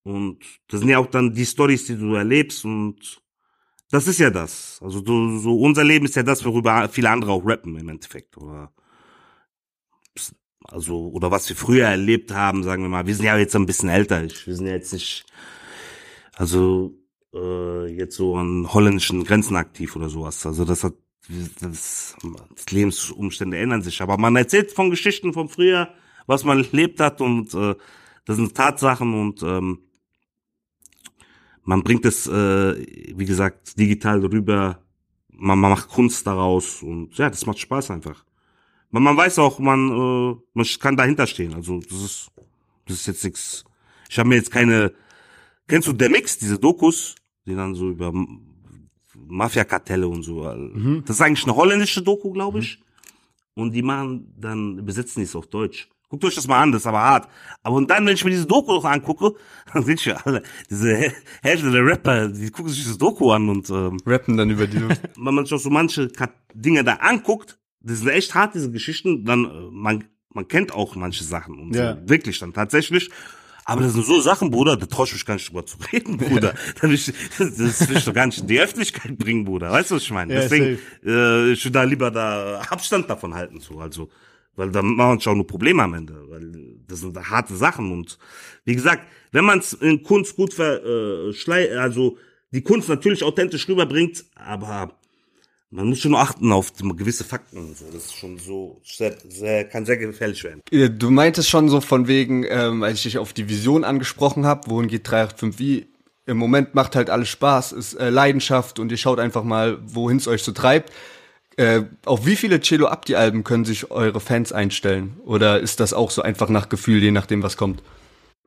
[0.03, 3.21] und das sind ja auch dann die Stories, die du erlebst und
[3.91, 4.79] das ist ja das.
[4.83, 8.37] Also du, so unser Leben ist ja das, worüber viele andere auch rappen im Endeffekt.
[8.37, 8.71] Oder
[10.63, 13.05] also oder was wir früher erlebt haben, sagen wir mal.
[13.05, 14.23] Wir sind ja jetzt ein bisschen älter.
[14.23, 15.25] Wir sind ja jetzt nicht
[16.33, 16.93] also
[17.33, 20.45] äh, jetzt so an holländischen Grenzen aktiv oder sowas.
[20.45, 20.93] Also das hat
[21.29, 22.15] das,
[22.55, 24.01] das Lebensumstände ändern sich.
[24.01, 25.89] Aber man erzählt von Geschichten von früher,
[26.27, 27.75] was man erlebt hat und äh,
[28.25, 29.79] das sind Tatsachen und ähm,
[31.63, 32.75] man bringt es, äh,
[33.17, 34.79] wie gesagt, digital rüber,
[35.29, 38.23] man, man macht Kunst daraus und ja, das macht Spaß einfach.
[38.91, 41.53] Man, man weiß auch, man, äh, man kann dahinter stehen.
[41.53, 42.31] Also das ist,
[42.87, 43.65] das ist jetzt nichts.
[44.09, 44.93] Ich habe mir jetzt keine.
[45.67, 47.15] Kennst du der Mix, diese Dokus,
[47.45, 48.13] die dann so über
[49.27, 50.43] Mafia-Kartelle und so.
[51.05, 52.81] Das ist eigentlich eine holländische Doku, glaube ich.
[53.55, 55.89] Und die machen dann, übersetzen die es auf Deutsch.
[56.09, 57.27] Guckt euch das mal an, das ist aber hart.
[57.63, 59.33] Aber und dann, wenn ich mir diese Doku noch angucke,
[59.73, 61.11] dann sehe ich ja alle, diese
[61.41, 64.79] Hälfte der Rapper, die gucken sich das Doku an und ähm, Rappen dann über die.
[65.17, 66.09] wenn man sich auch so manche
[66.53, 70.03] Dinge da anguckt, das sind echt hart, diese Geschichten, dann, äh, man,
[70.33, 71.97] man kennt auch manche Sachen und Ja.
[72.07, 73.09] wirklich dann tatsächlich.
[73.67, 76.17] Aber das sind so Sachen, Bruder, da traue ich mich gar nicht drüber zu reden,
[76.17, 76.53] Bruder.
[76.79, 79.71] Das will ich doch gar nicht in die Öffentlichkeit bringen, Bruder.
[79.71, 80.33] Weißt du, was ich meine?
[80.33, 84.09] Ja, Deswegen, äh, ich will da lieber da Abstand davon halten, so, also.
[84.57, 86.49] Weil da machen wir uns auch nur Probleme am Ende, weil
[86.87, 88.17] das sind harte Sachen und
[88.63, 92.17] wie gesagt, wenn man es in Kunst gut ver, äh, also
[92.51, 94.97] die Kunst natürlich authentisch rüberbringt, aber
[95.71, 97.85] man muss schon achten auf die- gewisse Fakten und so.
[97.91, 100.61] Das ist schon so sehr, sehr kann sehr gefährlich werden.
[100.71, 104.45] Äh, Du meintest schon so von wegen, ähm, als ich dich auf die Vision angesprochen
[104.45, 105.85] habe, wohin geht 385i?
[106.27, 110.17] Im Moment macht halt alles Spaß, ist äh, Leidenschaft und ihr schaut einfach mal, wohin
[110.17, 110.91] es euch so treibt.
[111.57, 115.17] Äh, auf wie viele Cello Abdi Alben können sich eure Fans einstellen?
[115.25, 117.81] Oder ist das auch so einfach nach Gefühl, je nachdem was kommt?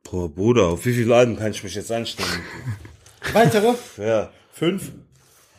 [0.03, 2.29] Boah, Bruder, auf wie viele Alben kann ich mich jetzt einstellen?
[3.33, 3.73] Weitere?
[3.97, 4.91] ja, Fünf.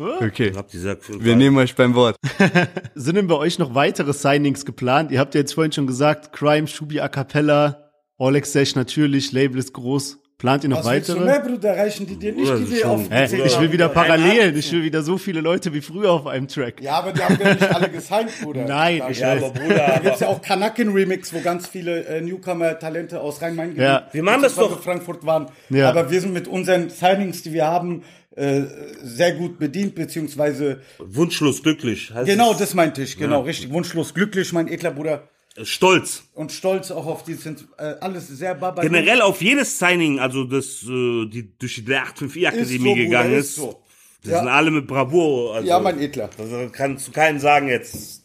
[0.01, 0.53] Okay.
[0.71, 2.17] gesagt, Wir nehmen euch beim Wort.
[2.95, 5.11] Sind denn bei euch noch weitere Signings geplant?
[5.11, 9.59] Ihr habt ja jetzt vorhin schon gesagt, Crime, Shubi A Cappella, Olex Sesh natürlich, Label
[9.59, 10.19] ist groß.
[10.39, 11.21] Plant ihr noch Was du weitere?
[11.21, 11.77] mehr, Bruder?
[11.77, 13.25] Reichen die dir nicht, Bruder, die auf Hä?
[13.45, 13.91] Ich will wieder.
[13.91, 14.57] Parallelen.
[14.57, 16.81] Ich will wieder so viele Leute wie früher auf einem Track.
[16.81, 18.65] Ja, aber die haben wir nicht alle gesigned, Bruder.
[18.65, 19.43] Nein, da, ich Ja, weiß.
[19.43, 24.09] aber Bruder, Da gibt's ja auch Kanaken-Remix, wo ganz viele äh, Newcomer-Talente aus Rhein-Main-Gebiet Ja.
[24.13, 24.83] Wir machen das doch.
[24.83, 25.49] Frankfurt waren.
[25.69, 25.91] Ja.
[25.91, 28.03] Aber wir sind mit unseren Signings, die wir haben,
[28.41, 28.63] äh,
[29.03, 32.11] sehr gut bedient, beziehungsweise wunschlos glücklich.
[32.13, 33.71] Heißt genau das meinte ich, genau, richtig.
[33.71, 35.29] Wunschlos glücklich, mein edler Bruder.
[35.63, 36.23] Stolz.
[36.35, 38.83] Und stolz auch auf die sind äh, alles sehr baba.
[38.83, 43.03] Generell auf jedes Signing, also das, äh, die durch die 854 Ist Akademie so, Bruder,
[43.05, 43.83] gegangen ist ist, so.
[44.25, 44.39] die Ja.
[44.39, 45.57] sind alle mit Bravour.
[45.57, 46.31] Also, Ja, mein Edler.
[46.39, 48.23] Also kannst du keinen sagen jetzt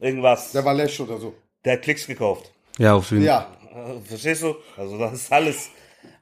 [0.00, 0.52] irgendwas.
[0.52, 1.34] Der war Lesch oder so.
[1.64, 2.52] Der hat Klicks gekauft.
[2.78, 3.26] Ja, auf jeden Fall.
[3.26, 4.54] Ja, Äh, Verstehst du?
[4.76, 5.68] Also das ist alles,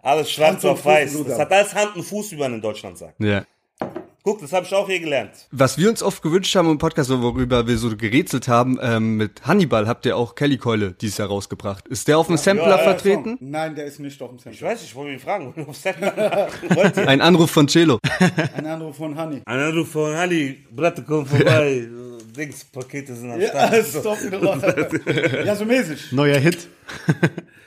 [0.06, 1.10] alles schwarz auf weiß.
[1.12, 1.30] Fuß, Bruder.
[1.30, 3.20] Das hat alles Hand und Fuß, wie man in Deutschland sagt.
[3.20, 3.44] Ja.
[4.22, 5.30] Guck, das habe ich auch hier gelernt.
[5.52, 9.46] Was wir uns oft gewünscht haben im Podcast, worüber wir so gerätselt haben, ähm, mit
[9.46, 11.86] Hannibal habt ihr auch Kelly Keule dieses Jahr rausgebracht.
[11.86, 13.36] Ist der auf dem Sampler ja, ja, vertreten?
[13.38, 14.68] Nein, der ist nicht auf dem Ich Sampler.
[14.70, 15.54] weiß, ich wollte ihn fragen.
[16.74, 17.08] Wollt ihr?
[17.08, 18.00] Ein Anruf von Celo.
[18.56, 19.42] Ein Anruf von Honey.
[19.44, 21.86] Ein Anruf von Ali, Bratte, komm vorbei.
[22.36, 23.86] Dings, Pakete sind am Ja, Start.
[23.86, 24.18] stop
[25.44, 26.10] Ja, so mäßig.
[26.10, 26.68] Neuer Hit.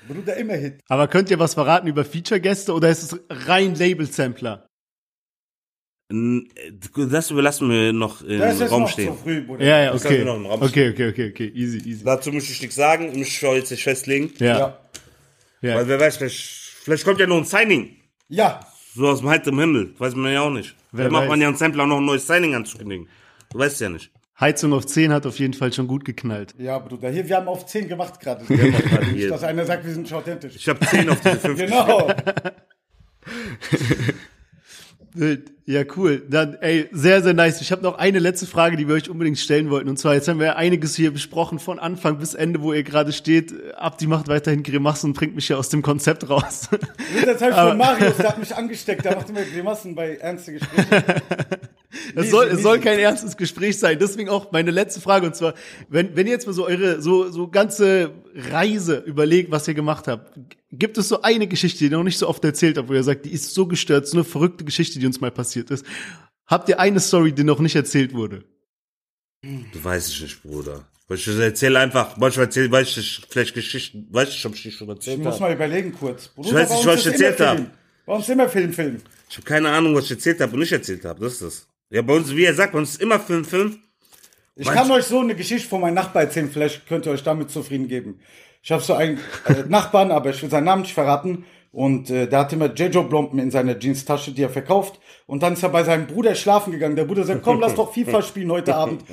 [0.09, 0.81] Bruder, immer Hit.
[0.89, 4.65] Aber könnt ihr was verraten über Feature-Gäste oder ist es rein Label-Sampler?
[6.11, 9.09] Das überlassen wir noch im Das ist Raum noch stehen.
[9.15, 9.63] zu früh, Bruder.
[9.63, 10.15] Ja, ja, Das okay.
[10.15, 11.51] haben wir noch im Raum Okay, okay, okay, okay.
[11.53, 12.03] Easy, easy.
[12.03, 14.31] Dazu möchte ich nichts sagen, ich mich jetzt nicht festlegen.
[14.39, 14.79] Ja.
[15.61, 15.75] Ja.
[15.75, 17.95] Weil wer weiß, vielleicht, vielleicht kommt ja noch ein Signing.
[18.27, 18.59] Ja,
[18.95, 19.93] So aus dem heiteren Himmel.
[19.99, 20.75] Weiß man ja auch nicht.
[20.91, 23.07] Wer Vielleicht macht man ja einen Sampler noch ein neues Signing anzukündigen.
[23.51, 24.11] Du weißt ja nicht.
[24.39, 26.55] Heizung auf 10 hat auf jeden Fall schon gut geknallt.
[26.57, 27.09] ja, Bruder.
[27.09, 28.45] Hier, wir haben auf 10 gemacht gerade.
[29.13, 30.55] Nicht, dass einer sagt, wir sind nicht authentisch.
[30.55, 31.69] Ich habe 10 auf diese 50.
[31.69, 32.11] Genau.
[35.13, 35.51] Wild.
[35.69, 36.23] Ja, cool.
[36.27, 37.61] Dann, ey, sehr, sehr nice.
[37.61, 39.87] Ich habe noch eine letzte Frage, die wir euch unbedingt stellen wollten.
[39.87, 43.11] Und zwar, jetzt haben wir einiges hier besprochen, von Anfang bis Ende, wo ihr gerade
[43.11, 43.53] steht.
[43.75, 46.69] Abdi macht weiterhin Grimassen und bringt mich ja aus dem Konzept raus.
[47.23, 49.05] Das habe ich von Marius, der hat mich angesteckt.
[49.05, 50.87] Der macht immer Grimassen bei ernsten Gesprächen.
[52.15, 53.97] Es soll, es soll kein ernstes Gespräch sein.
[53.99, 55.25] Deswegen auch meine letzte Frage.
[55.25, 55.53] Und zwar,
[55.89, 60.07] wenn, wenn ihr jetzt mal so eure, so, so ganze Reise überlegt, was ihr gemacht
[60.07, 60.39] habt,
[60.71, 63.03] gibt es so eine Geschichte, die ihr noch nicht so oft erzählt habt, wo ihr
[63.03, 65.85] sagt, die ist so gestört, so eine verrückte Geschichte, die uns mal passiert ist.
[66.45, 68.43] Habt ihr eine Story, die noch nicht erzählt wurde?
[69.41, 70.85] Du weißt ich nicht, Bruder.
[71.11, 74.71] Ich erzähle einfach, manchmal erzähle weiß ich nicht, vielleicht Geschichten, weiß ich, ob ich die
[74.71, 75.43] schon Ich erzählt muss habe.
[75.45, 76.27] mal überlegen kurz.
[76.27, 77.71] Bruder, Ich weiß nicht, was ich erzählt Film.
[78.05, 79.01] Bei uns immer Film, Film.
[79.29, 81.19] Ich habe keine Ahnung, was ich erzählt habe und nicht erzählt habe.
[81.21, 81.67] Das ist das.
[81.89, 83.79] Ja, bei uns, wie er sagt, bei uns ist immer Film, Film.
[84.55, 87.49] Ich kann euch so eine Geschichte von meinem Nachbar erzählen, vielleicht könnt ihr euch damit
[87.49, 88.19] zufrieden geben.
[88.61, 91.45] Ich habe so einen äh, Nachbarn, aber ich will seinen Namen nicht verraten.
[91.71, 94.99] Und äh, der hat immer J-Jo-Blompen in seiner Jeanstasche, die er verkauft.
[95.27, 96.95] Und dann ist er bei seinem Bruder schlafen gegangen.
[96.95, 99.03] Der Bruder sagt, komm, lass doch FIFA spielen heute Abend.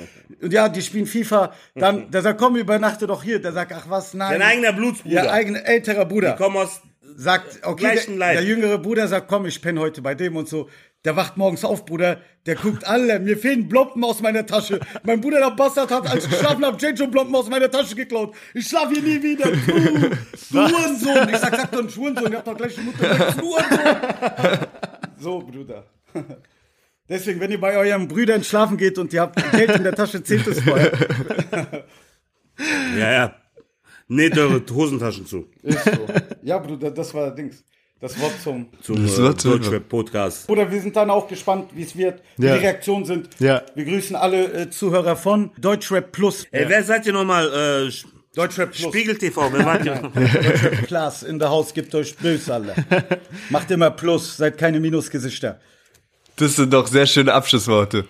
[0.41, 1.53] Und ja, die spielen FIFA.
[1.75, 3.39] Dann, der sagt, komm, übernachte doch hier.
[3.39, 4.39] Der sagt, ach was, nein.
[4.39, 5.25] Dein eigener Blutsbruder.
[5.25, 6.35] Ja, eigener älterer Bruder.
[6.35, 6.81] Komm aus,
[7.15, 10.69] sagt, okay, der, der jüngere Bruder sagt, komm, ich penne heute bei dem und so.
[11.05, 14.79] Der wacht morgens auf, Bruder, der guckt alle, mir fehlen Blompen aus meiner Tasche.
[15.03, 17.09] Mein Bruder, der Bastard, hat, als ich geschlafen habe, J.J.
[17.11, 18.35] Blompen aus meiner Tasche geklaut.
[18.53, 19.45] Ich schlaf hier nie wieder.
[19.51, 20.09] Du, du
[20.53, 21.29] Hurensohn.
[21.29, 23.11] Ich sag, sag doch nicht Hurensohn, ihr habt doch gleich eine Mutter.
[23.11, 24.67] Ein Hurensohn.
[25.19, 25.83] So, Bruder.
[27.09, 30.21] Deswegen, wenn ihr bei euren Brüdern schlafen geht und ihr habt Geld in der Tasche,
[30.21, 30.91] zählt es vorher.
[32.97, 33.35] ja, ja.
[34.09, 35.49] Näht eure Hosentaschen zu.
[35.63, 36.07] Ist so.
[36.43, 37.63] Ja, Bruder, das war Dings.
[37.99, 39.57] Das Wort zum Zum Das äh, wird so.
[39.57, 40.49] Deutschrap-Podcast.
[40.49, 42.53] Oder wir sind dann auch gespannt, wie es wird, wie Ja.
[42.55, 43.29] die Reaktionen sind.
[43.39, 43.63] Ja.
[43.73, 46.45] Wir grüßen alle äh, Zuhörer von Deutschrap Plus.
[46.51, 47.87] Ey, wer seid ihr nochmal?
[47.87, 47.91] Äh,
[48.35, 48.89] Deutschrap Plus.
[48.93, 49.89] Spiegel TV, wer war die?
[50.13, 52.75] Deutschrap Plus in der Haus, gibt euch böse, alle.
[53.49, 55.59] Macht immer Plus, seid keine Minusgesichter.
[56.35, 58.05] Das sind doch sehr schöne Abschlussworte.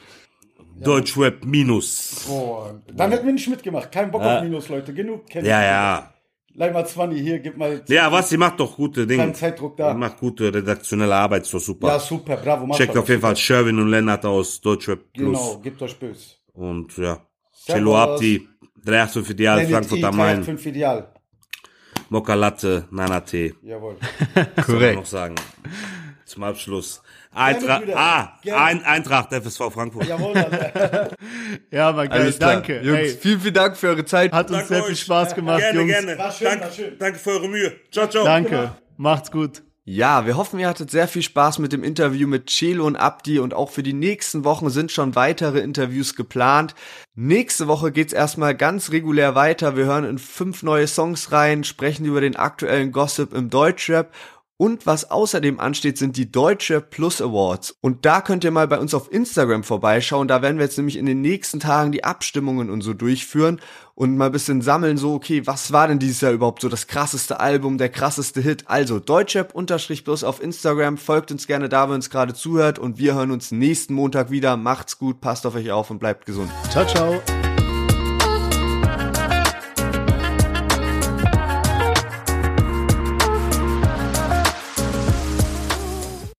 [0.82, 2.26] Deutschrap Minus.
[2.28, 3.90] Boah, dann hätten wir nicht mitgemacht.
[3.90, 4.94] Kein Bock auf Minus, Leute.
[4.94, 5.34] Genug.
[5.34, 5.48] Ja, ihr.
[5.48, 6.14] ja.
[6.60, 9.22] Leih mal 20 hier, gib mal Ja, was, sie macht doch gute Dinge.
[9.22, 9.92] keinen Zeitdruck da.
[9.92, 11.88] Sie macht gute redaktionelle Arbeit, doch super.
[11.88, 12.66] Ja, super, bravo.
[12.66, 15.38] macht Checkt auf jeden Fall Sherwin und Lennart aus Deutschrap Plus.
[15.38, 16.32] Genau, gebt euch böse.
[16.54, 17.22] Und ja,
[17.52, 17.66] Servus.
[17.76, 18.48] Cello Abdi,
[18.84, 21.14] 385 Ideal, Frankfurt am Main, 5 Ideal.
[22.10, 23.54] Mokka Latte, Nana Tee.
[23.62, 23.98] Jawohl.
[24.34, 24.96] Was soll man Korrekt.
[24.98, 25.36] noch sagen?
[26.26, 27.04] Zum Abschluss.
[27.38, 28.34] Eintracht, ah.
[28.56, 30.06] Ein, Eintracht FSV Frankfurt.
[30.08, 31.10] Jawohl, Alter.
[31.72, 32.22] Ja, mal geil.
[32.22, 32.54] Alles klar.
[32.54, 32.82] Danke.
[32.82, 34.32] Jungs, Ey, vielen, vielen Dank für eure Zeit.
[34.34, 35.00] hat uns Danke sehr viel euch.
[35.02, 35.92] Spaß gemacht, gerne, Jungs.
[35.92, 36.18] gerne.
[36.18, 36.96] War schön, danke, war schön.
[37.00, 37.74] danke für eure Mühe.
[37.92, 38.24] Ciao, ciao.
[38.26, 38.72] Danke.
[38.98, 39.64] Macht's gut.
[39.90, 43.40] Ja, wir hoffen, ihr hattet sehr viel Spaß mit dem Interview mit Celo und Abdi
[43.40, 46.76] und auch für die nächsten Wochen sind schon weitere Interviews geplant.
[47.16, 49.78] Nächste Woche geht's erstmal ganz regulär weiter.
[49.78, 54.12] Wir hören in fünf neue Songs rein, sprechen über den aktuellen Gossip im Deutschrap
[54.58, 57.78] und was außerdem ansteht, sind die Deutsche Plus Awards.
[57.80, 60.28] Und da könnt ihr mal bei uns auf Instagram vorbeischauen.
[60.28, 63.62] Da werden wir jetzt nämlich in den nächsten Tagen die Abstimmungen und so durchführen
[63.94, 66.88] und mal ein bisschen sammeln, so, okay, was war denn dieses Jahr überhaupt so das
[66.88, 68.64] krasseste Album, der krasseste Hit?
[68.68, 70.98] Also, Deutschrap unterstrich plus auf Instagram.
[70.98, 74.58] Folgt uns gerne da, wenn uns gerade zuhört und wir hören uns nächsten Montag wieder.
[74.58, 76.52] Macht's gut, passt auf euch auf und bleibt gesund.
[76.72, 77.47] Ciao, ciao.